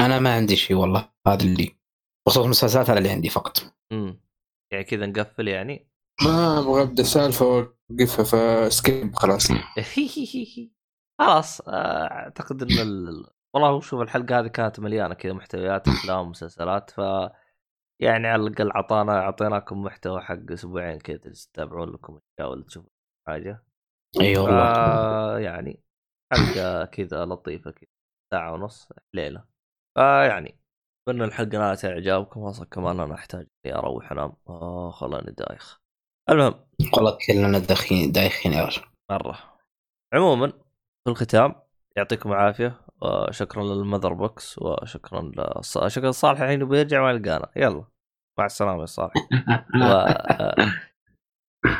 أنا 0.00 0.18
ما 0.18 0.34
عندي 0.34 0.56
شيء 0.56 0.76
والله 0.76 1.12
هذا 1.26 1.42
اللي 1.42 1.76
بخصوص 2.26 2.44
المسلسلات 2.44 2.90
هذا 2.90 2.98
اللي 2.98 3.10
عندي 3.10 3.28
فقط. 3.28 3.58
امم 3.92 4.20
يعني 4.72 4.84
كذا 4.84 5.06
نقفل 5.06 5.48
يعني. 5.48 5.88
ما 6.24 6.58
أبغى 6.58 6.82
أبدأ 6.82 7.02
سالفة 7.02 7.46
وأوقفها 7.46 8.24
فسكيب 8.68 9.14
خلاص. 9.14 9.48
خلاص 11.18 11.68
أعتقد 11.68 12.62
إن 12.62 12.78
ال... 12.78 13.26
والله 13.54 13.80
شوف 13.80 14.00
الحلقة 14.00 14.38
هذه 14.38 14.46
كانت 14.46 14.80
مليانة 14.80 15.14
كذا 15.14 15.32
محتويات 15.32 15.88
أفلام 15.88 16.26
ومسلسلات 16.26 16.90
ف 16.90 17.00
يعني 18.00 18.26
على 18.28 18.42
الأقل 18.42 18.70
أعطانا 18.70 19.18
أعطيناكم 19.20 19.82
محتوى 19.82 20.20
حق 20.20 20.52
أسبوعين 20.52 20.98
كذا 20.98 21.18
تتابعون 21.18 21.92
لكم 21.92 22.20
أشياء 22.38 22.50
ولا 22.50 22.64
تشوفون 22.64 22.90
حاجة. 23.26 23.64
أي 24.20 24.36
والله. 24.38 25.38
يعني 25.38 25.82
حلقة 26.32 26.84
كذا 26.84 27.24
لطيفة 27.24 27.70
كذا 27.70 27.88
ساعة 28.30 28.52
ونص 28.52 28.88
ليلة. 29.14 29.44
فيعني 29.94 30.58
أتمنى 31.08 31.24
الحلقة 31.24 31.58
نالت 31.58 31.84
اعجابكم 31.84 32.40
أصلا 32.40 32.66
كمان 32.66 33.00
أنا 33.00 33.14
أحتاج 33.14 33.46
إني 33.66 33.74
أروح 33.74 34.12
أنام. 34.12 34.36
اخ 34.46 35.02
والله 35.02 35.18
اني 35.18 35.32
دايخ. 35.32 35.85
المهم. 36.30 36.54
والله 36.94 37.18
كلنا 37.26 37.58
دايخين 37.58 38.12
دايخين 38.12 38.52
يا 38.52 38.64
رجل. 38.64 38.82
مرة. 39.10 39.38
عموما 40.14 40.48
في 41.04 41.10
الختام 41.10 41.54
يعطيكم 41.96 42.32
العافية 42.32 42.80
وشكرا 43.02 43.62
للمذر 43.64 44.12
بوكس 44.12 44.58
وشكرا 44.58 45.32
لص... 45.36 45.78
شكرا 45.78 46.10
لصالح 46.10 46.40
الحين 46.40 46.68
بيرجع 46.68 47.02
ما 47.02 47.10
يلقانا 47.10 47.50
يلا 47.56 47.84
مع 48.38 48.46
السلامة 48.46 48.80
يا 48.80 48.86
صالح. 48.86 49.12
و... 49.82 50.06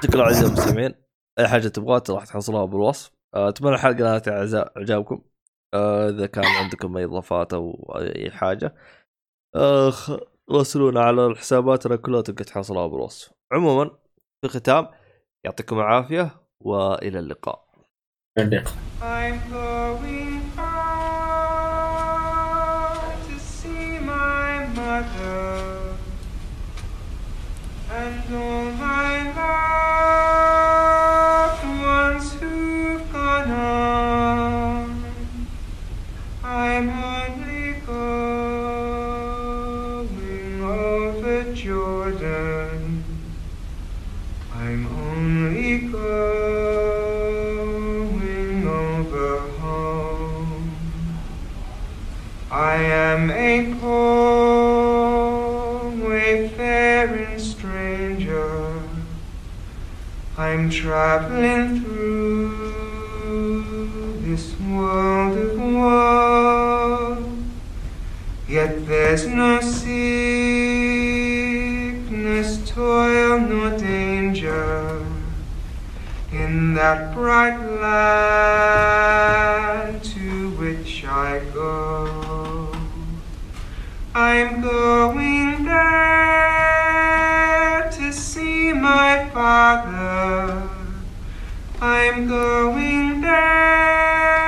شكرا 0.05 0.23
اعزائي 0.23 0.47
المستمعين. 0.49 0.95
أي 1.39 1.49
حاجة 1.49 1.69
تبغاها 1.69 2.03
راح 2.11 2.25
تحصلوها 2.25 2.65
بالوصف. 2.65 3.13
أتمنى 3.35 3.75
الحلقة 3.75 3.99
نالت 3.99 4.29
إعجابكم. 4.77 5.23
إذا 6.09 6.27
كان 6.27 6.45
عندكم 6.45 6.97
أي 6.97 7.05
إضافات 7.05 7.55
أو 7.55 7.97
أي 7.99 8.31
حاجة 8.31 8.75
راسلونا 10.51 11.01
على 11.01 11.35
حساباتنا 11.37 11.97
كلها 11.97 12.21
تقدر 12.21 12.45
تحصلها 12.45 12.87
بالوصف. 12.87 13.33
عموما 13.53 14.06
في 14.41 14.45
الختام 14.45 14.89
يعطيكم 15.45 15.79
العافية 15.79 16.31
وإلى 16.61 17.19
اللقاء. 17.19 17.67
And 27.89 28.35
all 28.35 28.71
my 28.73 29.33
loved 29.37 29.76
traveling 60.87 61.83
through 61.83 62.55
this 64.23 64.55
world 64.61 65.37
of 65.37 65.59
woe, 65.59 67.19
yet 68.49 68.87
there's 68.87 69.27
no 69.27 69.61
sickness, 69.61 69.91
toil, 72.71 73.41
nor 73.41 73.77
danger 73.77 75.05
in 76.31 76.75
that 76.75 77.13
bright 77.13 77.59
land 77.81 78.85
to 80.05 80.51
which 80.51 81.05
I 81.05 81.41
go. 81.53 82.73
I'm 84.15 84.61
going 84.61 85.65
there 85.65 86.61
to 87.91 88.13
see 88.13 88.73
my 88.73 89.29
father. 89.35 90.76
I'm 91.81 92.27
going 92.27 93.21
down. 93.21 94.46